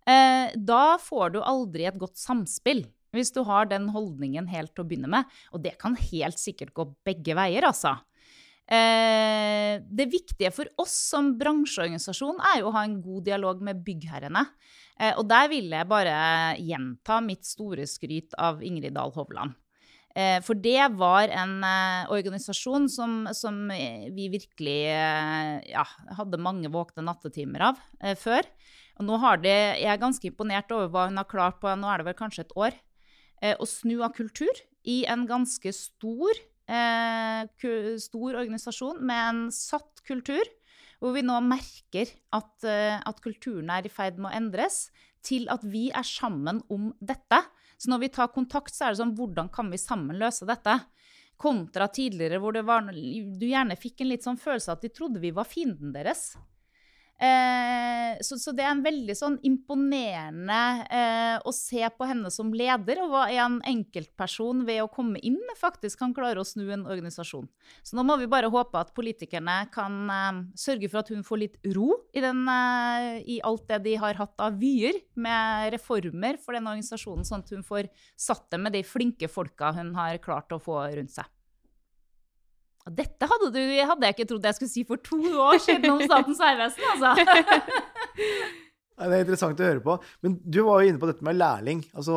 Eh, 0.08 0.54
da 0.56 0.98
får 1.02 1.36
du 1.36 1.42
aldri 1.42 1.88
et 1.90 2.00
godt 2.00 2.20
samspill. 2.22 2.86
Hvis 3.16 3.34
du 3.36 3.42
har 3.48 3.70
den 3.72 3.88
holdningen 3.96 4.50
helt 4.52 4.76
til 4.76 4.84
å 4.84 4.90
begynne 4.90 5.12
med. 5.12 5.32
Og 5.56 5.64
det 5.64 5.78
kan 5.82 5.96
helt 5.98 6.42
sikkert 6.42 6.76
gå 6.76 6.90
begge 7.08 7.38
veier, 7.38 7.68
altså. 7.68 7.98
Eh, 8.66 9.78
det 9.78 10.08
viktige 10.10 10.50
for 10.50 10.70
oss 10.82 10.94
som 11.12 11.36
bransjeorganisasjon 11.38 12.40
er 12.50 12.64
jo 12.64 12.72
å 12.72 12.74
ha 12.74 12.82
en 12.88 12.98
god 13.04 13.28
dialog 13.28 13.62
med 13.66 13.84
byggherrene. 13.86 14.42
Eh, 14.98 15.14
og 15.20 15.28
der 15.30 15.52
vil 15.52 15.70
jeg 15.76 15.90
bare 15.90 16.16
gjenta 16.58 17.20
mitt 17.22 17.46
store 17.46 17.86
skryt 17.90 18.34
av 18.42 18.64
Ingrid 18.66 18.96
Dahl 18.98 19.14
Hovland. 19.14 19.54
Eh, 20.16 20.40
for 20.42 20.58
det 20.58 20.82
var 20.98 21.30
en 21.30 21.60
organisasjon 22.16 22.90
som, 22.90 23.20
som, 23.38 23.68
vi 23.70 24.30
virkelig 24.34 24.80
ja, 25.70 25.86
hadde 26.18 26.42
mange 26.42 26.72
våkne 26.74 27.06
nattetimer 27.06 27.70
av 27.70 27.86
før. 28.18 28.50
Og 28.96 29.06
nå 29.06 29.20
har 29.20 29.44
de, 29.44 29.52
jeg 29.52 29.92
er 29.92 30.02
ganske 30.02 30.26
imponert 30.26 30.72
over 30.72 30.90
hva 30.90 31.08
hun 31.10 31.20
har 31.20 31.28
klart 31.30 31.60
på 31.62 31.70
nå 31.76 31.90
er 31.92 32.02
det 32.02 32.10
vel 32.10 32.18
kanskje 32.18 32.48
et 32.48 32.58
år. 32.58 32.80
Å 33.60 33.68
snu 33.70 34.00
av 34.06 34.16
kultur 34.18 34.62
i 34.86 35.04
en 35.10 35.26
ganske 35.30 35.72
stor, 35.76 36.42
stor 38.02 38.38
organisasjon 38.42 39.02
med 39.06 39.22
en 39.22 39.42
satt 39.54 40.02
kultur 40.08 40.42
hvor 41.02 41.14
vi 41.14 41.22
nå 41.26 41.36
merker 41.46 42.10
at, 42.34 42.66
at, 42.66 43.20
kulturen 43.22 43.70
er 43.70 43.86
i 43.86 43.92
ferd 43.94 44.18
med 44.18 44.32
å 44.32 44.38
endres, 44.40 44.88
til 45.26 45.46
at 45.54 45.66
vi 45.68 45.88
er 45.94 46.06
sammen 46.08 46.64
om 46.72 46.92
dette. 46.98 47.42
Så 47.78 47.92
når 47.92 48.06
vi 48.06 48.12
tar 48.16 48.34
kontakt, 48.34 48.74
så 48.74 48.88
er 48.88 48.94
det 48.94 49.02
sånn 49.02 49.16
Hvordan 49.18 49.52
kan 49.54 49.72
vi 49.74 49.82
sammen 49.82 50.20
løse 50.22 50.48
dette? 50.48 50.80
Kontra 51.42 51.90
tidligere 51.92 52.40
hvor 52.40 52.56
var, 52.64 52.88
du 52.88 53.46
gjerne 53.46 53.76
fikk 53.80 54.02
en 54.02 54.14
litt 54.14 54.26
sånn 54.26 54.40
følelse 54.40 54.72
at 54.72 54.86
de 54.86 54.94
trodde 54.94 55.20
vi 55.24 55.34
var 55.36 55.50
fienden 55.50 55.92
deres. 55.96 56.34
Eh, 57.16 58.18
så, 58.22 58.36
så, 58.40 58.52
det 58.52 58.66
er 58.66 58.74
en 58.74 58.84
veldig 58.84 59.14
sånn 59.16 59.38
imponerende 59.48 60.60
eh, 60.92 61.36
å 61.48 61.52
se 61.56 61.80
på 61.96 62.08
henne 62.10 62.32
som 62.34 62.52
leder, 62.52 63.00
og 63.06 63.14
hva 63.14 63.24
en 63.32 63.62
enkeltperson 63.64 64.66
ved 64.68 64.82
å 64.84 64.90
komme 64.92 65.22
inn 65.24 65.40
faktisk 65.56 66.02
kan 66.02 66.16
klare 66.16 66.44
å 66.44 66.48
snu 66.48 66.68
en 66.76 66.84
organisasjon. 66.84 67.48
Så 67.88 67.96
nå 67.96 68.04
må 68.08 68.18
vi 68.20 68.28
bare 68.32 68.52
håpe 68.52 68.82
at 68.82 68.92
politikerne 68.98 69.62
kan 69.76 70.12
eh, 70.12 70.42
sørge 70.60 70.92
for 70.92 71.04
at 71.04 71.14
hun 71.14 71.24
får 71.28 71.42
litt 71.46 71.72
ro 71.78 71.88
i, 72.12 72.20
den, 72.26 72.44
eh, 72.52 73.24
i, 73.24 73.40
alt 73.48 73.64
det 73.72 73.80
de 73.88 73.96
har 74.02 74.20
hatt 74.20 74.36
av 74.44 74.60
vyer 74.60 75.00
med 75.16 75.72
reformer 75.78 76.42
for 76.42 76.58
den 76.58 76.68
organisasjonen, 76.68 77.24
sånn 77.28 77.48
at 77.48 77.56
hun 77.56 77.64
får 77.64 77.88
satt 78.20 78.50
det 78.52 78.60
med 78.60 78.76
de 78.76 78.84
flinke 78.84 79.32
folka 79.32 79.72
hun 79.78 79.96
har 79.96 80.20
klart 80.24 80.52
å 80.52 80.60
få 80.60 80.84
rundt 80.98 81.16
seg. 81.16 81.32
Dette 82.86 83.26
hadde, 83.26 83.50
du, 83.50 83.62
hadde 83.90 84.06
jeg 84.06 84.14
ikke 84.14 84.28
trodd 84.30 84.44
jeg 84.46 84.58
skulle 84.60 84.70
si 84.70 84.84
for 84.86 85.02
to 85.02 85.18
år 85.42 85.58
siden 85.64 85.90
om 85.96 86.04
Statens 86.06 86.42
vegvesen, 86.42 86.86
altså. 86.94 87.16
Det 88.96 89.12
er 89.12 89.26
interessant 89.26 89.60
å 89.60 89.66
høre 89.68 89.82
på. 89.84 89.98
Men 90.24 90.38
du 90.40 90.62
var 90.64 90.80
jo 90.80 90.92
inne 90.92 91.02
på 91.02 91.08
dette 91.10 91.26
med 91.28 91.36
lærling. 91.36 91.82
Altså, 91.98 92.14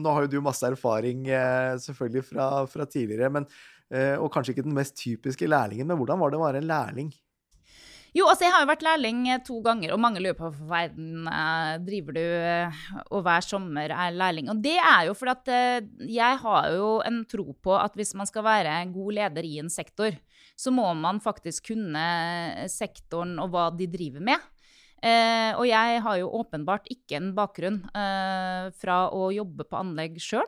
nå 0.00 0.14
har 0.16 0.24
jo 0.24 0.30
du 0.32 0.38
masse 0.44 0.64
erfaring 0.64 1.26
eh, 1.28 1.74
selvfølgelig 1.82 2.22
fra, 2.30 2.46
fra 2.70 2.86
tidligere, 2.88 3.28
men, 3.34 3.44
eh, 3.92 4.14
og 4.16 4.30
kanskje 4.32 4.54
ikke 4.54 4.64
den 4.64 4.78
mest 4.78 4.96
typiske 4.96 5.50
lærlingen. 5.50 5.90
Men 5.90 6.00
hvordan 6.00 6.22
var 6.22 6.32
det 6.32 6.40
å 6.40 6.46
være 6.46 6.62
en 6.62 6.70
lærling? 6.70 7.10
Jo, 8.14 8.28
altså 8.30 8.44
jeg 8.46 8.54
har 8.54 8.62
jo 8.62 8.68
vært 8.70 8.84
lærling 8.86 9.22
eh, 9.26 9.40
to 9.42 9.56
ganger, 9.64 9.90
og 9.90 9.98
mange 9.98 10.20
lurer 10.22 10.36
på 10.38 10.46
hvorfor 10.46 10.68
verden 10.70 11.26
eh, 11.26 11.72
driver 11.82 12.14
du 12.14 12.22
eh, 12.22 12.82
og 13.08 13.24
hver 13.26 13.42
sommer 13.42 13.90
er 13.90 14.14
lærling. 14.14 14.52
Og 14.52 14.60
det 14.62 14.76
er 14.78 15.08
jo 15.08 15.16
fordi 15.18 15.32
at 15.32 15.50
eh, 15.50 15.88
jeg 16.14 16.38
har 16.44 16.68
jo 16.76 16.92
en 17.02 17.24
tro 17.26 17.48
på 17.58 17.74
at 17.74 17.98
hvis 17.98 18.14
man 18.14 18.30
skal 18.30 18.46
være 18.46 18.76
god 18.94 19.18
leder 19.18 19.48
i 19.48 19.56
en 19.64 19.72
sektor, 19.72 20.14
så 20.54 20.70
må 20.70 20.86
man 20.94 21.18
faktisk 21.18 21.72
kunne 21.72 22.04
sektoren 22.70 23.34
og 23.42 23.50
hva 23.50 23.66
de 23.74 23.90
driver 23.90 24.22
med. 24.30 24.46
Eh, 25.02 25.50
og 25.58 25.66
jeg 25.66 25.98
har 26.06 26.20
jo 26.22 26.30
åpenbart 26.38 26.86
ikke 26.94 27.18
en 27.18 27.32
bakgrunn 27.34 27.82
eh, 27.98 28.70
fra 28.78 29.00
å 29.10 29.26
jobbe 29.34 29.66
på 29.66 29.80
anlegg 29.82 30.22
sjøl. 30.22 30.46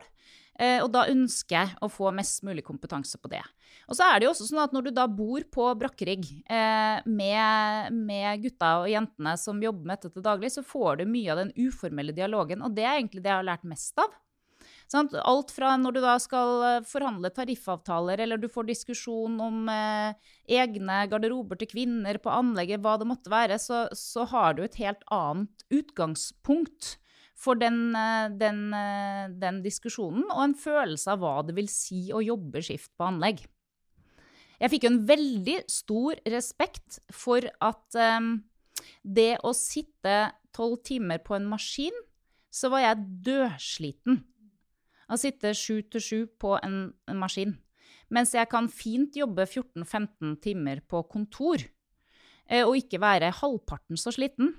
Og 0.57 0.87
da 0.89 1.03
ønsker 1.05 1.53
jeg 1.53 1.75
å 1.85 1.87
få 1.93 2.09
mest 2.17 2.41
mulig 2.41 2.63
kompetanse 2.65 3.19
på 3.21 3.29
det. 3.29 3.43
Og 3.87 3.95
så 3.95 4.03
er 4.03 4.19
det 4.19 4.27
jo 4.27 4.33
også 4.33 4.49
sånn 4.49 4.63
at 4.65 4.73
når 4.75 4.87
du 4.87 4.91
da 4.97 5.05
bor 5.07 5.43
på 5.53 5.65
brakkerigg 5.79 6.27
eh, 6.43 6.99
med, 7.07 7.95
med, 7.95 8.43
gutta 8.43 8.73
og 8.81 8.91
jentene 8.91 9.37
som 9.39 9.63
jobber 9.63 9.87
med 9.87 9.95
dette 9.95 10.11
til 10.11 10.25
daglig, 10.25 10.51
så 10.51 10.63
får 10.65 10.99
du 10.99 11.09
mye 11.09 11.31
av 11.31 11.41
den 11.45 11.53
uformelle 11.55 12.15
dialogen. 12.15 12.63
Og 12.67 12.75
det 12.75 12.83
er 12.83 12.97
egentlig 12.97 13.23
det 13.23 13.31
jeg 13.31 13.39
har 13.39 13.47
lært 13.47 13.67
mest 13.67 14.03
av. 14.03 14.11
Sånn, 14.91 15.09
alt 15.19 15.51
fra 15.51 15.73
når 15.79 15.95
du 15.95 16.01
da 16.03 16.17
skal 16.19 16.51
eh, 16.67 16.83
forhandle 16.87 17.31
tariffavtaler, 17.35 18.23
eller 18.23 18.39
du 18.39 18.47
får 18.51 18.69
diskusjon 18.69 19.39
om 19.43 19.71
eh, 19.71 20.29
egne 20.59 21.01
garderober 21.11 21.59
til 21.59 21.71
kvinner 21.71 22.19
på 22.23 22.31
anlegget, 22.31 22.83
hva 22.83 22.95
det 22.99 23.07
måtte 23.07 23.31
være, 23.31 23.59
så, 23.59 23.85
så 23.95 24.27
har 24.31 24.55
du 24.55 24.63
et 24.63 24.79
helt 24.83 25.03
annet 25.11 25.67
utgangspunkt 25.71 26.97
for 27.37 27.59
den, 27.59 27.95
eh, 27.95 28.29
den, 28.35 28.73
eh, 28.73 29.27
den, 29.29 29.61
diskusjonen, 29.63 30.25
og 30.31 30.43
en 30.43 30.57
følelse 30.57 31.13
av 31.13 31.21
hva 31.21 31.35
det 31.45 31.55
vil 31.57 31.69
si 31.71 32.07
å 32.11 32.23
jobbe 32.23 32.63
skift 32.65 32.91
på 32.97 33.07
anlegg. 33.11 33.43
Jeg 34.57 34.73
fikk 34.73 34.87
jo 34.87 34.93
en 34.95 35.03
veldig 35.05 35.57
stor 35.69 36.17
respekt 36.33 36.99
for 37.13 37.45
at 37.45 37.97
um, 38.17 38.31
det 39.03 39.35
å 39.45 39.53
sitte 39.53 40.17
ti-tolv 40.57 40.81
timer 40.83 41.21
på 41.21 41.35
en 41.37 41.47
maskin, 41.47 41.93
så 42.49 42.69
var 42.73 42.81
jeg 42.81 43.05
dødsliten. 43.25 44.23
Å 45.07 45.17
sitte 45.19 45.53
sju 45.55 45.83
til 45.87 46.01
sju 46.01 46.19
på 46.39 46.57
en, 46.63 46.91
en 47.07 47.19
maskin. 47.19 47.55
Mens 48.09 48.33
jeg 48.33 48.47
kan 48.49 48.67
fint 48.71 49.15
jobbe 49.15 49.45
14-15 49.45 50.37
timer 50.41 50.81
på 50.87 51.03
kontor. 51.07 51.61
Eh, 52.47 52.63
og 52.63 52.77
ikke 52.79 52.99
være 52.99 53.33
halvparten 53.35 53.99
så 53.99 54.11
sliten. 54.15 54.55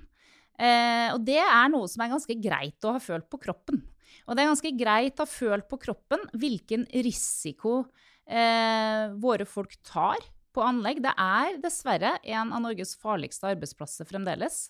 Eh, 0.59 1.09
og 1.13 1.23
det 1.25 1.41
er 1.41 1.69
noe 1.71 1.89
som 1.89 2.03
er 2.03 2.13
ganske 2.13 2.35
greit 2.41 2.85
å 2.85 2.95
ha 2.95 3.01
følt 3.01 3.29
på 3.29 3.41
kroppen. 3.41 3.81
Og 4.25 4.35
det 4.35 4.43
er 4.43 4.51
ganske 4.51 4.73
greit 4.77 5.19
å 5.19 5.25
ha 5.25 5.29
følt 5.29 5.67
på 5.69 5.79
kroppen 5.81 6.23
hvilken 6.37 6.87
risiko 7.05 7.83
eh, 8.29 9.09
våre 9.21 9.47
folk 9.49 9.75
tar 9.85 10.21
på 10.55 10.63
anlegg. 10.65 11.01
Det 11.03 11.13
er 11.13 11.57
dessverre 11.63 12.17
en 12.23 12.53
av 12.55 12.63
Norges 12.63 12.95
farligste 12.99 13.51
arbeidsplasser 13.53 14.07
fremdeles. 14.09 14.67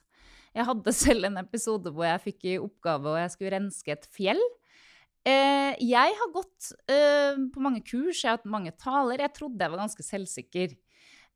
Jeg 0.55 0.67
hadde 0.69 0.95
selv 1.03 1.29
en 1.29 1.41
episode 1.41 1.93
hvor 1.93 2.07
jeg 2.07 2.25
fikk 2.29 2.47
i 2.53 2.57
oppgave 2.61 3.13
og 3.13 3.21
jeg 3.21 3.35
skulle 3.35 3.55
renske 3.57 3.95
et 3.95 4.09
fjell. 4.15 4.41
Eh, 5.27 5.73
jeg 5.83 6.13
har 6.15 6.29
gått 6.33 6.71
eh, 6.89 7.35
på 7.53 7.63
mange 7.63 7.83
kurs, 7.85 8.21
jeg 8.21 8.31
har 8.31 8.39
hatt 8.39 8.49
mange 8.49 8.73
taler. 8.79 9.21
Jeg 9.25 9.35
trodde 9.35 9.61
jeg 9.61 9.75
var 9.75 9.83
ganske 9.83 10.05
selvsikker. 10.05 10.77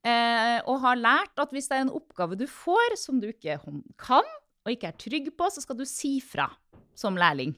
Eh, 0.04 0.60
og 0.68 0.82
har 0.84 1.00
lært 1.00 1.40
at 1.40 1.52
hvis 1.56 1.70
det 1.72 1.78
er 1.78 1.86
en 1.86 1.96
oppgave 1.96 2.36
du 2.36 2.44
får 2.50 2.98
som 3.00 3.22
du 3.24 3.30
ikke 3.30 3.56
kan 4.00 4.26
og 4.64 4.72
ikke 4.72 4.90
er 4.90 5.00
trygg 5.00 5.30
på, 5.36 5.48
så 5.52 5.64
skal 5.64 5.78
du 5.80 5.86
si 5.88 6.18
fra 6.24 6.50
som 6.96 7.18
lærling. 7.20 7.54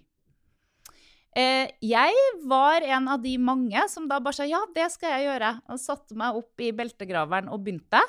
Eh, 1.36 1.71
jeg 1.83 2.27
var 2.47 2.86
en 2.88 3.09
av 3.11 3.23
de 3.23 3.33
mange 3.41 3.81
som 3.91 4.05
da 4.07 4.21
bare 4.23 4.38
sa 4.38 4.45
ja, 4.47 4.61
det 4.75 4.88
skal 4.93 5.17
jeg 5.17 5.27
gjøre. 5.29 5.55
Og 5.71 5.81
satte 5.81 6.17
meg 6.19 6.38
opp 6.39 6.63
i 6.63 6.71
beltegraveren 6.75 7.51
og 7.51 7.65
begynte. 7.65 8.01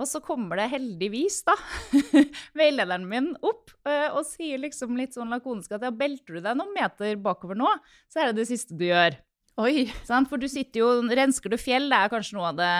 Og 0.00 0.06
så 0.08 0.20
kommer 0.24 0.56
det 0.56 0.70
heldigvis, 0.72 1.42
da, 1.44 1.56
veilederen 2.60 3.02
min 3.10 3.32
opp 3.44 3.72
eh, 3.84 4.06
og 4.14 4.22
sier 4.24 4.62
liksom 4.62 4.94
litt 4.96 5.16
sånn 5.16 5.32
lakonisk 5.34 5.74
at 5.76 5.84
ja, 5.84 5.90
belter 5.92 6.38
du 6.38 6.44
deg 6.44 6.56
noen 6.56 6.72
meter 6.72 7.18
bakover 7.20 7.58
nå, 7.58 7.68
så 8.08 8.22
er 8.22 8.30
det 8.30 8.40
det 8.40 8.46
siste 8.48 8.78
du 8.80 8.86
gjør. 8.86 9.18
Oi. 9.60 9.90
For 10.06 10.40
du 10.40 10.46
sitter 10.48 10.80
jo 10.80 10.88
Rensker 11.10 11.52
du 11.52 11.58
fjell, 11.60 11.90
det 11.90 11.98
er 11.98 12.12
kanskje 12.12 12.36
noe 12.38 12.52
av 12.52 12.60
det 12.60 12.70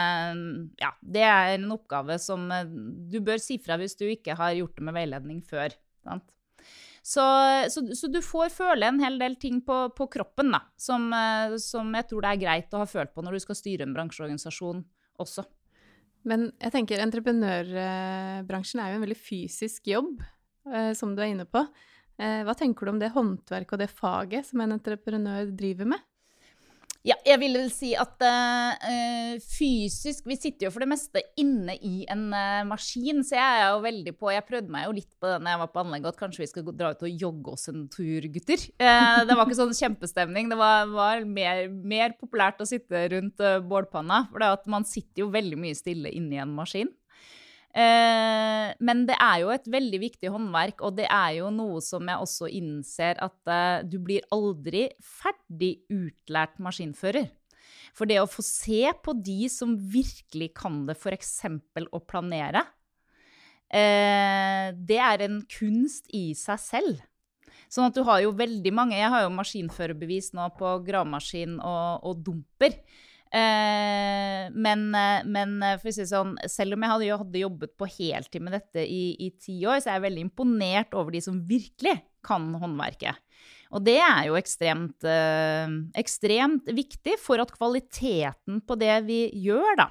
Ja, 0.81 0.95
det 1.03 1.25
er 1.27 1.57
en 1.59 1.67
oppgave 1.75 2.17
som 2.23 2.47
eh, 2.55 2.71
du 3.11 3.19
bør 3.27 3.43
si 3.43 3.59
fra 3.61 3.77
hvis 3.81 3.99
du 4.01 4.07
ikke 4.09 4.39
har 4.39 4.55
gjort 4.57 4.79
det 4.79 4.87
med 4.87 4.97
veiledning 4.97 5.43
før. 5.45 5.75
Sant? 6.07 6.25
Så, 7.11 7.23
så, 7.75 7.83
så, 7.97 8.07
du 8.07 8.21
får 8.23 8.53
føle 8.55 8.87
en 8.87 9.01
hel 9.03 9.17
del 9.19 9.35
ting 9.43 9.59
på, 9.67 9.77
på 9.99 10.07
kroppen 10.13 10.53
da, 10.55 10.61
som, 10.79 11.09
eh, 11.11 11.57
som, 11.59 11.89
jeg 11.99 12.07
tror 12.07 12.23
det 12.23 12.31
er 12.31 12.43
greit 12.45 12.77
å 12.77 12.85
ha 12.85 12.87
følt 12.87 13.11
på 13.17 13.25
når 13.27 13.35
du 13.35 13.43
skal 13.43 13.59
styre 13.59 13.87
en 13.87 13.97
bransjeorganisasjon 13.97 14.85
også. 15.23 15.43
Men 16.31 16.51
jeg 16.61 16.75
tenker 16.77 17.03
entreprenørbransjen 17.03 18.83
er 18.85 18.93
jo 18.93 19.01
en 19.01 19.07
veldig 19.09 19.19
fysisk 19.19 19.91
jobb, 19.91 20.23
eh, 20.71 20.93
som 20.95 21.17
du 21.17 21.25
er 21.25 21.33
inne 21.33 21.49
på. 21.51 21.65
Hva 22.21 22.53
tenker 22.53 22.85
du 22.85 22.91
om 22.93 22.99
det 23.01 23.15
håndverket 23.15 23.73
og 23.73 23.81
det 23.81 23.87
faget 23.97 24.45
som 24.45 24.61
en 24.61 24.75
entreprenør 24.75 25.55
driver 25.57 25.89
med? 25.89 26.03
Ja, 27.01 27.15
jeg 27.25 27.41
vil 27.41 27.55
vel 27.57 27.71
si 27.73 27.95
at 27.97 28.21
uh, 28.21 29.37
fysisk 29.41 30.27
Vi 30.29 30.37
sitter 30.37 30.67
jo 30.67 30.73
for 30.75 30.85
det 30.85 30.91
meste 30.91 31.23
inne 31.41 31.73
i 31.81 32.03
en 32.13 32.27
uh, 32.35 32.61
maskin, 32.69 33.23
så 33.25 33.39
jeg 33.39 33.63
er 33.63 33.71
jo 33.71 33.79
veldig 33.87 34.15
på 34.21 34.33
Jeg 34.35 34.45
prøvde 34.49 34.75
meg 34.75 34.85
jo 34.85 34.97
litt 34.99 35.09
på 35.17 35.31
det 35.31 35.39
når 35.41 35.55
jeg 35.55 35.63
var 35.63 35.71
på 35.73 35.81
anlegget, 35.81 36.13
at 36.13 36.21
kanskje 36.21 36.45
vi 36.45 36.51
skal 36.51 36.69
dra 36.69 36.93
ut 36.93 37.07
og 37.09 37.25
jogge 37.25 37.55
oss 37.57 37.73
en 37.73 37.87
tur, 37.93 38.29
gutter. 38.35 38.67
Uh, 38.77 39.23
det 39.27 39.33
var 39.33 39.47
ikke 39.47 39.61
sånn 39.63 39.77
kjempestemning. 39.81 40.53
Det 40.53 40.61
var, 40.61 40.93
var 40.93 41.25
mer, 41.25 41.65
mer, 41.73 42.17
populært 42.21 42.61
å 42.61 42.69
sitte 42.69 43.07
rundt 43.15 43.41
bålpanna, 43.71 44.27
for 44.29 44.73
man 44.73 44.85
sitter 44.89 45.25
jo 45.25 45.33
veldig 45.33 45.57
mye 45.61 45.79
stille 45.79 46.13
inni 46.13 46.41
en 46.43 46.53
maskin. 46.53 46.93
Eh, 47.71 48.69
men 48.83 49.03
det 49.07 49.15
er 49.23 49.43
jo 49.45 49.51
et 49.55 49.69
veldig 49.71 50.01
viktig 50.03 50.31
håndverk, 50.35 50.83
og 50.83 50.97
det 50.99 51.07
er 51.07 51.37
jo 51.39 51.51
noe 51.55 51.83
som 51.85 52.09
jeg 52.11 52.25
også 52.25 52.49
innser 52.59 53.21
at 53.23 53.53
eh, 53.53 53.83
du 53.87 54.01
blir 54.03 54.27
aldri 54.35 54.89
ferdig 54.99 55.77
utlært 55.93 56.59
maskinfører. 56.63 57.31
For 57.95 58.11
det 58.11 58.19
å 58.23 58.31
få 58.31 58.43
se 58.47 58.91
på 59.05 59.15
de 59.19 59.45
som 59.53 59.77
virkelig 59.79 60.51
kan 60.59 60.83
det, 60.89 60.97
f.eks. 60.99 61.33
å 61.91 62.03
planere, 62.03 62.65
eh, 63.71 64.75
det 64.75 64.99
er 64.99 65.27
en 65.27 65.41
kunst 65.51 66.11
i 66.15 66.31
seg 66.39 66.63
selv. 66.63 67.07
Sånn 67.71 67.87
at 67.87 67.95
du 67.95 68.03
har 68.03 68.19
jo 68.25 68.33
veldig 68.35 68.73
mange 68.75 68.97
Jeg 68.99 69.11
har 69.13 69.23
jo 69.23 69.31
maskinførerbevis 69.31 70.33
nå 70.35 70.49
på 70.59 70.73
gravemaskin 70.87 71.61
og, 71.63 72.03
og 72.03 72.25
dumper. 72.27 72.75
Eh, 73.31 74.51
men, 74.51 74.89
eh, 74.95 75.23
men, 75.23 75.63
eh, 75.63 75.77
for 75.79 75.91
å 75.91 75.95
si 75.95 76.07
sånn, 76.09 76.35
selv 76.51 76.75
om 76.75 76.83
jeg 76.83 76.91
hadde, 76.91 77.19
hadde 77.23 77.43
jobbet 77.45 77.77
på 77.79 77.87
heltid 77.87 78.43
med 78.43 78.57
dette 78.59 78.83
i, 78.83 79.15
i, 79.23 79.31
ti 79.39 79.61
år, 79.63 79.79
så 79.79 79.93
er 79.93 79.99
jeg 80.01 80.07
veldig 80.09 80.25
imponert 80.27 80.97
over 80.99 81.15
de 81.15 81.23
som 81.23 81.39
virkelig 81.47 81.95
kan 82.27 82.49
håndverket. 82.59 83.23
Og 83.71 83.85
det 83.87 84.01
er 84.03 84.25
jo 84.27 84.35
ekstremt, 84.35 85.07
eh, 85.07 85.77
ekstremt 86.03 86.67
viktig 86.75 87.15
for 87.23 87.39
at 87.43 87.55
kvaliteten 87.55 88.59
på 88.67 88.79
det 88.81 88.97
vi 89.07 89.21
gjør, 89.47 89.79
da, 89.79 89.89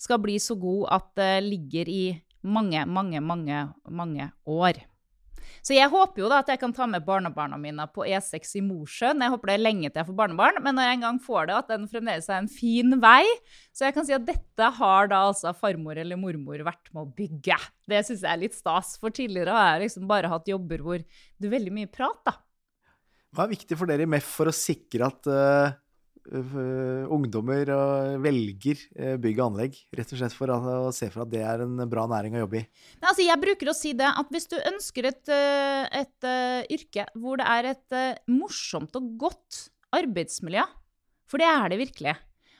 skal 0.00 0.22
bli 0.24 0.38
så 0.40 0.56
god 0.56 0.88
at 0.96 1.12
det 1.20 1.32
ligger 1.44 1.92
i 1.92 2.04
mange, 2.48 2.86
mange, 2.88 3.20
mange, 3.20 3.66
mange 3.84 4.30
år. 4.48 4.80
Så 5.64 5.74
jeg 5.76 5.90
håper 5.92 6.22
jo 6.22 6.30
da 6.30 6.40
at 6.42 6.50
jeg 6.52 6.60
kan 6.60 6.74
ta 6.74 6.86
med 6.90 7.06
barnebarna 7.06 7.58
mine 7.60 7.86
på 7.94 8.06
E6 8.06 8.56
i 8.60 8.62
Mosjøen. 8.64 9.22
Jeg 9.24 9.34
håper 9.34 9.52
det 9.52 9.56
er 9.56 9.64
lenge 9.64 9.90
til 9.90 10.00
jeg 10.00 10.08
får 10.10 10.18
barnebarn, 10.20 10.60
men 10.64 10.78
når 10.78 10.88
jeg 10.88 10.98
en 10.98 11.06
gang 11.06 11.20
får 11.24 11.48
det, 11.50 11.56
at 11.58 11.72
den 11.74 11.86
fremdeles 11.90 12.28
er 12.30 12.42
en 12.42 12.50
fin 12.52 12.98
vei. 13.02 13.22
Så 13.74 13.88
jeg 13.88 13.96
kan 13.96 14.08
si 14.08 14.16
at 14.16 14.26
dette 14.28 14.70
har 14.78 15.10
da 15.12 15.22
altså 15.30 15.54
farmor 15.56 15.98
eller 16.00 16.20
mormor 16.20 16.62
vært 16.66 16.92
med 16.92 17.04
å 17.04 17.12
bygge. 17.18 17.58
Det 17.88 18.04
syns 18.06 18.24
jeg 18.24 18.32
er 18.32 18.42
litt 18.44 18.56
stas, 18.56 18.96
for 19.00 19.14
tidligere 19.14 19.56
har 19.56 19.74
jeg 19.74 19.88
liksom 19.88 20.08
bare 20.10 20.30
hatt 20.32 20.50
jobber 20.50 20.84
hvor 20.84 21.02
det 21.02 21.50
er 21.50 21.56
veldig 21.56 21.74
mye 21.74 21.90
prat, 21.90 22.22
da. 22.28 22.38
Hva 23.34 23.44
er 23.44 23.52
viktig 23.52 23.76
for 23.76 23.90
dere 23.90 24.06
i 24.06 24.08
MEF 24.08 24.28
for 24.38 24.48
å 24.48 24.56
sikre 24.56 25.10
at 25.10 25.28
uh, 25.28 25.76
ungdommer 26.28 27.70
uh, 27.72 28.16
velger 28.22 28.82
bygg 29.22 29.40
og 29.40 29.44
anlegg, 29.46 29.78
rett 29.96 30.12
og 30.12 30.20
slett 30.20 30.36
for 30.36 30.52
å 30.52 30.92
se 30.94 31.08
for 31.12 31.24
at 31.24 31.32
det 31.32 31.42
er 31.46 31.64
en 31.64 31.82
bra 31.90 32.04
næring 32.10 32.36
å 32.36 32.44
jobbe 32.44 32.60
i? 32.60 32.64
Nei, 33.00 33.08
altså 33.08 33.26
jeg 33.26 33.42
bruker 33.42 33.72
å 33.72 33.76
si 33.76 33.94
det 33.96 34.10
at 34.10 34.32
hvis 34.34 34.50
du 34.52 34.58
ønsker 34.60 35.10
et, 35.10 35.32
et 35.32 36.30
yrke 36.78 37.08
hvor 37.16 37.40
det 37.40 37.48
er 37.48 37.72
et 37.72 37.98
morsomt 38.30 38.96
og 39.00 39.12
godt 39.20 39.66
arbeidsmiljø, 39.96 40.64
for 41.28 41.40
det 41.40 41.48
er 41.48 41.72
det 41.72 41.80
virkelig 41.80 42.16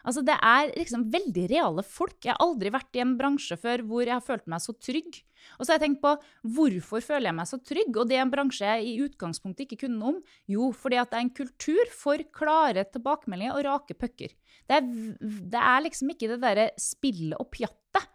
Altså, 0.08 0.22
det 0.24 0.36
er 0.40 0.70
liksom 0.72 1.08
veldig 1.12 1.46
reale 1.50 1.82
folk. 1.84 2.16
Jeg 2.24 2.32
har 2.32 2.40
aldri 2.40 2.72
vært 2.72 2.96
i 2.96 3.02
en 3.04 3.16
bransje 3.18 3.58
før 3.60 3.82
hvor 3.84 4.06
jeg 4.06 4.14
har 4.14 4.24
følt 4.24 4.46
meg 4.48 4.62
så 4.64 4.72
trygg. 4.72 5.18
Og 5.58 5.64
så 5.66 5.72
har 5.72 5.78
jeg 5.78 5.84
tenkt 5.84 6.00
på 6.02 6.14
hvorfor 6.56 7.04
føler 7.04 7.28
jeg 7.28 7.36
meg 7.36 7.50
så 7.50 7.58
trygg? 7.60 7.92
Og 7.92 8.08
det 8.08 8.16
er 8.16 8.24
en 8.24 8.32
bransje 8.32 8.64
jeg 8.64 8.88
i 8.88 8.96
utgangspunktet 9.04 9.66
ikke 9.66 9.82
kunne 9.84 10.00
noe 10.00 10.14
om. 10.14 10.18
Jo, 10.48 10.70
fordi 10.72 11.00
at 11.02 11.12
det 11.12 11.20
er 11.20 11.26
en 11.26 11.36
kultur 11.42 11.92
for 11.92 12.24
klare 12.34 12.86
tilbakemeldinger 12.88 13.58
og 13.58 13.68
rake 13.68 13.98
pucker. 13.98 14.32
Det, 14.68 14.80
det, 15.20 15.60
er 15.60 15.84
liksom 15.84 16.14
ikke 16.14 16.32
det 16.32 16.42
derre 16.44 16.68
spillet 16.80 17.36
og 17.36 17.50
pjattet. 17.52 18.08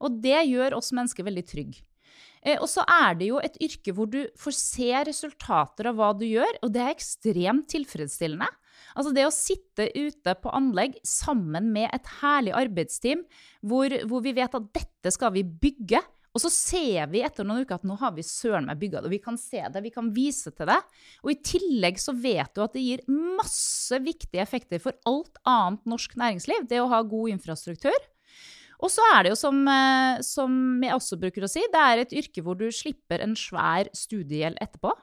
Og 0.00 0.22
det 0.22 0.38
gjør 0.48 0.78
oss 0.78 0.94
mennesker 0.96 1.26
veldig 1.26 1.46
trygge. 1.50 1.82
Eh, 2.40 2.56
og 2.56 2.68
så 2.72 2.86
er 2.88 3.18
det 3.18 3.28
jo 3.28 3.40
et 3.42 3.58
yrke 3.60 3.92
hvor 3.96 4.08
du 4.10 4.22
får 4.38 4.56
se 4.56 4.90
resultater 5.10 5.90
av 5.90 5.98
hva 5.98 6.14
du 6.16 6.24
gjør, 6.24 6.62
og 6.64 6.72
det 6.72 6.84
er 6.84 6.94
ekstremt 6.94 7.68
tilfredsstillende. 7.74 8.48
Altså 8.94 9.12
det 9.16 9.26
å 9.26 9.34
sitte 9.34 9.88
ute 9.96 10.36
på 10.40 10.52
anlegg 10.56 10.96
sammen 11.06 11.70
med 11.74 11.90
et 11.94 12.14
herlig 12.20 12.54
arbeidsteam, 12.58 13.26
hvor, 13.66 13.92
hvor 14.10 14.24
vi 14.24 14.34
vet 14.36 14.56
at 14.56 14.72
dette 14.74 15.12
skal 15.14 15.34
vi 15.36 15.44
bygge, 15.44 16.02
og 16.30 16.42
så 16.44 16.50
ser 16.52 17.08
vi 17.10 17.24
etter 17.26 17.46
noen 17.46 17.64
uker 17.64 17.80
at 17.80 17.86
nå 17.88 17.96
har 17.98 18.12
vi 18.14 18.22
søren 18.26 18.68
meg 18.68 18.78
bygga 18.78 19.00
det. 19.00 19.10
Og 19.10 19.14
vi 19.16 19.22
kan 19.24 19.38
se 19.40 19.64
det, 19.64 19.82
vi 19.82 19.90
kan 19.94 20.12
vise 20.14 20.52
til 20.54 20.70
det. 20.70 20.78
Og 21.24 21.32
i 21.32 21.40
tillegg 21.42 21.98
så 21.98 22.14
vet 22.14 22.54
du 22.54 22.62
at 22.62 22.76
det 22.76 22.84
gir 22.84 23.02
masse 23.10 23.98
viktige 24.04 24.44
effekter 24.44 24.82
for 24.82 24.94
alt 25.10 25.40
annet 25.48 25.82
norsk 25.90 26.14
næringsliv, 26.20 26.68
det 26.70 26.78
å 26.82 26.90
ha 26.92 27.02
god 27.02 27.34
infrastruktur. 27.34 27.98
Og 28.80 28.88
så 28.94 29.04
er 29.12 29.24
det 29.26 29.34
jo 29.34 29.40
som, 29.42 29.58
eh, 29.68 30.22
som 30.24 30.52
jeg 30.80 30.96
også 30.96 31.18
bruker 31.20 31.44
å 31.44 31.50
si, 31.50 31.64
det 31.72 31.82
er 31.82 32.00
et 32.00 32.14
yrke 32.16 32.44
hvor 32.46 32.56
du 32.56 32.70
slipper 32.72 33.20
en 33.20 33.34
svær 33.36 33.90
studiegjeld 33.92 34.60
etterpå. 34.62 34.94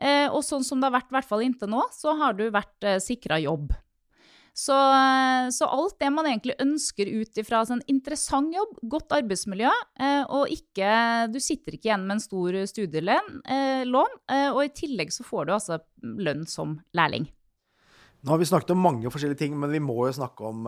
Eh, 0.00 0.26
og 0.26 0.42
sånn 0.42 0.64
som 0.66 0.80
det 0.80 0.88
har 0.88 0.96
vært, 0.96 1.10
i 1.12 1.16
hvert 1.18 1.30
fall 1.30 1.44
inntil 1.44 1.70
nå, 1.70 1.84
så 1.94 2.14
har 2.18 2.36
du 2.38 2.46
vært 2.52 2.86
eh, 2.86 3.00
sikra 3.02 3.38
jobb. 3.42 3.72
Så, 4.54 4.74
eh, 4.74 5.48
så, 5.54 5.66
alt 5.66 5.96
det 6.02 6.10
man 6.14 6.28
egentlig 6.30 6.56
ønsker 6.62 7.10
ut 7.10 7.38
ifra 7.42 7.62
en 7.62 7.70
sånn 7.72 7.86
interessant 7.90 8.54
jobb, 8.54 8.76
godt 8.90 9.14
arbeidsmiljø, 9.16 9.70
eh, 9.98 10.22
og 10.30 10.50
ikke 10.50 10.90
Du 11.34 11.40
sitter 11.42 11.74
ikke 11.74 11.90
igjen 11.90 12.06
med 12.06 12.18
en 12.18 12.22
stor 12.22 12.58
studielån, 12.70 14.20
og 14.54 14.60
i 14.62 14.74
tillegg 14.74 15.10
så 15.14 15.26
får 15.26 15.46
du 15.46 15.54
altså 15.56 15.80
lønn 16.02 16.44
som 16.46 16.78
lærling. 16.94 17.26
Nå 18.24 18.32
har 18.32 18.40
vi 18.40 18.46
snakket 18.48 18.72
om 18.72 18.80
mange 18.80 19.10
forskjellige 19.12 19.42
ting, 19.42 19.56
men 19.60 19.72
vi 19.72 19.82
må 19.84 20.06
jo 20.06 20.14
snakke 20.16 20.46
om 20.48 20.64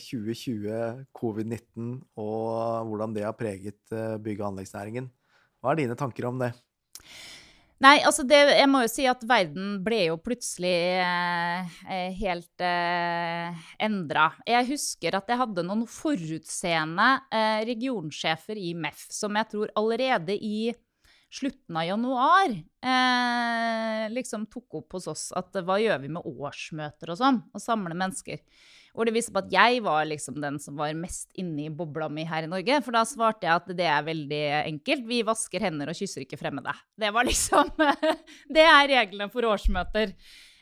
2020, 0.00 1.04
covid-19 1.14 1.92
og 2.18 2.88
hvordan 2.88 3.14
det 3.14 3.28
har 3.28 3.36
preget 3.38 3.94
bygg- 4.24 4.40
og 4.42 4.48
anleggsnæringen. 4.48 5.06
Hva 5.60 5.70
er 5.70 5.84
dine 5.84 5.98
tanker 5.98 6.26
om 6.26 6.40
det? 6.42 6.50
Nei, 7.80 7.94
altså 8.04 8.26
det, 8.28 8.38
jeg 8.58 8.68
må 8.68 8.82
jo 8.84 8.90
si 8.92 9.06
at 9.08 9.22
verden 9.24 9.78
ble 9.80 10.02
jo 10.10 10.18
plutselig 10.20 10.74
eh, 11.00 11.78
eh 11.88 12.18
helt 12.18 12.64
eh, 12.64 13.62
endra. 13.80 14.26
Jeg 14.44 14.68
husker 14.68 15.16
at 15.16 15.32
jeg 15.32 15.40
hadde 15.40 15.64
noen 15.64 15.86
forutseende 15.88 17.08
eh, 17.32 17.62
regionsjefer 17.70 18.60
i 18.60 18.74
MEF 18.76 19.06
som 19.16 19.38
jeg 19.40 19.48
tror 19.54 19.72
allerede 19.80 20.36
i 20.36 20.74
slutten 21.30 21.78
av 21.78 21.86
januar 21.86 22.50
eh, 22.50 24.04
liksom 24.10 24.48
tok 24.50 24.80
opp 24.80 24.98
hos 24.98 25.06
oss 25.10 25.24
at 25.38 25.54
hva 25.64 25.78
gjør 25.80 26.02
vi 26.02 26.10
med 26.16 26.26
årsmøter 26.26 27.12
og 27.12 27.20
sånn, 27.20 27.40
og 27.54 27.62
samle 27.62 27.94
mennesker. 27.94 28.42
Hvor 28.90 29.06
det 29.06 29.14
viste 29.14 29.30
på 29.30 29.38
at 29.44 29.52
jeg 29.54 29.82
var 29.86 30.02
liksom 30.10 30.40
den 30.42 30.58
som 30.58 30.74
var 30.80 30.90
mest 30.98 31.30
inne 31.38 31.68
i 31.68 31.70
bobla 31.70 32.08
mi 32.10 32.24
her 32.26 32.42
i 32.42 32.50
Norge. 32.50 32.80
For 32.82 32.96
da 32.96 33.04
svarte 33.06 33.46
jeg 33.46 33.54
at 33.54 33.68
det 33.78 33.86
er 33.86 34.06
veldig 34.08 34.44
enkelt. 34.64 35.04
Vi 35.06 35.20
vasker 35.26 35.62
hender 35.62 35.92
og 35.92 35.98
kysser 35.98 36.24
ikke 36.24 36.40
fremmede. 36.40 36.74
Det 36.98 37.12
var 37.14 37.28
liksom 37.28 37.70
Det 38.56 38.66
er 38.66 38.90
reglene 38.90 39.30
for 39.30 39.46
årsmøter. 39.46 40.16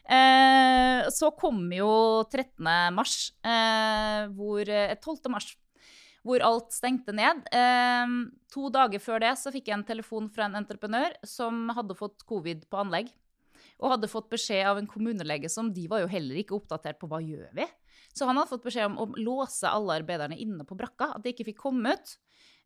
Eh, 0.08 1.08
så 1.12 1.28
kom 1.36 1.66
jo 1.72 1.88
13. 2.32 2.68
mars, 2.96 3.16
eh, 3.44 4.28
hvor 4.32 4.64
12. 4.64 5.18
Eh, 5.18 5.32
mars, 5.32 5.50
hvor 6.28 6.44
alt 6.44 6.74
stengte 6.76 7.14
ned. 7.16 7.40
Eh, 7.54 8.12
to 8.52 8.68
dager 8.74 9.02
før 9.02 9.24
det 9.24 9.32
så 9.40 9.52
fikk 9.54 9.70
jeg 9.70 9.78
en 9.78 9.88
telefon 9.88 10.28
fra 10.32 10.46
en 10.46 10.60
entreprenør 10.60 11.16
som 11.26 11.66
hadde 11.76 11.96
fått 11.98 12.26
covid 12.28 12.66
på 12.68 12.82
anlegg. 12.84 13.10
Og 13.78 13.92
hadde 13.94 14.10
fått 14.10 14.30
beskjed 14.30 14.66
av 14.66 14.78
en 14.80 14.88
kommunelege 14.90 15.50
som 15.50 15.70
de 15.74 15.86
var 15.90 16.02
jo 16.02 16.10
heller 16.10 16.40
ikke 16.40 16.56
oppdatert 16.56 16.98
på 17.00 17.08
hva 17.10 17.20
gjør 17.22 17.50
vi. 17.56 17.66
Så 18.14 18.26
han 18.26 18.38
hadde 18.38 18.50
fått 18.50 18.66
beskjed 18.66 18.90
om 18.90 18.98
å 18.98 19.06
låse 19.18 19.70
alle 19.70 20.00
arbeiderne 20.00 20.38
inne 20.38 20.66
på 20.66 20.76
brakka, 20.78 21.12
at 21.14 21.22
de 21.24 21.32
ikke 21.32 21.50
fikk 21.52 21.62
komme 21.62 21.94
ut. 21.94 22.16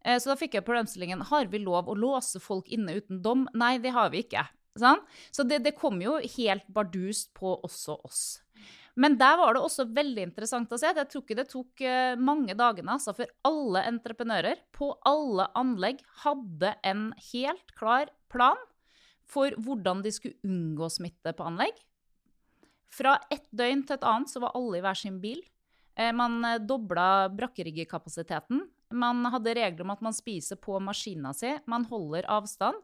Eh, 0.04 0.18
så 0.18 0.32
da 0.32 0.38
fikk 0.40 0.56
jeg 0.56 0.66
problemstillingen 0.66 1.24
har 1.28 1.50
vi 1.52 1.60
lov 1.62 1.90
å 1.90 1.98
låse 1.98 2.40
folk 2.42 2.70
inne 2.72 2.96
uten 2.98 3.22
dom. 3.24 3.46
Nei, 3.54 3.76
det 3.82 3.94
har 3.94 4.12
vi 4.14 4.24
ikke. 4.24 4.46
Sånn? 4.80 5.02
Så 5.30 5.44
det, 5.44 5.60
det 5.66 5.74
kom 5.76 6.00
jo 6.00 6.16
helt 6.38 6.64
bardust 6.72 7.32
på 7.36 7.58
også 7.60 7.98
oss. 8.08 8.22
Men 9.01 9.16
der 9.16 9.38
var 9.40 9.55
det 9.57 9.62
også 9.64 9.86
veldig 9.88 10.26
interessant 10.26 10.72
å 10.72 10.78
se. 10.80 10.90
Jeg 10.93 11.09
tror 11.09 11.22
ikke 11.24 11.36
det 11.38 11.47
tok 11.49 11.84
eh, 11.86 12.12
mange 12.20 12.57
dagene 12.59 12.93
altså, 12.93 13.14
før 13.16 13.30
alle 13.49 13.86
entreprenører 13.88 14.61
på 14.76 14.90
alle 15.09 15.49
anlegg 15.57 16.03
hadde 16.26 16.74
en 16.84 17.07
helt 17.30 17.72
klar 17.78 18.12
plan 18.32 18.61
for 19.32 19.57
hvordan 19.64 20.03
de 20.05 20.12
skulle 20.12 20.45
unngå 20.45 20.90
smitte 20.93 21.32
på 21.36 21.47
anlegg. 21.49 21.72
Fra 22.93 23.16
ett 23.32 23.49
døgn 23.49 23.86
til 23.88 23.97
et 23.97 24.05
annet 24.05 24.28
så 24.28 24.43
var 24.45 24.53
alle 24.59 24.82
i 24.82 24.84
hver 24.84 24.99
sin 24.99 25.16
bil. 25.22 25.40
Eh, 25.97 26.12
man 26.12 26.43
eh, 26.45 26.61
dobla 26.61 27.30
brakkeriggekapasiteten. 27.32 28.66
Man 28.93 29.24
hadde 29.32 29.57
regler 29.57 29.86
om 29.86 29.95
at 29.95 30.05
man 30.05 30.16
spiser 30.16 30.61
på 30.61 30.76
maskina 30.84 31.32
si. 31.36 31.55
Man 31.64 31.88
holder 31.88 32.28
avstand. 32.28 32.76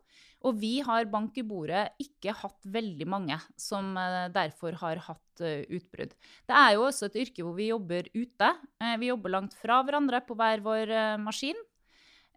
Og 0.46 0.58
vi 0.60 0.78
har 0.86 1.08
bank 1.10 1.38
i 1.40 1.44
bordet 1.46 1.88
ikke 2.02 2.34
hatt 2.36 2.66
veldig 2.70 3.06
mange 3.10 3.38
som 3.58 3.90
eh, 3.98 4.28
derfor 4.34 4.76
har 4.78 5.00
hatt 5.08 5.42
uh, 5.42 5.64
utbrudd. 5.66 6.12
Det 6.46 6.54
er 6.54 6.76
jo 6.76 6.84
også 6.86 7.08
et 7.08 7.18
yrke 7.24 7.42
hvor 7.42 7.56
vi 7.56 7.70
jobber 7.72 8.06
ute. 8.14 8.52
Uh, 8.78 8.94
vi 9.02 9.10
jobber 9.10 9.34
langt 9.34 9.56
fra 9.58 9.80
hverandre 9.82 10.22
på 10.26 10.36
hver 10.38 10.62
vår 10.64 10.94
maskin. 11.22 11.58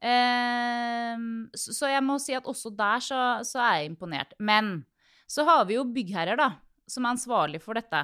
Så, 0.02 1.86
jeg 1.86 2.02
må 2.02 2.16
si 2.18 2.34
at 2.34 2.48
også 2.50 2.72
der 2.74 3.04
så, 3.06 3.20
er 3.62 3.84
jeg 3.84 3.92
imponert. 3.92 4.32
Men 4.42 4.80
så 5.30 5.46
har 5.46 5.68
vi 5.70 5.76
jo 5.76 5.84
byggherrer, 5.86 6.40
da, 6.40 6.48
som 6.90 7.06
er 7.06 7.14
ansvarlig 7.14 7.62
for 7.62 7.78
dette. 7.78 8.02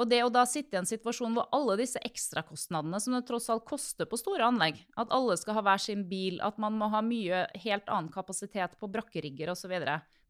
Og 0.00 0.08
det 0.08 0.22
å 0.24 0.30
da 0.32 0.46
sitte 0.48 0.78
i 0.78 0.80
en 0.80 0.88
situasjon 0.88 1.34
hvor 1.36 1.50
alle 1.52 1.76
disse 1.82 2.00
ekstrakostnadene 2.06 3.00
som 3.02 3.16
det 3.16 3.26
tross 3.28 3.50
alt 3.52 3.66
koster 3.68 4.08
på 4.08 4.16
store 4.16 4.46
anlegg, 4.48 4.78
at 4.96 5.12
alle 5.12 5.36
skal 5.36 5.58
ha 5.58 5.64
hver 5.66 5.82
sin 5.82 6.06
bil, 6.08 6.38
at 6.40 6.56
man 6.62 6.78
må 6.80 6.88
ha 6.94 7.02
mye 7.04 7.44
helt 7.66 7.90
annen 7.92 8.08
kapasitet 8.12 8.78
på 8.80 8.88
brakkerigger 8.88 9.52
osv., 9.52 9.76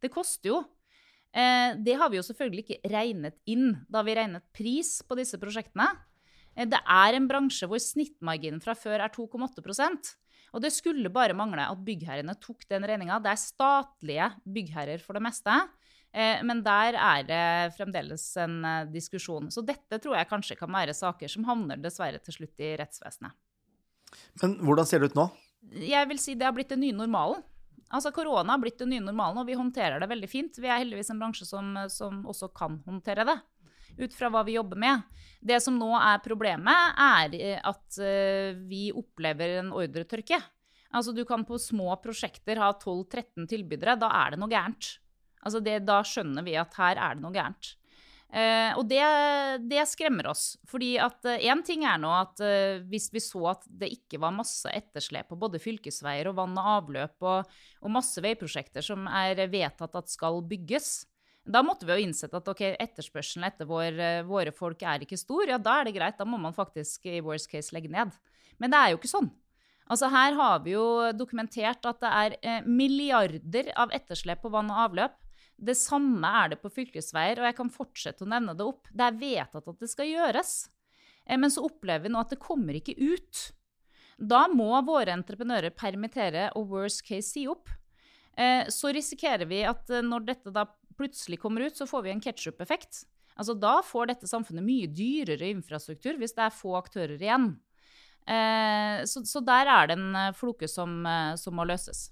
det 0.01 0.11
koster 0.11 0.51
jo. 0.51 0.61
Eh, 1.31 1.77
det 1.79 1.95
har 2.01 2.11
vi 2.11 2.19
jo 2.19 2.27
selvfølgelig 2.27 2.65
ikke 2.65 2.91
regnet 2.91 3.37
inn 3.47 3.77
da 3.87 4.03
vi 4.03 4.17
regnet 4.19 4.49
pris 4.57 4.97
på 5.07 5.15
disse 5.21 5.39
prosjektene. 5.39 5.87
Eh, 6.57 6.67
det 6.67 6.81
er 6.83 7.15
en 7.15 7.29
bransje 7.31 7.69
hvor 7.71 7.79
snittmarginen 7.79 8.65
fra 8.65 8.75
før 8.75 9.05
er 9.05 9.15
2,8% 9.15 10.17
og 10.51 10.63
det 10.65 10.73
skulle 10.75 11.13
bare 11.13 11.37
mangle 11.37 11.63
at 11.63 11.83
byggherrene 11.87 12.35
tok 12.43 12.65
den 12.71 12.87
regninga. 12.89 13.21
Det 13.23 13.33
er 13.33 13.41
statlige 13.41 14.31
byggherrer 14.43 15.03
for 15.03 15.19
det 15.19 15.25
meste. 15.29 15.55
Eh, 16.11 16.41
men 16.43 16.63
der 16.67 16.97
er 16.99 17.27
det 17.27 17.45
fremdeles 17.77 18.25
en 18.43 18.65
eh, 18.67 18.89
diskusjon. 18.91 19.51
Så 19.55 19.63
dette 19.67 20.01
tror 20.03 20.17
jeg 20.19 20.31
kanskje 20.31 20.59
kan 20.59 20.73
være 20.75 20.97
saker 20.97 21.31
som 21.31 21.47
havner 21.47 21.79
dessverre 21.79 22.19
til 22.25 22.41
slutt 22.41 22.63
i 22.63 22.73
rettsvesenet. 22.81 23.37
Men 24.43 24.57
hvordan 24.67 24.89
ser 24.89 25.03
det 25.03 25.13
ut 25.13 25.21
nå? 25.21 25.29
Jeg 25.87 26.09
vil 26.11 26.19
si 26.19 26.35
det 26.35 26.49
har 26.49 26.57
blitt 26.57 26.73
den 26.73 26.83
nye 26.83 26.97
normalen. 26.97 27.45
Altså 27.91 28.13
Korona 28.15 28.55
har 28.55 28.63
blitt 28.63 28.79
den 28.79 28.93
nye 28.93 29.03
normalen, 29.03 29.39
og 29.43 29.49
vi 29.49 29.59
håndterer 29.59 30.03
det 30.03 30.09
veldig 30.11 30.29
fint. 30.31 30.59
Vi 30.63 30.69
er 30.71 30.79
heldigvis 30.79 31.11
en 31.11 31.19
bransje 31.23 31.47
som, 31.47 31.73
som 31.91 32.21
også 32.31 32.51
kan 32.55 32.79
håndtere 32.87 33.27
det, 33.27 33.35
ut 33.99 34.15
fra 34.15 34.31
hva 34.31 34.45
vi 34.47 34.55
jobber 34.55 34.79
med. 34.79 35.03
Det 35.43 35.59
som 35.63 35.79
nå 35.79 35.91
er 35.99 36.23
problemet, 36.23 36.95
er 37.03 37.37
eh, 37.39 37.59
at 37.59 38.01
vi 38.67 38.89
opplever 38.95 39.61
en 39.61 39.71
ordretørke. 39.79 40.41
Altså 40.91 41.15
Du 41.15 41.23
kan 41.27 41.47
på 41.47 41.59
små 41.63 41.95
prosjekter 42.03 42.59
ha 42.59 42.73
12-13 42.75 43.47
tilbydere. 43.51 43.99
Da 43.99 44.11
er 44.25 44.35
det 44.35 44.43
noe 44.43 44.51
gærent. 44.51 44.97
Altså 45.41 45.61
det, 45.65 45.81
da 45.89 46.01
skjønner 46.05 46.45
vi 46.47 46.57
at 46.61 46.75
her 46.77 47.01
er 47.01 47.17
det 47.17 47.25
noe 47.25 47.35
gærent. 47.35 47.75
Uh, 48.31 48.77
og 48.79 48.85
det, 48.87 49.03
det, 49.67 49.83
skremmer 49.91 50.29
oss. 50.31 50.55
fordi 50.71 50.93
at 51.03 51.25
Én 51.43 51.59
uh, 51.59 51.67
ting 51.67 51.83
er 51.83 51.99
nå 51.99 52.13
at 52.15 52.39
uh, 52.39 52.79
hvis 52.87 53.09
vi 53.11 53.19
så 53.19 53.41
at 53.57 53.65
det 53.67 53.89
ikke 53.91 54.21
var 54.23 54.37
masse 54.37 54.71
etterslep 54.71 55.33
på 55.33 55.39
både 55.41 55.59
fylkesveier 55.59 56.29
og 56.31 56.37
vann 56.39 56.55
og 56.55 56.69
avløp 56.77 57.27
og, 57.27 57.49
og, 57.83 57.89
masse 57.91 58.23
veiprosjekter 58.23 58.87
som 58.87 59.09
er 59.11 59.41
vedtatt 59.51 59.99
at 59.99 60.13
skal 60.13 60.39
bygges, 60.47 61.09
da 61.43 61.65
måtte 61.67 61.89
vi 61.89 61.97
jo 61.97 62.05
innsett 62.07 62.37
at 62.37 62.47
okay, 62.53 62.77
etterspørselen 62.79 63.49
etter 63.49 63.67
vår, 63.67 63.99
våre 64.29 64.53
folk 64.55 64.85
er 64.87 65.03
ikke 65.03 65.19
stor. 65.19 65.51
Ja, 65.51 65.59
da 65.59 65.81
er 65.81 65.89
det 65.89 65.97
greit. 65.97 66.19
Da 66.21 66.27
må 66.29 66.39
man 66.39 66.55
faktisk 66.55 67.09
i 67.11 67.19
worst 67.25 67.51
case 67.51 67.75
legge 67.75 67.91
ned. 67.91 68.13
Men 68.63 68.71
det 68.71 68.79
er 68.79 68.93
jo 68.93 69.01
ikke 69.01 69.11
sånn. 69.11 69.33
Altså 69.91 70.13
Her 70.13 70.37
har 70.39 70.61
vi 70.63 70.77
jo 70.77 70.85
dokumentert 71.17 71.89
at 71.89 72.05
det 72.05 72.13
er 72.45 72.69
milliarder 72.69 73.73
av 73.75 73.91
etterslep 73.97 74.45
på 74.45 74.53
vann 74.55 74.71
og 74.71 74.85
avløp. 74.85 75.17
Det 75.61 75.77
samme 75.77 76.29
er 76.43 76.55
det 76.55 76.61
på 76.63 76.71
fylkesveier, 76.73 77.41
og 77.41 77.49
jeg 77.51 77.57
kan 77.59 77.73
fortsette 77.73 78.25
å 78.25 78.31
nevne 78.33 78.55
det 78.57 78.65
opp. 78.65 78.89
Det 78.89 79.07
er 79.07 79.19
vedtatt 79.21 79.69
at 79.69 79.83
det 79.83 79.91
skal 79.93 80.09
gjøres. 80.09 80.55
Eh, 81.27 81.39
men 81.39 81.53
så 81.53 81.65
opplever 81.69 82.07
vi 82.07 82.13
nå 82.15 82.21
at 82.23 82.33
det 82.33 82.41
kommer 82.43 82.77
ikke 82.79 82.97
ut. 82.97 83.47
Da 84.21 84.47
må 84.53 84.73
våre 84.85 85.15
entreprenører 85.17 85.73
permittere 85.77 86.51
og 86.59 86.73
worst 86.75 87.05
case 87.07 87.29
si 87.29 87.47
opp. 87.49 87.69
Eh, 88.37 88.67
så 88.73 88.93
risikerer 88.95 89.49
vi 89.51 89.63
at 89.69 89.91
eh, 89.93 90.05
når 90.05 90.29
dette 90.33 90.53
da 90.55 90.67
plutselig 90.97 91.41
kommer 91.41 91.69
ut, 91.69 91.77
så 91.77 91.89
får 91.89 92.07
vi 92.07 92.15
en 92.15 92.23
ketsjup-effekt. 92.25 93.05
Altså 93.41 93.55
Da 93.57 93.79
får 93.85 94.11
dette 94.11 94.29
samfunnet 94.29 94.65
mye 94.65 94.89
dyrere 94.93 95.49
infrastruktur 95.49 96.19
hvis 96.21 96.35
det 96.37 96.45
er 96.45 96.57
få 96.57 96.75
aktører 96.77 97.21
igjen. 97.21 97.55
Så, 99.09 99.41
der 99.43 99.67
er 99.73 99.89
det 99.89 99.95
en 99.97 100.35
floke 100.37 100.69
som, 100.69 101.01
som 101.41 101.57
må 101.57 101.65
løses. 101.67 102.11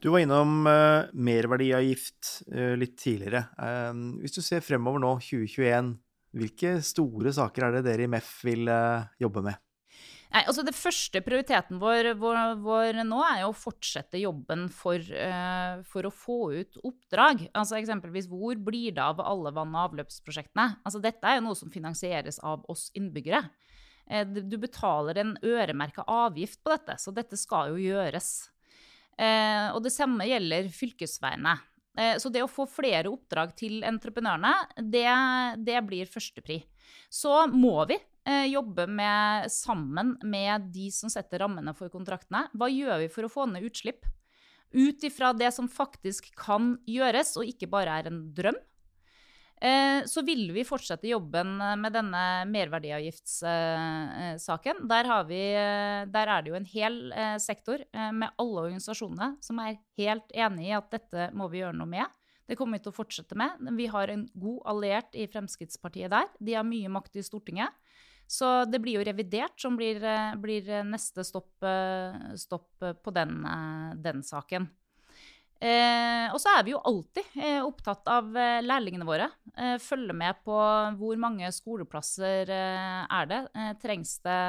Du 0.00 0.08
var 0.08 0.22
innom 0.24 0.64
uh, 0.64 1.10
merverdiavgift 1.12 2.28
uh, 2.54 2.72
litt 2.80 2.94
tidligere. 3.02 3.44
Uh, 3.60 4.20
hvis 4.22 4.32
du 4.32 4.40
ser 4.40 4.62
fremover 4.64 5.02
nå, 5.02 5.10
2021, 5.20 5.90
hvilke 6.40 6.78
store 6.86 7.34
saker 7.36 7.66
er 7.66 7.74
det 7.76 7.82
dere 7.84 8.06
i 8.06 8.08
MEF 8.08 8.30
vil 8.46 8.70
jobbe 9.20 9.42
med? 9.44 9.60
Nei, 10.30 10.44
altså 10.46 10.62
Det 10.62 10.76
første 10.78 11.20
prioriteten 11.26 11.80
vår, 11.82 12.12
vår, 12.20 12.38
vår, 12.62 13.00
nå 13.02 13.18
er 13.26 13.40
jo 13.42 13.48
å 13.50 13.56
fortsette 13.58 14.20
jobben 14.22 14.68
for, 14.70 15.02
for, 15.90 16.06
å 16.06 16.12
få 16.14 16.36
ut 16.54 16.78
oppdrag. 16.86 17.42
Altså 17.50 17.80
Eksempelvis 17.80 18.28
hvor 18.30 18.54
blir 18.62 18.94
det 18.94 19.02
av 19.02 19.18
alle 19.24 19.50
vann- 19.56 19.74
og 19.74 19.88
avløpsprosjektene? 19.88 20.78
Altså 20.86 21.02
Dette 21.02 21.26
er 21.26 21.40
jo 21.40 21.48
noe 21.48 21.58
som 21.58 21.74
finansieres 21.74 22.38
av 22.46 22.62
oss 22.70 22.92
innbyggere. 22.94 23.42
Du 24.46 24.54
betaler 24.62 25.18
en 25.18 25.34
øremerka 25.42 26.06
avgift 26.06 26.62
på 26.62 26.76
dette, 26.76 26.94
så 27.02 27.10
dette 27.10 27.34
skal 27.34 27.74
jo 27.74 27.82
gjøres. 27.90 28.30
Eh, 29.18 29.66
og 29.74 29.82
det 29.84 29.92
samme 29.94 30.28
gjelder 30.28 30.70
fylkesveiene. 30.74 31.56
Eh, 31.98 32.16
så 32.22 32.30
det 32.32 32.44
å 32.44 32.50
få 32.50 32.66
flere 32.70 33.10
oppdrag 33.10 33.54
til 33.58 33.82
entreprenørene, 33.86 34.54
det, 34.80 35.08
det 35.66 35.80
blir 35.86 36.10
førstepri. 36.10 36.60
Så 37.10 37.34
må 37.52 37.74
vi 37.90 37.98
eh, 37.98 38.46
jobbe 38.52 38.86
med, 38.86 39.50
sammen 39.52 40.16
med 40.22 40.70
de 40.74 40.88
som 40.94 41.12
setter 41.12 41.42
rammene 41.44 41.74
for 41.76 41.92
kontraktene. 41.92 42.46
Hva 42.54 42.70
gjør 42.70 43.04
vi 43.04 43.12
for 43.12 43.26
å 43.26 43.32
få 43.32 43.48
ned 43.50 43.66
utslipp? 43.68 44.06
Ut 44.70 45.02
ifra 45.02 45.32
det 45.34 45.50
som 45.50 45.66
faktisk 45.66 46.30
kan 46.38 46.76
gjøres, 46.86 47.34
og 47.40 47.48
ikke 47.48 47.70
bare 47.70 47.96
er 47.98 48.10
en 48.10 48.22
drøm. 48.34 48.58
Eh, 49.60 50.08
så 50.08 50.22
vil 50.24 50.48
vi 50.56 50.62
fortsette 50.64 51.04
jobben 51.10 51.58
eh, 51.60 51.74
med 51.76 51.92
denne 51.92 52.48
merverdiavgiftssaken. 52.48 54.88
Der, 54.88 55.04
vi, 55.28 55.52
der, 56.08 56.26
er 56.32 56.40
det 56.40 56.48
jo 56.48 56.56
en 56.56 56.64
hel 56.70 57.12
sektor 57.42 57.82
med 57.92 58.30
alle 58.40 58.60
organisasjonene 58.64 59.36
som 59.44 59.60
er 59.60 59.76
helt 60.00 60.32
enig 60.32 60.70
i 60.70 60.78
at 60.78 60.88
dette 60.94 61.28
må 61.36 61.48
vi 61.52 61.60
gjøre 61.60 61.76
noe 61.76 61.92
med. 61.92 62.08
Det 62.48 62.56
kommer 62.58 62.78
vi 62.78 62.82
til 62.86 62.92
å 62.94 62.96
fortsette 62.96 63.36
med. 63.38 63.50
Vi 63.76 63.86
har 63.92 64.08
en 64.10 64.24
god 64.32 64.60
alliert 64.72 65.14
i 65.14 65.28
Fremskrittspartiet 65.30 66.10
der. 66.10 66.26
De 66.40 66.54
har 66.56 66.64
mye 66.66 66.88
makt 66.90 67.16
i 67.20 67.22
Stortinget. 67.22 67.70
Så 68.30 68.64
det 68.70 68.78
blir 68.82 68.94
jo 68.96 69.04
revidert 69.06 69.60
som 69.60 69.76
blir, 69.78 70.00
blir 70.38 70.82
neste 70.86 71.24
stopp, 71.26 71.64
stopp 72.38 72.70
på 72.78 73.10
den, 73.14 73.46
den 74.02 74.22
saken. 74.26 74.68
Eh, 75.60 76.32
og 76.32 76.40
så 76.40 76.54
er 76.56 76.64
vi 76.64 76.72
jo 76.72 76.80
alltid 76.88 77.34
eh, 77.36 77.58
opptatt 77.60 78.08
av 78.08 78.32
eh, 78.32 78.62
lærlingene 78.64 79.04
våre. 79.04 79.26
Eh, 79.52 79.74
følge 79.82 80.14
med 80.16 80.38
på 80.46 80.56
hvor 80.96 81.20
mange 81.20 81.50
skoleplasser 81.52 82.48
eh, 82.48 83.02
er 83.04 83.28
det. 83.28 83.40
Eh, 83.52 83.74
trengs 83.82 84.14
det. 84.24 84.40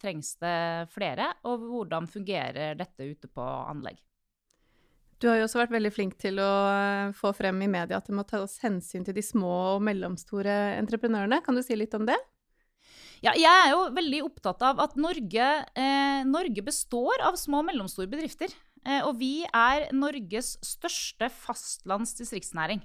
Trengs 0.00 0.32
det 0.40 0.56
flere? 0.94 1.28
Og 1.50 1.68
hvordan 1.68 2.08
fungerer 2.08 2.78
dette 2.80 3.04
ute 3.04 3.28
på 3.28 3.44
anlegg? 3.44 4.00
Du 5.20 5.28
har 5.28 5.38
jo 5.38 5.44
også 5.46 5.60
vært 5.60 5.76
veldig 5.76 5.92
flink 5.94 6.16
til 6.20 6.40
å 6.42 6.52
få 7.16 7.30
frem 7.36 7.60
i 7.64 7.70
media 7.70 8.00
at 8.00 8.08
det 8.08 8.16
må 8.16 8.24
tas 8.28 8.56
hensyn 8.64 9.04
til 9.06 9.16
de 9.16 9.22
små 9.24 9.52
og 9.76 9.84
mellomstore 9.84 10.56
entreprenørene. 10.80 11.38
Kan 11.44 11.60
du 11.60 11.62
si 11.64 11.76
litt 11.76 11.94
om 11.96 12.08
det? 12.08 12.18
Ja, 13.24 13.32
jeg 13.40 13.48
er 13.48 13.70
jo 13.72 13.84
veldig 13.96 14.18
opptatt 14.26 14.62
av 14.68 14.80
at 14.84 14.98
Norge, 15.00 15.44
eh, 15.80 16.24
Norge 16.28 16.64
består 16.66 17.22
av 17.24 17.38
små 17.40 17.62
og 17.62 17.70
mellomstore 17.70 18.10
bedrifter. 18.10 18.52
Eh, 18.84 19.00
og 19.00 19.16
vi 19.16 19.46
er 19.48 19.86
Norges 19.96 20.58
største 20.60 21.30
fastlands 21.32 22.12
distriktsnæring. 22.18 22.82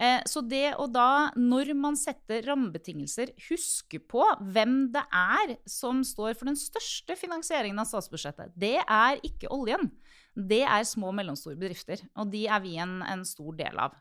Eh, 0.00 0.22
så 0.24 0.40
det 0.40 0.72
å 0.80 0.86
da, 0.88 1.30
når 1.36 1.74
man 1.76 1.98
setter 2.00 2.40
rammebetingelser, 2.46 3.34
huske 3.50 4.00
på 4.00 4.24
hvem 4.40 4.90
det 4.94 5.04
er 5.12 5.58
som 5.68 6.00
står 6.00 6.32
for 6.32 6.48
den 6.48 6.56
største 6.56 7.12
finansieringen 7.20 7.84
av 7.84 7.90
statsbudsjettet. 7.90 8.56
Det 8.56 8.78
er 8.80 9.20
ikke 9.20 9.52
oljen. 9.52 9.92
Det 10.32 10.62
er 10.64 10.84
små 10.88 11.10
og 11.10 11.16
mellomstore 11.18 11.58
bedrifter, 11.60 12.00
og 12.16 12.30
de 12.32 12.46
er 12.48 12.60
vi 12.64 12.78
en, 12.80 13.02
en, 13.04 13.24
stor 13.28 13.52
del 13.58 13.76
av. 13.76 13.98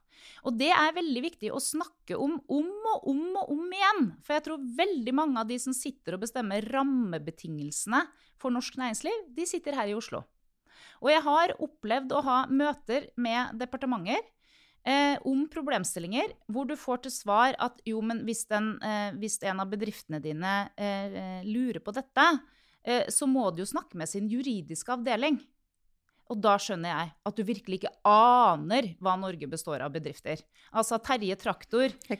Og 0.48 0.56
det 0.56 0.70
er 0.72 0.96
veldig 0.96 1.24
viktig 1.26 1.50
å 1.52 1.60
snakke 1.60 2.16
om 2.16 2.38
om 2.48 2.70
og 2.94 3.08
om 3.12 3.24
og 3.42 3.52
om 3.52 3.66
igjen. 3.76 4.12
For 4.24 4.38
jeg 4.38 4.46
tror 4.46 4.70
veldig 4.78 5.16
mange 5.18 5.42
av 5.42 5.50
de 5.50 5.58
som 5.60 5.76
sitter 5.76 6.16
og 6.16 6.24
bestemmer 6.24 6.68
rammebetingelsene 6.72 8.06
for 8.40 8.54
norsk 8.56 8.80
næringsliv, 8.80 9.26
de 9.36 9.48
sitter 9.50 9.76
her 9.76 9.92
i 9.92 9.98
Oslo. 9.98 10.24
Og 11.02 11.12
jeg 11.12 11.26
har 11.26 11.56
opplevd 11.60 12.14
å 12.16 12.24
ha 12.24 12.38
møter 12.48 13.10
med 13.20 13.58
departementer 13.60 14.22
eh, 14.88 15.18
om 15.28 15.44
problemstillinger 15.52 16.36
hvor 16.48 16.70
du 16.70 16.78
får 16.80 17.04
til 17.06 17.16
svar 17.16 17.58
at 17.60 17.82
jo, 17.90 18.00
men 18.06 18.24
hvis, 18.28 18.46
den, 18.50 18.76
eh, 18.86 19.10
hvis 19.20 19.40
en 19.50 19.64
av 19.66 19.72
bedriftene 19.74 20.22
dine 20.24 20.56
eh, 20.78 21.42
lurer 21.44 21.82
på 21.84 21.94
dette, 21.98 22.28
eh, 22.86 23.10
så 23.12 23.28
må 23.28 23.50
du 23.52 23.66
jo 23.66 23.72
snakke 23.74 24.00
med 24.00 24.10
sin 24.10 24.30
juridiske 24.32 24.96
avdeling. 24.96 25.42
Og 26.32 26.40
da 26.40 26.54
skjønner 26.62 26.94
jeg 26.94 27.10
at 27.28 27.36
du 27.36 27.44
virkelig 27.44 27.82
ikke 27.82 27.92
aner 28.08 28.94
hva 29.04 29.18
Norge 29.20 29.50
består 29.52 29.84
av 29.84 29.92
bedrifter. 29.92 30.40
Altså 30.72 30.96
Terje 31.04 31.36
Traktor 31.36 31.90
eh, 31.90 32.16
i 32.16 32.20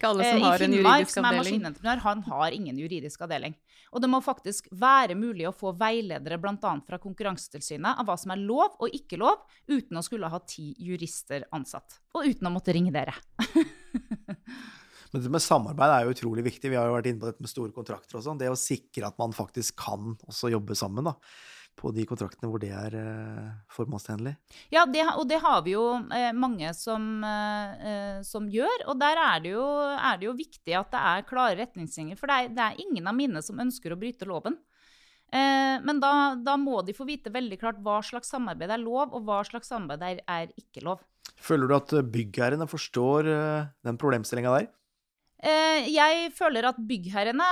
Finnmark, 0.60 1.08
som 1.12 1.28
er 1.30 1.38
maskinentreprenør, 1.40 2.02
han 2.04 2.24
har 2.28 2.58
ingen 2.58 2.82
juridisk 2.82 3.24
avdeling. 3.24 3.56
Og 3.96 4.04
det 4.04 4.10
må 4.12 4.20
faktisk 4.24 4.68
være 4.76 5.16
mulig 5.20 5.48
å 5.48 5.54
få 5.56 5.72
veiledere 5.80 6.40
bl.a. 6.44 6.74
fra 6.88 7.00
Konkurransetilsynet 7.00 8.02
av 8.02 8.08
hva 8.08 8.18
som 8.20 8.36
er 8.36 8.44
lov 8.44 8.76
og 8.84 9.00
ikke 9.00 9.20
lov, 9.22 9.46
uten 9.72 10.00
å 10.00 10.04
skulle 10.04 10.32
ha 10.32 10.42
ti 10.44 10.74
jurister 10.84 11.48
ansatt. 11.56 12.02
Og 12.16 12.28
uten 12.28 12.52
å 12.52 12.54
måtte 12.54 12.76
ringe 12.76 12.92
dere. 12.92 13.16
Men 15.12 15.24
det 15.24 15.32
med 15.32 15.44
samarbeid 15.44 15.92
er 15.92 16.06
jo 16.06 16.14
utrolig 16.16 16.44
viktig. 16.48 16.72
Vi 16.72 16.80
har 16.80 16.88
jo 16.88 16.98
vært 16.98 17.10
inne 17.12 17.20
på 17.20 17.32
dette 17.32 17.44
med 17.44 17.52
store 17.52 17.76
kontrakter 17.76 18.20
og 18.20 18.28
sånn. 18.28 18.40
Det 18.40 18.52
å 18.52 18.60
sikre 18.60 19.08
at 19.08 19.18
man 19.20 19.36
faktisk 19.36 19.80
kan 19.80 20.14
også 20.28 20.52
jobbe 20.52 20.76
sammen, 20.80 21.08
da 21.12 21.16
på 21.82 21.92
de 21.96 22.06
kontraktene 22.08 22.50
hvor 22.52 22.62
det 22.62 22.72
er 22.76 22.96
eh, 22.98 23.52
formålstjenlig. 23.74 24.36
Ja, 24.74 24.86
det, 24.90 25.04
og 25.18 25.26
det 25.30 25.40
har 25.42 25.62
vi 25.66 25.74
jo 25.74 25.86
eh, 26.14 26.30
mange 26.38 26.74
som, 26.78 27.08
eh, 27.26 28.20
som, 28.28 28.50
gjør. 28.52 28.86
Og 28.92 29.00
der 29.02 29.22
er 29.22 29.44
det, 29.44 29.54
jo, 29.56 29.68
er 29.96 30.20
det, 30.20 30.28
jo, 30.30 30.36
viktig 30.38 30.76
at 30.78 30.92
det 30.94 31.06
er 31.12 31.30
klare 31.30 31.58
retningslinjer. 31.64 32.20
For 32.20 32.30
det 32.30 32.38
er, 32.38 32.52
det 32.58 32.68
er 32.68 32.84
ingen 32.86 33.10
av 33.10 33.18
mine 33.18 33.42
som 33.46 33.62
ønsker 33.64 33.94
å 33.94 34.00
bryte 34.02 34.30
loven. 34.30 34.60
Eh, 35.32 35.78
men 35.82 36.02
da, 36.04 36.36
da, 36.38 36.58
må 36.60 36.84
de 36.86 36.96
få 36.96 37.08
vite 37.08 37.34
veldig 37.34 37.58
klart 37.62 37.82
hva 37.84 38.02
slags 38.06 38.30
samarbeid 38.34 38.76
er 38.76 38.84
lov, 38.84 39.16
og 39.16 39.26
hva 39.26 39.42
slags 39.48 39.72
samarbeid 39.72 40.22
er, 40.22 40.26
er 40.28 40.54
ikke 40.60 40.86
lov. 40.86 41.02
Føler 41.42 41.70
du 41.70 41.78
at 41.80 41.96
byggherrene 42.14 42.68
forstår 42.70 43.26
den 43.82 43.98
problemstillinga 43.98 44.54
der? 44.54 44.70
Eh, 45.42 45.88
jeg 45.90 46.28
føler 46.38 46.68
at 46.70 46.78
byggherrene 46.86 47.46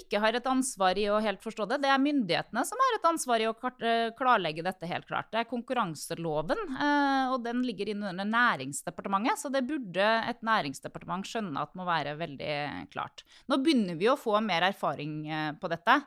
ikke 0.00 0.18
har 0.18 0.34
et 0.34 0.46
ansvar 0.50 0.98
i 0.98 1.04
å 1.06 1.20
helt 1.22 1.38
forstå 1.44 1.68
det. 1.70 1.78
Det 1.84 1.90
er 1.94 2.00
myndighetene 2.02 2.64
som 2.66 2.80
har 2.82 2.96
et 2.96 3.06
ansvar 3.06 3.44
i 3.44 3.46
å 3.46 3.54
eh, 3.54 4.08
klarlegge 4.18 4.64
dette 4.66 4.90
helt 4.90 5.06
klart. 5.06 5.30
Det 5.30 5.44
er 5.44 5.50
konkurranseloven, 5.50 6.64
eh, 6.74 7.30
og 7.30 7.44
den 7.46 7.62
ligger 7.66 7.92
inn 7.92 8.02
under 8.10 8.26
Næringsdepartementet. 8.26 9.38
Så 9.38 9.52
det 9.54 9.62
burde 9.68 10.08
et 10.26 10.42
næringsdepartement 10.42 11.30
skjønne 11.30 11.62
at 11.62 11.78
må 11.78 11.86
være 11.86 12.16
veldig 12.18 12.56
klart. 12.90 13.22
Nå 13.46 13.60
begynner 13.62 14.00
vi 14.00 14.10
å 14.10 14.18
få 14.18 14.40
mer 14.42 14.66
erfaring 14.72 15.20
på 15.60 15.70
dette. 15.70 16.00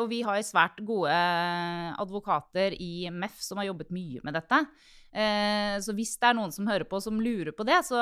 Og 0.00 0.06
vi 0.08 0.22
har 0.24 0.40
svært 0.40 0.78
gode 0.88 1.12
advokater 2.00 2.72
i 2.80 3.10
MEF 3.12 3.36
som 3.44 3.60
har 3.60 3.68
jobbet 3.68 3.92
mye 3.92 4.22
med 4.24 4.34
dette. 4.34 4.62
Eh, 5.16 5.76
så 5.80 5.94
hvis 5.96 6.16
det 6.20 6.28
er 6.28 6.36
noen 6.36 6.52
som 6.52 6.66
hører 6.68 6.84
på 6.88 6.98
som 7.00 7.20
lurer 7.22 7.54
på 7.56 7.64
det, 7.64 7.78
så, 7.88 8.00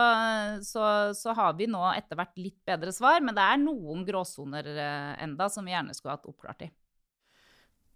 så, 0.67 0.87
så 1.15 1.35
har 1.39 1.53
vi 1.59 1.69
nå 1.71 1.83
etter 1.93 2.19
hvert 2.19 2.41
litt 2.41 2.59
bedre 2.67 2.95
svar. 2.95 3.23
Men 3.23 3.37
det 3.37 3.45
er 3.45 3.61
noen 3.63 4.03
gråsoner 4.07 4.71
eh, 4.75 5.13
enda 5.23 5.47
som 5.53 5.67
vi 5.67 5.77
gjerne 5.77 5.95
skulle 5.95 6.17
hatt 6.17 6.27
oppklart 6.31 6.67
i. 6.67 6.71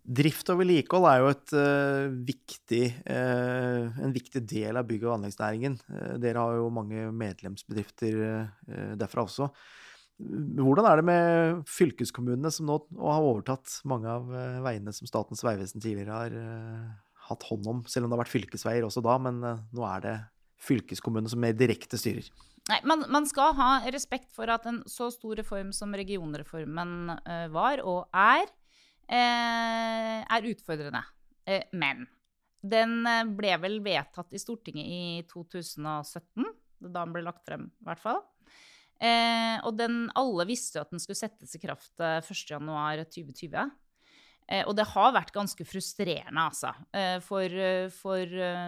Drift 0.08 0.48
og 0.48 0.62
vedlikehold 0.62 1.04
er 1.10 1.18
jo 1.20 1.26
et, 1.34 1.50
uh, 1.52 2.06
viktig, 2.24 2.84
uh, 3.10 3.98
en 4.00 4.14
viktig 4.14 4.40
del 4.48 4.78
av 4.80 4.86
bygg- 4.88 5.04
og 5.04 5.18
anleggsnæringen. 5.18 5.74
Uh, 5.84 6.14
dere 6.22 6.40
har 6.40 6.56
jo 6.56 6.70
mange 6.72 7.10
medlemsbedrifter 7.12 8.16
derfra 8.96 9.26
også. 9.26 9.50
Hvordan 10.18 10.88
er 10.88 10.98
det 10.98 11.04
med 11.10 11.60
fylkeskommunene, 11.68 12.50
som 12.54 12.70
nå 12.70 12.78
har 12.96 13.26
overtatt 13.26 13.76
mange 13.86 14.08
av 14.10 14.32
veiene 14.64 14.94
som 14.96 15.06
Statens 15.06 15.44
vegvesen 15.44 15.84
tidligere 15.84 16.16
har 16.16 16.38
hatt 17.28 17.46
hånd 17.48 17.66
om, 17.70 17.80
selv 17.90 18.06
om 18.06 18.10
det 18.10 18.16
har 18.16 18.24
vært 18.24 18.34
fylkesveier 18.34 18.86
også 18.86 19.02
da. 19.04 19.16
Men 19.22 19.40
uh, 19.44 19.64
nå 19.74 19.86
er 19.88 20.04
det 20.04 20.14
fylkeskommunen 20.68 21.30
som 21.30 21.42
mer 21.42 21.56
direkte 21.56 22.00
styrer. 22.00 22.28
Nei, 22.68 22.80
man, 22.88 23.06
man, 23.08 23.26
skal 23.28 23.54
ha 23.56 23.70
respekt 23.94 24.32
for 24.36 24.50
at 24.52 24.66
en 24.68 24.82
så 24.90 25.08
stor 25.14 25.38
reform 25.40 25.70
som 25.76 25.94
regionreformen 25.96 27.14
uh, 27.16 27.46
var 27.54 27.80
og 27.84 28.08
er, 28.12 28.48
uh, 29.08 30.18
er 30.24 30.50
utfordrende. 30.52 31.04
men 31.72 32.04
den 32.60 33.06
ble 33.38 33.52
vel 33.62 33.78
vedtatt 33.80 34.34
i 34.34 34.40
Stortinget 34.42 34.84
i 34.84 35.02
2017. 35.30 36.44
Da 36.82 37.04
den 37.04 37.14
ble 37.14 37.22
lagt 37.24 37.46
frem, 37.46 37.70
i 37.70 37.86
hvert 37.86 38.02
fall. 38.02 38.18
og 39.64 39.78
den, 39.78 40.10
alle 40.18 40.44
visste 40.46 40.76
jo 40.76 40.82
at 40.82 40.90
den 40.90 41.00
skulle 41.00 41.16
settes 41.16 41.54
i 41.54 41.60
kraft 41.62 41.94
1.1.2020. 42.02 43.70
Eh, 44.48 44.64
og 44.64 44.74
det 44.78 44.86
har 44.94 45.12
vært 45.12 45.34
ganske 45.34 45.64
frustrerende, 45.68 46.40
altså, 46.40 46.72
eh, 46.96 47.18
for, 47.20 47.44
eh, 47.44 47.88
for 47.92 48.24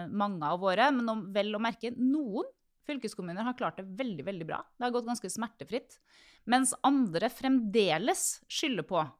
mange 0.09 0.43
av 0.43 0.59
våre. 0.59 0.91
Men 0.93 1.09
om, 1.09 1.33
vel 1.33 1.55
å 1.55 1.61
merke, 1.61 1.93
noen 1.97 2.45
fylkeskommuner 2.85 3.43
har 3.43 3.57
klart 3.57 3.77
det 3.77 3.87
veldig, 3.97 4.25
veldig 4.25 4.47
bra. 4.47 4.61
Det 4.77 4.85
har 4.85 4.91
gått 4.91 5.07
ganske 5.07 5.29
smertefritt. 5.29 5.97
Mens 6.45 6.73
andre 6.83 7.29
fremdeles 7.29 8.41
skylder 8.49 8.83
på 8.83 9.11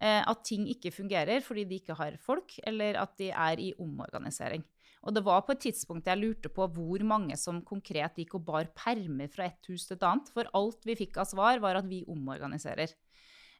at 0.00 0.44
ting 0.44 0.68
ikke 0.68 0.92
fungerer 0.94 1.42
fordi 1.42 1.64
de 1.66 1.80
ikke 1.80 1.96
har 1.98 2.16
folk, 2.22 2.52
eller 2.62 2.94
at 2.94 3.16
de 3.18 3.32
er 3.32 3.58
i 3.58 3.72
omorganisering. 3.80 4.62
Og 5.02 5.14
det 5.14 5.24
var 5.24 5.42
på 5.42 5.56
et 5.56 5.64
tidspunkt 5.64 6.06
jeg 6.06 6.20
lurte 6.20 6.48
på 6.48 6.68
hvor 6.70 7.02
mange 7.02 7.36
som 7.36 7.58
konkret 7.66 8.14
gikk 8.14 8.36
og 8.38 8.44
bar 8.44 8.68
permer 8.76 9.26
fra 9.26 9.48
et 9.48 9.66
hus 9.66 9.88
til 9.88 9.96
et 9.96 10.06
annet. 10.06 10.30
For 10.30 10.46
alt 10.54 10.86
vi 10.86 10.94
fikk 10.94 11.18
av 11.18 11.26
svar, 11.26 11.58
var 11.58 11.80
at 11.80 11.88
vi 11.88 12.04
omorganiserer. 12.06 12.94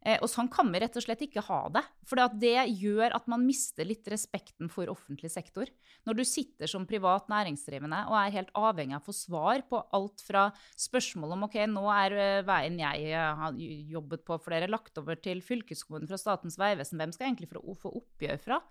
Eh, 0.07 0.14
og 0.22 0.30
sånn 0.30 0.46
kan 0.53 0.68
vi 0.70 0.78
rett 0.78 0.94
og 0.94 1.03
slett 1.03 1.24
ikke 1.26 1.42
ha 1.49 1.59
det. 1.74 1.82
For 2.07 2.20
det 2.38 2.55
gjør 2.78 3.16
at 3.16 3.26
man 3.30 3.42
mister 3.46 3.86
litt 3.88 4.07
respekten 4.11 4.70
for 4.70 4.90
offentlig 4.92 5.30
sektor. 5.32 5.70
Når 6.07 6.20
du 6.20 6.24
sitter 6.28 6.70
som 6.70 6.86
privat 6.88 7.26
næringsdrivende 7.30 8.05
og 8.11 8.14
er 8.20 8.36
helt 8.36 8.53
avhengig 8.59 8.94
av 8.94 9.03
å 9.03 9.09
få 9.09 9.16
svar 9.16 9.64
på 9.68 9.82
alt 9.96 10.22
fra 10.24 10.46
spørsmål 10.78 11.34
om 11.34 11.49
ok, 11.49 11.59
nå 11.72 11.82
er 11.96 12.14
eh, 12.14 12.44
veien 12.46 12.78
jeg 12.84 13.11
eh, 13.11 13.42
har 13.42 13.59
jobbet 13.96 14.24
på 14.28 14.38
flere 14.44 14.70
lagt 14.70 15.03
over 15.03 15.18
til 15.18 15.42
fylkeskommunen 15.44 16.11
fra 16.11 16.20
Statens 16.20 16.61
vegvesen, 16.61 17.01
hvem 17.01 17.14
skal 17.14 17.26
jeg 17.26 17.34
egentlig 17.34 17.51
få 17.82 17.92
oppgjør 17.99 18.40
fra? 18.44 18.62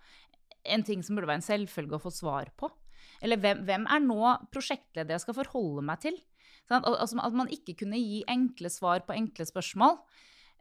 En 0.67 0.84
ting 0.88 1.03
som 1.03 1.17
burde 1.17 1.30
være 1.30 1.41
en 1.41 1.49
selvfølge 1.49 1.99
å 1.99 2.05
få 2.07 2.13
svar 2.13 2.53
på. 2.59 2.71
Eller 3.23 3.39
hvem, 3.41 3.65
hvem 3.67 3.86
er 3.91 4.01
nå 4.03 4.32
prosjektleder 4.53 5.15
jeg 5.15 5.25
skal 5.25 5.38
forholde 5.38 5.84
meg 5.86 6.01
til? 6.05 6.17
Sånn, 6.67 6.84
altså, 6.84 7.19
at 7.23 7.36
man 7.36 7.51
ikke 7.51 7.78
kunne 7.84 7.99
gi 7.99 8.23
enkle 8.30 8.71
svar 8.71 9.03
på 9.07 9.15
enkle 9.15 9.47
spørsmål. 9.47 9.99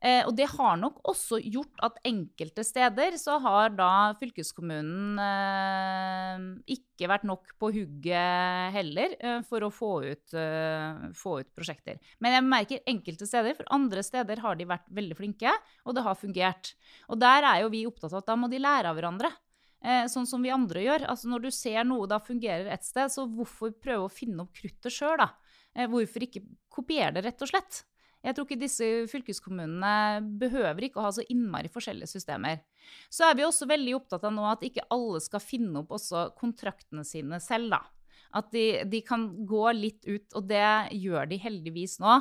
Eh, 0.04 0.20
og 0.28 0.34
det 0.36 0.48
har 0.52 0.76
nok 0.76 0.98
også 1.08 1.38
gjort 1.40 1.80
at 1.86 1.96
enkelte 2.04 2.60
steder 2.66 3.16
så 3.16 3.38
har 3.40 3.72
da 3.78 4.12
fylkeskommunen 4.20 5.16
eh, 5.22 6.44
ikke 6.76 7.08
vært 7.08 7.24
nok 7.28 7.54
på 7.56 7.70
hugget 7.72 8.74
heller 8.76 9.16
eh, 9.16 9.40
for 9.48 9.64
å 9.64 9.72
få 9.72 9.92
ut, 10.04 10.36
eh, 10.36 11.06
få 11.16 11.38
ut, 11.40 11.50
prosjekter. 11.56 11.96
Men 12.20 12.36
jeg 12.36 12.46
merker 12.50 12.92
enkelte 12.92 13.28
steder, 13.28 13.56
for 13.56 13.72
andre 13.72 14.04
steder 14.04 14.44
har 14.44 14.60
de 14.60 14.68
vært 14.68 14.92
veldig 15.00 15.16
flinke, 15.16 15.56
og 15.88 15.96
det 15.96 16.04
har 16.04 16.20
fungert. 16.20 16.74
Og 17.08 17.20
der 17.22 17.48
er 17.48 17.64
jo 17.64 17.72
vi 17.72 17.86
opptatt 17.88 18.12
av 18.12 18.20
at 18.20 18.30
da 18.30 18.36
må 18.36 18.52
de 18.52 18.60
lære 18.60 18.92
av 18.92 19.00
hverandre. 19.00 19.32
Eh, 19.86 20.06
sånn 20.10 20.26
som 20.28 20.42
vi 20.42 20.52
andre 20.52 20.84
gjør. 20.84 21.08
Altså 21.10 21.30
Når 21.30 21.46
du 21.46 21.50
ser 21.54 21.84
noe 21.86 22.08
da 22.10 22.20
fungerer 22.22 22.68
et 22.72 22.84
sted, 22.84 23.12
så 23.12 23.26
hvorfor 23.28 23.74
prøve 23.80 24.08
å 24.08 24.12
finne 24.12 24.44
opp 24.44 24.56
kruttet 24.56 24.92
sjøl, 24.92 25.16
da? 25.20 25.32
Eh, 25.76 25.88
hvorfor 25.90 26.24
ikke 26.26 26.44
kopiere 26.72 27.14
det, 27.16 27.26
rett 27.28 27.44
og 27.44 27.52
slett? 27.52 27.84
Jeg 28.26 28.34
tror 28.34 28.46
ikke 28.48 28.58
disse 28.58 28.86
fylkeskommunene 29.10 30.22
behøver 30.40 30.88
ikke 30.88 30.98
å 30.98 31.04
ha 31.06 31.12
så 31.14 31.22
innmari 31.30 31.70
forskjellige 31.70 32.10
systemer. 32.10 32.64
Så 33.06 33.28
er 33.28 33.36
vi 33.38 33.44
også 33.46 33.68
veldig 33.70 33.94
opptatt 34.00 34.26
av 34.26 34.34
nå 34.34 34.48
at 34.50 34.64
ikke 34.66 34.88
alle 34.94 35.20
skal 35.22 35.42
finne 35.44 35.84
opp 35.84 35.94
også 35.94 36.32
kontraktene 36.38 37.06
sine 37.06 37.38
selv, 37.42 37.76
da. 37.76 37.84
At 38.36 38.50
de, 38.52 38.82
de 38.90 39.00
kan 39.06 39.28
gå 39.46 39.62
litt 39.76 40.02
ut, 40.08 40.26
og 40.34 40.48
det 40.50 40.66
gjør 40.98 41.30
de 41.30 41.38
heldigvis 41.40 42.00
nå. 42.02 42.18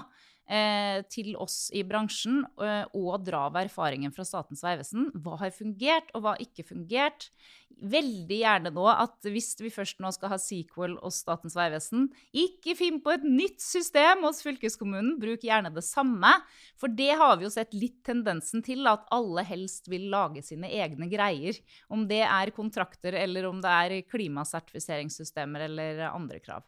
Eh, 0.50 1.02
til 1.12 1.34
oss 1.42 1.70
i 1.76 1.84
bransjen 1.88 2.44
eh, 2.62 2.86
og 2.96 3.26
dra 3.26 3.46
av 3.50 3.60
erfaringen 3.60 4.14
fra 4.16 4.26
Statens 4.28 4.64
vegvesen. 4.66 5.10
Hva 5.24 5.40
har 5.42 5.54
fungert, 5.56 6.12
og 6.14 6.24
hva 6.24 6.36
har 6.36 6.44
ikke 6.44 6.68
fungert? 6.68 7.30
Veldig 7.76 8.38
gjerne 8.40 8.72
nå 8.72 8.86
at 8.88 9.28
hvis 9.28 9.50
vi 9.60 9.72
først 9.74 10.00
nå 10.04 10.12
skal 10.16 10.32
ha 10.32 10.40
sequel 10.40 10.96
hos 11.02 11.20
Statens 11.26 11.58
vegvesen, 11.58 12.08
ikke 12.32 12.78
finn 12.80 13.02
på 13.04 13.16
et 13.16 13.26
nytt 13.28 13.64
system 13.64 14.24
hos 14.28 14.44
fylkeskommunen, 14.46 15.18
bruk 15.22 15.44
gjerne 15.46 15.74
det 15.76 15.84
samme. 15.88 16.32
For 16.80 16.94
det 16.94 17.12
har 17.20 17.36
vi 17.40 17.48
jo 17.48 17.54
sett 17.54 17.76
litt 17.76 18.00
tendensen 18.08 18.64
til, 18.66 18.86
at 18.90 19.10
alle 19.16 19.44
helst 19.48 19.90
vil 19.92 20.08
lage 20.14 20.46
sine 20.46 20.72
egne 20.72 21.10
greier. 21.12 21.60
Om 21.92 22.08
det 22.10 22.24
er 22.28 22.56
kontrakter, 22.56 23.18
eller 23.26 23.50
om 23.50 23.60
det 23.64 23.76
er 23.82 24.00
klimasertifiseringssystemer 24.14 25.68
eller 25.68 26.08
andre 26.12 26.40
krav. 26.44 26.64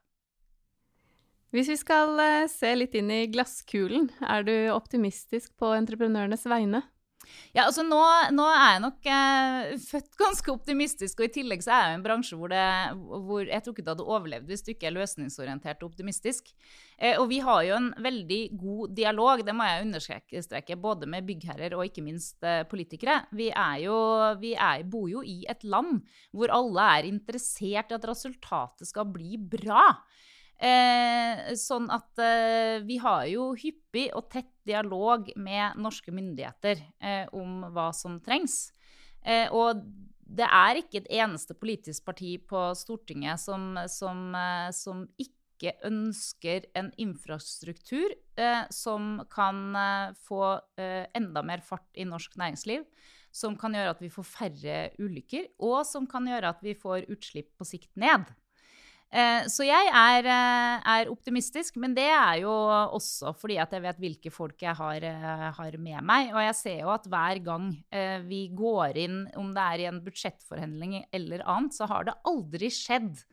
Hvis 1.56 1.72
vi 1.72 1.78
skal 1.80 2.20
eh, 2.20 2.50
se 2.52 2.74
litt 2.76 2.96
inn 3.00 3.12
i 3.14 3.26
glasskulen, 3.32 4.10
er 4.20 4.44
du 4.48 4.54
optimistisk 4.76 5.54
på 5.60 5.72
entreprenørenes 5.78 6.44
vegne? 6.50 6.84
Ja, 7.56 7.66
altså 7.66 7.84
nå, 7.84 8.00
nå 8.36 8.46
er 8.52 8.74
jeg 8.76 8.82
nok 8.84 9.08
eh, 9.12 9.72
født 9.82 10.12
ganske 10.20 10.52
optimistisk, 10.54 11.20
og 11.20 11.28
i 11.28 11.34
tillegg 11.40 11.64
så 11.66 11.74
er 11.74 11.82
jeg 11.84 11.96
i 11.96 11.98
en 11.98 12.06
bransje 12.06 12.38
hvor, 12.40 12.52
det, 12.52 12.64
hvor 12.98 13.48
jeg 13.48 13.64
tror 13.64 13.74
ikke 13.76 13.86
du 13.86 13.92
hadde 13.92 14.06
overlevd 14.06 14.52
hvis 14.52 14.64
du 14.66 14.72
ikke 14.74 14.90
er 14.90 14.96
løsningsorientert 14.98 15.82
og 15.82 15.92
optimistisk. 15.92 16.52
Eh, 16.98 17.18
og 17.18 17.28
vi 17.32 17.40
har 17.44 17.64
jo 17.68 17.80
en 17.80 17.90
veldig 18.06 18.42
god 18.62 18.96
dialog, 19.00 19.44
det 19.48 19.58
må 19.58 19.68
jeg 19.68 19.88
understreke, 19.88 20.80
både 20.84 21.10
med 21.10 21.28
byggherrer 21.28 21.76
og 21.78 21.88
ikke 21.88 22.06
minst 22.06 22.44
eh, 22.46 22.64
politikere. 22.70 23.24
Vi, 23.38 23.50
jo, 23.84 23.98
vi 24.42 24.54
er, 24.54 24.86
bor 24.88 25.10
jo 25.12 25.26
i 25.26 25.42
et 25.50 25.66
land 25.68 26.02
hvor 26.32 26.54
alle 26.54 26.90
er 27.00 27.12
interessert 27.12 27.92
i 27.92 27.98
at 27.98 28.08
resultatet 28.08 28.90
skal 28.90 29.10
bli 29.12 29.40
bra. 29.42 29.90
Eh, 30.58 31.54
sånn 31.54 31.86
at 31.94 32.18
eh, 32.18 32.80
vi 32.82 32.98
har 32.98 33.28
jo 33.30 33.52
hyppig 33.54 34.08
og 34.18 34.26
tett 34.34 34.50
dialog 34.66 35.30
med 35.38 35.78
norske 35.78 36.10
myndigheter 36.10 36.82
eh, 36.98 37.30
om 37.38 37.68
hva 37.76 37.92
som 37.94 38.18
trengs. 38.26 38.72
Eh, 39.22 39.46
og 39.54 39.84
det 40.28 40.48
er 40.50 40.80
ikke 40.82 41.04
et 41.04 41.12
eneste 41.20 41.54
politisk 41.58 42.08
parti 42.10 42.36
på 42.42 42.72
Stortinget 42.76 43.42
som, 43.44 43.76
som, 43.92 44.32
eh, 44.34 44.72
som 44.74 45.06
ikke 45.22 45.76
ønsker 45.86 46.66
en 46.78 46.90
infrastruktur 47.02 48.10
eh, 48.38 48.66
som 48.74 49.22
kan 49.34 49.62
få 50.26 50.42
enda 50.78 51.42
mer 51.46 51.64
fart 51.66 51.88
i 51.98 52.06
norsk 52.06 52.38
næringsliv. 52.38 52.84
Som 53.34 53.58
kan 53.60 53.76
gjøre 53.78 53.94
at 53.94 54.02
vi 54.02 54.10
får 54.10 54.26
færre 54.26 54.76
ulykker, 54.98 55.52
og 55.62 55.84
som 55.86 56.08
kan 56.10 56.26
gjøre 56.26 56.50
at 56.50 56.62
vi 56.66 56.74
får 56.78 57.06
utslipp 57.14 57.52
på 57.60 57.68
sikt 57.68 57.92
ned. 58.00 58.26
Eh, 59.08 59.46
så 59.48 59.64
jeg 59.64 59.88
er, 59.88 60.26
eh, 60.28 60.82
er, 60.84 61.10
optimistisk, 61.12 61.78
men 61.80 61.94
det 61.96 62.10
er 62.12 62.42
jo 62.42 62.52
også 62.52 63.32
fordi 63.40 63.56
at 63.64 63.72
jeg 63.72 63.86
vet 63.86 64.02
hvilke 64.04 64.32
folk 64.34 64.60
jeg 64.62 64.76
har, 64.76 65.04
eh, 65.04 65.48
har, 65.56 65.78
med 65.78 66.04
meg. 66.04 66.34
Og 66.34 66.42
jeg 66.44 66.58
ser 66.60 66.82
jo 66.82 66.92
at 66.92 67.08
hver 67.08 67.40
gang 67.44 67.72
vi 68.28 68.48
går 68.52 68.98
inn, 68.98 69.18
om 69.40 69.54
det 69.56 69.64
er 69.64 69.80
i 69.80 69.88
en 69.88 70.04
budsjettforhandling 70.04 71.06
eller 71.14 71.46
annet, 71.48 71.74
så 71.74 71.88
har 71.88 72.08
det 72.08 72.20
aldri 72.28 72.70
skjedd 72.74 73.24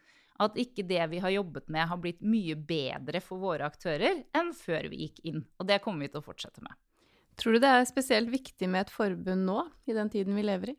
at 0.43 0.57
ikke 0.59 0.87
det 0.87 1.03
vi 1.11 1.20
har 1.22 1.31
jobbet 1.31 1.68
med, 1.70 1.87
har 1.89 1.99
blitt 1.99 2.22
mye 2.22 2.57
bedre 2.59 3.20
for 3.22 3.39
våre 3.39 3.66
aktører 3.66 4.25
enn 4.35 4.51
før 4.55 4.89
vi 4.91 5.07
gikk 5.07 5.20
inn. 5.31 5.45
Og 5.59 5.66
det 5.66 5.83
kommer 5.83 6.07
vi 6.07 6.11
til 6.11 6.22
å 6.22 6.27
fortsette 6.27 6.62
med. 6.62 6.75
Tror 7.39 7.55
du 7.55 7.62
det 7.62 7.70
er 7.70 7.87
spesielt 7.87 8.31
viktig 8.31 8.66
med 8.70 8.87
et 8.87 8.95
forbund 8.95 9.47
nå, 9.47 9.61
i 9.91 9.95
den 9.95 10.11
tiden 10.11 10.35
vi 10.39 10.47
lever 10.47 10.75
i? 10.75 10.77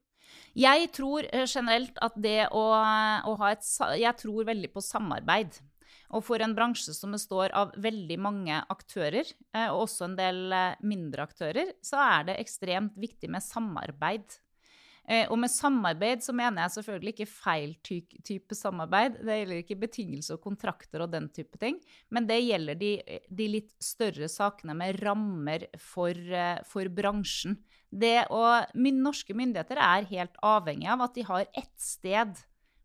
Jeg 0.56 0.90
tror 0.96 1.28
eh, 1.32 1.46
generelt 1.48 1.98
at 2.04 2.18
det 2.22 2.48
å, 2.56 2.66
å 2.72 3.38
ha 3.42 3.52
et 3.52 3.66
Jeg 4.00 4.16
tror 4.22 4.48
veldig 4.48 4.72
på 4.74 4.84
samarbeid. 4.84 5.60
Og 6.14 6.24
for 6.24 6.42
en 6.44 6.54
bransje 6.56 6.94
som 6.96 7.16
består 7.16 7.54
av 7.58 7.74
veldig 7.82 8.18
mange 8.22 8.60
aktører, 8.72 9.28
eh, 9.56 9.68
og 9.72 9.86
også 9.88 10.10
en 10.10 10.18
del 10.20 10.42
eh, 10.54 10.82
mindre 10.86 11.26
aktører, 11.26 11.74
så 11.84 12.00
er 12.04 12.30
det 12.30 12.40
ekstremt 12.44 12.98
viktig 13.00 13.32
med 13.32 13.44
samarbeid. 13.44 14.38
Og 15.30 15.36
med 15.38 15.52
samarbeid 15.54 16.24
så 16.26 16.34
mener 16.34 16.64
jeg 16.64 16.74
selvfølgelig 16.80 17.12
ikke 17.14 17.30
feil 17.30 17.76
ty 17.86 18.00
type 18.26 18.56
samarbeid. 18.58 19.20
Det 19.22 19.36
gjelder 19.38 19.60
ikke 19.62 19.78
betingelser 19.84 20.40
og 20.40 20.42
kontrakter 20.48 21.04
og 21.06 21.12
den 21.14 21.28
type 21.30 21.60
ting. 21.62 21.78
Men 22.10 22.26
det 22.26 22.40
gjelder 22.42 22.80
de, 22.80 22.90
de 23.30 23.48
litt 23.52 23.70
større 23.78 24.26
sakene 24.34 24.74
med 24.74 24.98
rammer 25.06 25.68
for, 25.78 26.18
for 26.66 26.90
bransjen. 26.90 27.60
Det 27.94 28.26
å, 28.34 28.42
norske 28.74 29.38
myndigheter 29.38 29.78
er 29.78 30.10
helt 30.10 30.42
avhengig 30.42 30.90
av 30.90 31.06
at 31.06 31.16
de 31.16 31.30
har 31.30 31.46
ett 31.54 31.78
sted 31.78 32.34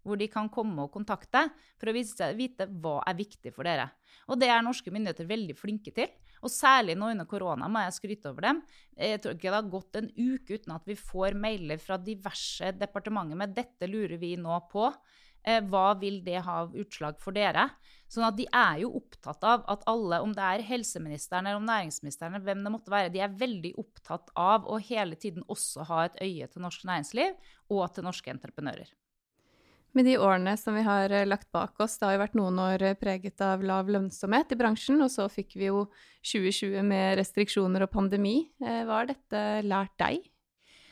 hvor 0.05 0.21
de 0.21 0.29
kan 0.33 0.49
komme 0.53 0.87
og 0.87 0.93
kontakte 0.95 1.47
for 1.81 1.91
å 1.91 1.95
vite 1.97 2.69
hva 2.81 3.01
er 3.09 3.19
viktig 3.19 3.53
for 3.55 3.69
dere. 3.69 3.91
Og 4.31 4.41
det 4.41 4.49
er 4.53 4.63
norske 4.65 4.93
myndigheter 4.93 5.29
veldig 5.29 5.57
flinke 5.59 5.93
til. 5.97 6.09
Og 6.41 6.53
særlig 6.53 6.97
nå 6.99 7.11
under 7.13 7.29
korona 7.29 7.69
må 7.69 7.83
jeg 7.85 7.97
skryte 7.99 8.33
over 8.33 8.47
dem. 8.49 8.61
Jeg 8.97 9.21
tror 9.23 9.37
ikke 9.37 9.49
det 9.49 9.59
har 9.59 9.73
gått 9.73 9.99
en 10.01 10.11
uke 10.17 10.57
uten 10.57 10.77
at 10.77 10.87
vi 10.89 10.97
får 10.99 11.37
mailer 11.39 11.81
fra 11.83 11.99
diverse 12.01 12.73
departementer 12.81 13.37
med 13.37 13.55
'dette 13.57 13.89
lurer 13.91 14.17
vi 14.21 14.37
nå 14.37 14.61
på'. 14.73 14.93
Eh, 15.43 15.63
hva 15.73 15.95
vil 15.97 16.21
det 16.25 16.43
ha 16.45 16.67
utslag 16.69 17.21
for 17.21 17.33
dere? 17.33 17.71
Sånn 18.11 18.27
at 18.27 18.37
de 18.37 18.45
er 18.53 18.83
jo 18.83 18.93
opptatt 18.99 19.45
av 19.47 19.65
at 19.73 19.87
alle, 19.89 20.21
om 20.21 20.35
det 20.37 20.45
er 20.45 20.67
helseministeren 20.69 21.47
eller 21.47 21.61
om 21.61 21.69
næringsministeren 21.69 22.35
eller 22.35 22.49
hvem 22.49 22.65
det 22.67 22.73
måtte 22.75 22.93
være, 22.93 23.13
de 23.15 23.23
er 23.25 23.39
veldig 23.41 23.73
opptatt 23.81 24.33
av 24.37 24.69
å 24.69 24.81
hele 24.83 25.17
tiden 25.17 25.47
også 25.49 25.87
ha 25.89 26.05
et 26.09 26.21
øye 26.21 26.51
til 26.51 26.67
norsk 26.67 26.85
næringsliv 26.91 27.55
og 27.71 27.87
til 27.95 28.05
norske 28.05 28.35
entreprenører. 28.35 28.91
Med 29.97 30.07
de 30.07 30.17
årene 30.23 30.55
som 30.61 30.77
vi 30.79 30.85
har 30.87 31.11
eh, 31.11 31.27
lagt 31.27 31.51
bak 31.55 31.81
oss, 31.83 31.97
det 31.99 32.07
har 32.07 32.17
jo 32.17 32.23
vært 32.23 32.37
noen 32.39 32.61
år 32.63 32.85
eh, 32.87 32.99
preget 32.99 33.43
av 33.43 33.65
lav 33.67 33.91
lønnsomhet 33.91 34.55
i 34.55 34.59
bransjen, 34.61 35.01
og 35.03 35.11
så 35.11 35.27
fikk 35.33 35.57
vi 35.59 35.71
jo 35.71 35.87
2020 36.23 36.85
med 36.87 37.17
restriksjoner 37.19 37.87
og 37.87 37.93
pandemi. 37.95 38.37
Hva 38.61 39.01
har 39.01 39.11
dette 39.11 39.43
lært 39.67 39.97
deg? 40.03 40.29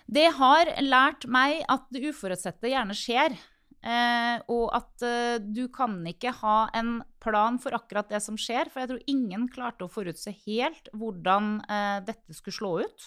Det 0.08 0.26
har 0.38 0.72
lært 0.80 1.28
meg 1.28 1.60
at 1.68 1.84
det 1.92 2.08
uforutsette 2.08 2.72
gjerne 2.72 2.96
skjer. 2.96 3.36
Eh, 3.78 4.40
og 4.50 4.72
at 4.74 5.04
eh, 5.06 5.36
du 5.38 5.68
kan 5.70 6.00
ikke 6.10 6.32
ha 6.40 6.56
en 6.74 6.96
plan 7.22 7.60
for 7.62 7.76
akkurat 7.76 8.08
det 8.10 8.18
som 8.24 8.38
skjer, 8.40 8.72
for 8.72 8.82
jeg 8.82 8.90
tror 8.90 9.12
ingen 9.12 9.46
klarte 9.52 9.86
å 9.86 9.92
forutse 9.92 10.32
helt 10.46 10.90
hvordan 10.98 11.60
eh, 11.62 12.00
dette 12.08 12.34
skulle 12.34 12.58
slå 12.58 12.72
ut. 12.82 13.06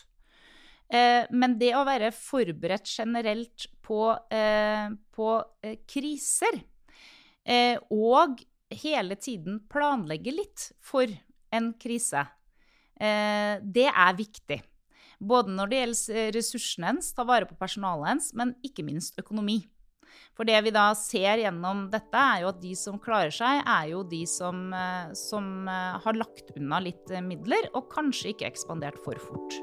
Eh, 0.92 1.24
men 1.32 1.56
det 1.60 1.72
å 1.78 1.86
være 1.88 2.12
forberedt 2.16 2.90
generelt 2.92 3.68
på, 3.86 4.12
eh, 4.34 4.92
på 5.16 5.30
eh, 5.64 5.80
kriser, 5.88 6.62
og 7.90 8.44
hele 8.70 9.16
tiden 9.18 9.56
planlegge 9.72 10.30
litt 10.36 10.68
for 10.78 11.10
en 11.50 11.72
krise, 11.82 12.22
det 13.02 13.88
er 13.90 14.14
viktig. 14.14 14.60
Både 15.18 15.50
når 15.58 15.72
det 15.72 15.80
gjelder 15.80 16.30
ressursene 16.38 16.92
ens, 16.94 17.10
ta 17.18 17.26
vare 17.26 17.50
på 17.50 17.58
personalet 17.58 18.12
ens, 18.14 18.30
men 18.38 18.54
ikke 18.62 18.86
minst 18.86 19.18
økonomi. 19.18 19.58
For 20.38 20.48
det 20.48 20.60
vi 20.66 20.74
da 20.76 20.90
ser 20.98 21.42
gjennom 21.44 21.86
dette, 21.92 22.18
er 22.18 22.44
jo 22.44 22.52
at 22.52 22.62
de 22.64 22.72
som 22.80 23.00
klarer 23.02 23.34
seg, 23.36 23.62
er 23.62 23.92
jo 23.92 24.04
de 24.08 24.24
som, 24.30 24.64
eh, 24.74 25.12
som 25.18 25.68
eh, 25.70 26.00
har 26.06 26.20
lagt 26.20 26.54
unna 26.58 26.82
litt 26.84 27.12
eh, 27.12 27.24
midler, 27.26 27.70
og 27.76 27.92
kanskje 27.94 28.34
ikke 28.34 28.50
ekspandert 28.52 29.00
for 29.06 29.20
fort. 29.30 29.62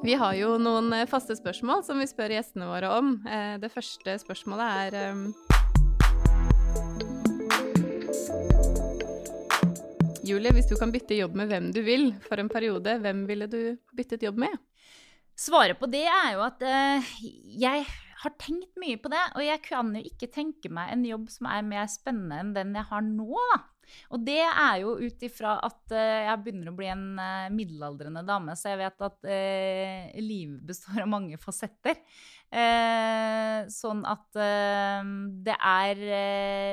Vi 0.00 0.14
har 0.16 0.32
jo 0.38 0.54
noen 0.56 0.94
faste 1.10 1.34
spørsmål 1.36 1.82
som 1.84 1.98
vi 2.00 2.06
spør 2.08 2.32
gjestene 2.32 2.68
våre 2.70 2.88
om. 2.96 3.12
Det 3.60 3.68
første 3.68 4.14
spørsmålet 4.22 4.94
er 4.96 4.96
Julie, 10.24 10.52
hvis 10.56 10.68
du 10.70 10.76
kan 10.78 10.92
bytte 10.94 11.18
jobb 11.18 11.36
med 11.36 11.50
hvem 11.50 11.68
du 11.74 11.82
vil 11.84 12.14
for 12.24 12.40
en 12.40 12.48
periode, 12.48 12.96
hvem 13.02 13.26
ville 13.28 13.48
du 13.50 13.60
byttet 13.96 14.24
jobb 14.24 14.40
med? 14.40 14.56
Svaret 15.36 15.76
på 15.80 15.88
det 15.90 16.04
er 16.06 16.34
jo 16.36 16.44
at 16.44 16.62
uh, 16.64 17.12
jeg 17.60 17.84
har 18.20 18.34
tenkt 18.40 18.76
mye 18.80 18.98
på 19.00 19.08
det, 19.12 19.22
og 19.34 19.44
jeg 19.44 19.62
kan 19.64 19.92
jo 19.96 20.02
ikke 20.04 20.28
tenke 20.32 20.72
meg 20.72 20.92
en 20.92 21.04
jobb 21.08 21.28
som 21.32 21.48
er 21.48 21.64
mer 21.66 21.88
spennende 21.88 22.40
enn 22.42 22.54
den 22.56 22.74
jeg 22.76 22.88
har 22.90 23.04
nå. 23.04 23.30
da. 23.52 23.60
Og 24.10 24.24
det 24.26 24.40
er 24.42 24.80
jo 24.82 24.96
ut 25.00 25.24
ifra 25.26 25.56
at 25.66 25.94
uh, 25.94 26.20
jeg 26.26 26.42
begynner 26.44 26.70
å 26.70 26.76
bli 26.76 26.88
en 26.90 27.06
uh, 27.20 27.48
middelaldrende 27.54 28.24
dame, 28.26 28.56
så 28.58 28.72
jeg 28.72 28.80
vet 28.82 29.06
at 29.06 29.30
uh, 29.30 30.20
livet 30.20 30.60
består 30.70 31.04
av 31.04 31.10
mange 31.10 31.40
fasetter. 31.40 31.98
sånn 33.70 34.00
at 34.10 34.34
det 35.46 35.54
er 35.54 36.00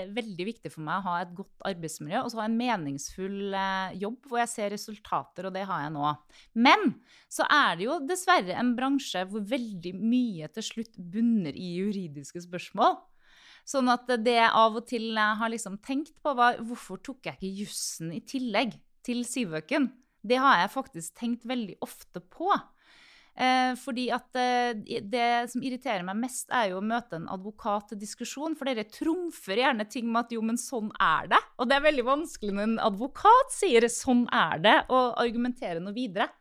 veldig 0.09 0.45
viktig 0.47 0.71
for 0.73 0.81
meg 0.87 1.03
å 1.03 1.05
ha 1.05 1.17
et 1.21 1.35
godt 1.37 1.67
arbeidsmiljø 1.69 2.23
og 2.23 2.31
så 2.33 2.39
ha 2.39 2.47
en 2.47 2.55
meningsfull 2.57 3.53
jobb 4.01 4.25
hvor 4.25 4.41
jeg 4.41 4.51
ser 4.55 4.73
resultater, 4.73 5.45
og 5.45 5.53
det 5.53 5.67
har 5.69 5.83
jeg 5.83 5.93
nå. 5.93 6.15
Men 6.57 6.95
så 7.29 7.45
er 7.45 7.77
det 7.77 7.85
jo 7.85 7.99
dessverre 8.09 8.57
en 8.57 8.73
bransje 8.79 9.21
hvor 9.29 9.45
veldig 9.53 9.93
mye 10.01 10.49
til 10.57 10.65
slutt 10.65 10.97
bunner 10.97 11.53
i 11.53 11.75
juridiske 11.77 12.41
spørsmål. 12.47 12.97
Sånn 13.67 13.91
at 13.91 14.07
det 14.23 14.37
jeg 14.37 14.51
av 14.55 14.77
og 14.79 14.85
til 14.87 15.17
har 15.17 15.51
liksom 15.51 15.77
tenkt 15.83 16.15
på, 16.23 16.31
var 16.37 16.61
hvorfor 16.63 17.01
tok 17.03 17.27
jeg 17.27 17.35
ikke 17.35 17.63
jussen 17.65 18.13
i 18.15 18.21
tillegg 18.23 18.77
til 19.03 19.25
syvøken? 19.27 19.89
Det 20.27 20.39
har 20.39 20.61
jeg 20.61 20.73
faktisk 20.73 21.19
tenkt 21.19 21.43
veldig 21.47 21.75
ofte 21.83 22.23
på. 22.23 22.51
Eh, 23.37 23.75
fordi 23.77 24.07
at 24.15 24.37
eh, 24.39 25.01
det 25.05 25.51
som 25.51 25.61
irriterer 25.61 26.01
meg 26.07 26.17
mest, 26.23 26.47
er 26.49 26.71
jo 26.71 26.79
å 26.79 26.85
møte 26.85 27.19
en 27.19 27.27
advokat 27.29 27.91
til 27.91 27.99
diskusjon. 28.01 28.55
For 28.57 28.69
dere 28.69 28.87
trumfer 28.89 29.61
gjerne 29.61 29.85
ting 29.91 30.07
med 30.09 30.23
at 30.23 30.33
jo, 30.33 30.41
men 30.45 30.57
sånn 30.57 30.89
er 30.95 31.29
det. 31.35 31.41
Og 31.61 31.69
det 31.69 31.77
er 31.77 31.85
veldig 31.85 32.07
vanskelig 32.07 32.55
når 32.57 32.69
en 32.69 32.81
advokat 32.87 33.53
sier 33.53 33.85
'sånn 33.91 34.25
er 34.33 34.63
det', 34.63 34.79
og 34.89 35.19
argumenterer 35.21 35.83
noe 35.83 35.93
videre. 35.93 36.31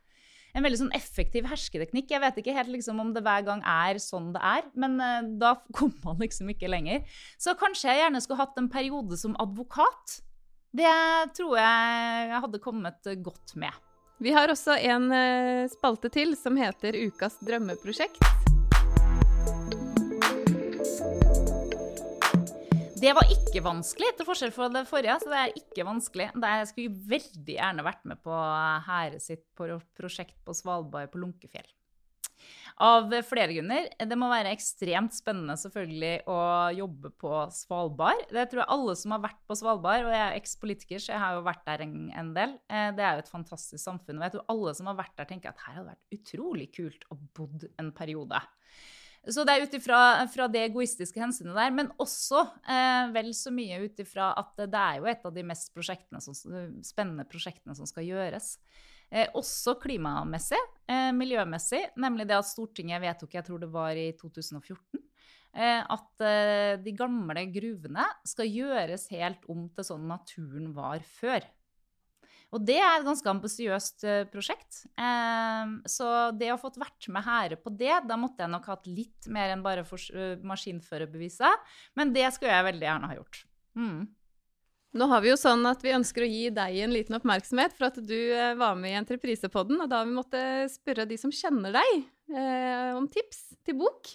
En 0.55 0.65
veldig 0.65 0.79
sånn 0.79 0.93
effektiv 0.97 1.47
hersketeknikk. 1.49 2.11
Jeg 2.13 2.23
vet 2.23 2.39
ikke 2.41 2.55
helt 2.55 2.71
liksom, 2.73 3.01
om 3.03 3.11
det 3.15 3.23
hver 3.25 3.43
gang 3.47 3.63
er 3.67 3.99
sånn 4.01 4.31
det 4.35 4.43
er, 4.43 4.69
men 4.79 4.95
uh, 5.01 5.19
da 5.41 5.55
kommer 5.77 6.13
man 6.13 6.23
liksom 6.23 6.53
ikke 6.53 6.71
lenger. 6.71 7.03
Så 7.41 7.57
kanskje 7.59 7.91
jeg 7.91 8.05
gjerne 8.05 8.23
skulle 8.23 8.41
hatt 8.43 8.61
en 8.61 8.71
periode 8.71 9.19
som 9.19 9.35
advokat. 9.41 10.21
Det 10.77 10.95
tror 11.37 11.57
jeg 11.57 12.31
jeg 12.31 12.41
hadde 12.45 12.63
kommet 12.63 13.13
godt 13.25 13.55
med. 13.59 13.83
Vi 14.17 14.33
har 14.33 14.49
også 14.49 14.73
en 14.89 15.11
eh, 15.13 15.67
spalte 15.69 16.09
til 16.09 16.33
som 16.39 16.57
heter 16.57 16.97
Ukas 17.05 17.37
drømmeprosjekt. 17.45 18.17
Det 22.97 23.11
var 23.13 23.29
ikke 23.29 23.61
vanskelig, 23.61 24.07
til 24.17 24.25
forskjell 24.25 24.51
fra 24.55 24.67
det 24.73 24.81
forrige. 24.89 25.19
så 25.21 25.29
det 25.29 25.39
er 25.39 25.57
ikke 25.59 25.83
vanskelig. 25.85 26.31
Jeg 26.33 26.69
skulle 26.71 27.01
veldig 27.11 27.57
gjerne 27.59 27.85
vært 27.85 28.07
med 28.09 28.21
på 28.25 28.37
Hære 28.87 29.19
sitt 29.21 29.43
prosjekt 29.57 30.37
på 30.45 30.55
Svalbard 30.57 31.11
på 31.13 31.21
Lunkefjell. 31.21 31.67
Av 32.81 33.13
flere 33.25 33.53
grunner. 33.53 33.87
Det 34.01 34.17
må 34.17 34.31
være 34.31 34.55
ekstremt 34.55 35.13
spennende 35.13 35.55
selvfølgelig 35.61 36.25
å 36.29 36.39
jobbe 36.77 37.13
på 37.21 37.31
Svalbard. 37.53 38.25
Det 38.33 38.47
tror 38.49 38.63
jeg 38.63 38.73
alle 38.77 38.97
som 38.97 39.13
har 39.13 39.23
vært 39.27 39.41
på 39.45 39.57
Svalbard, 39.61 40.05
og 40.07 40.13
jeg 40.13 40.23
er 40.23 40.41
ekspolitiker, 40.41 41.01
så 41.01 41.13
jeg 41.13 41.21
har 41.21 41.37
jo 41.37 41.45
vært 41.45 41.65
der 41.69 41.85
en, 41.85 41.95
en, 42.17 42.33
del. 42.37 42.57
Eh, 42.65 42.91
det 42.97 43.05
er 43.05 43.17
jo 43.17 43.25
et 43.27 43.33
fantastisk 43.33 43.83
samfunn. 43.83 44.17
Og 44.17 44.25
jeg 44.25 44.37
tror 44.37 44.53
alle 44.55 44.77
som 44.77 44.89
har 44.89 44.97
vært 45.03 45.17
der, 45.21 45.29
tenker 45.29 45.53
at 45.53 45.65
her 45.67 45.83
hadde 45.83 45.91
vært 45.93 46.17
utrolig 46.17 46.71
kult 46.73 47.09
å 47.13 47.19
bodd 47.37 47.69
en 47.77 47.93
periode. 47.97 48.41
Så 49.27 49.43
det 49.43 49.53
er 49.53 49.65
ut 49.65 49.73
ifra 49.75 50.47
det 50.51 50.61
egoistiske 50.69 51.19
hensynet 51.19 51.55
der, 51.57 51.71
men 51.75 51.89
også 51.99 52.45
eh, 52.63 53.09
vel 53.15 53.33
så 53.35 53.51
mye 53.51 53.81
ut 53.83 53.99
ifra 53.99 54.31
at 54.39 54.53
det 54.63 54.83
er 54.83 55.01
jo 55.01 55.09
et 55.11 55.25
av 55.27 55.33
de 55.35 55.43
mest 55.47 55.73
prosjektene 55.75 56.21
som, 56.23 56.35
spennende 56.85 57.27
prosjektene 57.27 57.75
som 57.75 57.89
skal 57.89 58.07
gjøres. 58.07 58.53
Eh, 59.11 59.27
også 59.39 59.77
klimamessig, 59.83 60.59
eh, 60.91 61.11
miljømessig, 61.15 61.83
nemlig 61.99 62.27
det 62.27 62.39
at 62.39 62.47
Stortinget 62.47 63.03
vedtok, 63.03 63.35
jeg 63.35 63.47
tror 63.47 63.61
det 63.63 63.71
var 63.71 63.99
i 63.99 64.09
2014, 64.19 65.03
eh, 65.55 65.83
at 65.83 66.25
eh, 66.27 66.73
de 66.83 66.95
gamle 66.95 67.45
gruvene 67.51 68.07
skal 68.27 68.51
gjøres 68.51 69.07
helt 69.11 69.47
om 69.51 69.67
til 69.75 69.91
sånn 69.91 70.07
naturen 70.07 70.71
var 70.75 71.03
før. 71.19 71.43
Og 72.55 72.63
det 72.63 72.77
er 72.79 72.93
et 72.95 73.07
ganske 73.07 73.27
ambisiøst 73.27 74.05
eh, 74.07 74.21
prosjekt. 74.31 74.85
Eh, 74.95 75.73
så 75.89 76.11
det 76.31 76.51
å 76.51 76.55
ha 76.55 76.61
fått 76.61 76.79
vært 76.79 77.09
med 77.11 77.25
Hære 77.25 77.57
på 77.59 77.73
det, 77.75 77.91
da 78.07 78.15
måtte 78.19 78.45
jeg 78.45 78.53
nok 78.53 78.69
hatt 78.71 78.87
litt 78.87 79.27
mer 79.33 79.51
enn 79.51 79.65
bare 79.65 79.83
maskinførerbeviset. 80.47 81.67
Men 81.99 82.13
det 82.15 82.29
skulle 82.35 82.55
jeg 82.55 82.69
veldig 82.69 82.87
gjerne 82.87 83.11
ha 83.11 83.17
gjort. 83.19 83.43
Mm. 83.77 84.05
Nå 84.97 85.07
har 85.11 85.21
vi 85.21 85.29
jo 85.29 85.37
sånn 85.37 85.65
at 85.69 85.83
vi 85.83 85.93
ønsker 85.93 86.23
å 86.23 86.29
gi 86.29 86.47
deg 86.55 86.77
en 86.85 86.93
liten 86.95 87.17
oppmerksomhet 87.17 87.75
for 87.75 87.89
at 87.89 87.99
du 87.99 88.15
eh, 88.15 88.55
var 88.57 88.77
med 88.79 88.93
i 88.93 88.99
Entreprisepodden, 89.01 89.81
og 89.83 89.91
da 89.91 90.01
har 90.01 90.07
vi 90.07 90.15
måttet 90.15 90.73
spørre 90.73 91.05
de 91.09 91.19
som 91.19 91.33
kjenner 91.33 91.75
deg, 91.75 92.07
eh, 92.31 92.95
om 92.95 93.09
tips 93.11 93.59
til 93.67 93.77
bok. 93.83 94.09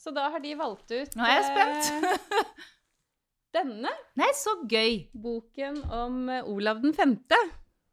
Så 0.00 0.14
da 0.16 0.30
har 0.32 0.40
de 0.40 0.56
valgt 0.56 0.88
ut 0.94 1.16
Nå 1.18 1.26
er 1.28 1.36
jeg 1.36 1.48
spent. 1.50 2.30
Eh, 3.50 3.58
denne. 3.58 3.90
Nei, 4.16 4.30
så 4.34 4.54
gøy. 4.68 5.08
Boken 5.12 5.82
om 5.90 6.28
eh, 6.30 6.46
Olav 6.46 6.80
den 6.82 6.94
femte. 6.94 7.36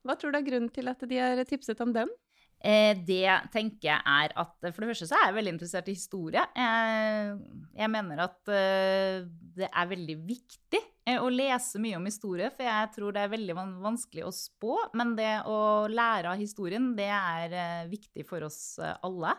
Hva 0.06 0.16
tror 0.16 0.32
du 0.32 0.40
er 0.40 0.46
grunnen 0.46 0.70
til 0.72 0.88
at 0.88 1.02
de 1.10 1.18
har 1.18 1.44
tipset 1.46 1.80
om 1.82 1.94
den? 1.94 2.10
Eh, 2.58 2.98
det 3.06 3.28
tenker 3.54 3.92
jeg 3.92 4.02
er 4.02 4.34
at 4.34 4.56
For 4.72 4.82
det 4.82 4.90
første 4.90 5.08
så 5.08 5.18
er 5.18 5.28
jeg 5.28 5.36
veldig 5.38 5.54
interessert 5.54 5.90
i 5.90 5.98
historie. 5.98 6.44
Jeg, 6.56 7.38
jeg 7.78 7.90
mener 7.94 8.24
at 8.26 8.40
det 8.48 9.70
er 9.70 9.90
veldig 9.90 10.18
viktig 10.28 10.82
å 11.22 11.30
lese 11.32 11.80
mye 11.80 11.96
om 12.00 12.08
historie, 12.10 12.50
for 12.52 12.68
jeg 12.68 12.92
tror 12.96 13.16
det 13.16 13.24
er 13.24 13.32
veldig 13.32 13.56
vanskelig 13.56 14.26
å 14.28 14.32
spå. 14.36 14.74
Men 15.00 15.14
det 15.16 15.32
å 15.48 15.60
lære 15.92 16.34
av 16.34 16.42
historien, 16.42 16.90
det 16.98 17.08
er 17.08 17.56
uh, 17.56 17.90
viktig 17.92 18.26
for 18.28 18.44
oss 18.48 18.60
alle. 18.82 19.36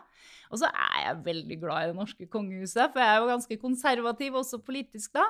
Og 0.49 0.61
så 0.63 0.69
er 0.71 1.03
jeg 1.05 1.25
veldig 1.27 1.59
glad 1.61 1.83
i 1.83 1.91
det 1.91 1.99
norske 1.99 2.29
kongehuset, 2.31 2.89
for 2.89 3.03
jeg 3.03 3.11
er 3.11 3.21
jo 3.21 3.29
ganske 3.29 3.59
konservativ 3.61 4.39
også 4.39 4.61
politisk 4.65 5.13
da. 5.19 5.27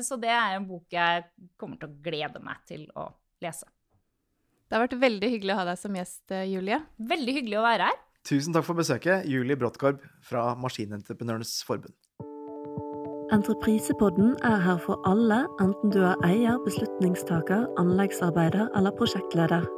så 0.00 0.16
det 0.16 0.32
er 0.32 0.56
en 0.56 0.64
bok 0.64 0.96
jeg 0.96 1.26
kommer 1.60 1.76
til 1.76 1.90
å 1.90 2.00
glede 2.00 2.40
meg 2.40 2.64
til 2.70 2.88
å 2.96 3.10
lese. 3.44 3.68
Det 4.70 4.78
har 4.78 4.84
vært 4.84 5.00
veldig 5.02 5.28
hyggelig 5.32 5.54
å 5.56 5.58
ha 5.58 5.66
deg 5.66 5.78
som 5.80 5.96
gjest, 5.98 6.22
eh, 6.30 6.46
Julie. 6.46 6.76
Veldig 7.10 7.32
hyggelig 7.40 7.56
å 7.58 7.64
være 7.64 7.88
her. 7.88 7.96
Tusen 8.22 8.54
takk 8.54 8.68
for 8.68 8.78
besøket, 8.78 9.26
Julie 9.26 9.58
Bråttkorb 9.58 10.04
fra 10.22 10.52
Maskinentreprenørenes 10.62 11.56
Forbund. 11.66 11.96
Entreprisepodden 13.32 14.36
er 14.42 14.56
her 14.56 14.78
for 14.82 14.98
alle, 15.06 15.44
enten 15.62 15.92
du 15.94 16.00
er 16.02 16.18
eier, 16.26 16.56
beslutningstaker, 16.64 17.68
anleggsarbeider 17.78 18.68
eller 18.76 18.90
prosjektleder. 18.98 19.68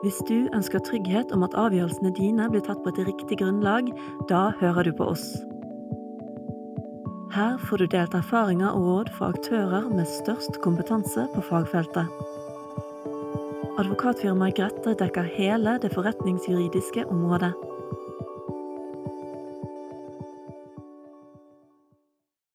Hvis 0.00 0.22
du 0.28 0.48
ønsker 0.56 0.80
trygghet 0.80 1.32
om 1.36 1.44
at 1.44 1.56
avgjørelsene 1.60 2.14
dine 2.16 2.48
blir 2.48 2.64
tatt 2.64 2.80
på 2.84 2.94
et 2.94 3.02
riktig 3.10 3.36
grunnlag, 3.42 3.92
da 4.32 4.48
hører 4.62 4.88
du 4.88 4.94
på 4.96 5.10
oss. 5.12 5.26
Her 7.36 7.60
får 7.68 7.84
du 7.84 7.86
delt 7.92 8.16
erfaringer 8.16 8.72
og 8.72 8.88
råd 8.88 9.12
fra 9.18 9.28
aktører 9.36 9.92
med 9.92 10.08
størst 10.08 10.56
kompetanse 10.64 11.28
på 11.34 11.44
fagfeltet. 11.50 12.08
Advokatfirmaet 13.76 14.56
Grette 14.56 14.96
dekker 14.96 15.34
hele 15.36 15.76
det 15.82 15.92
forretningsjuridiske 15.92 17.04
området. 17.12 17.52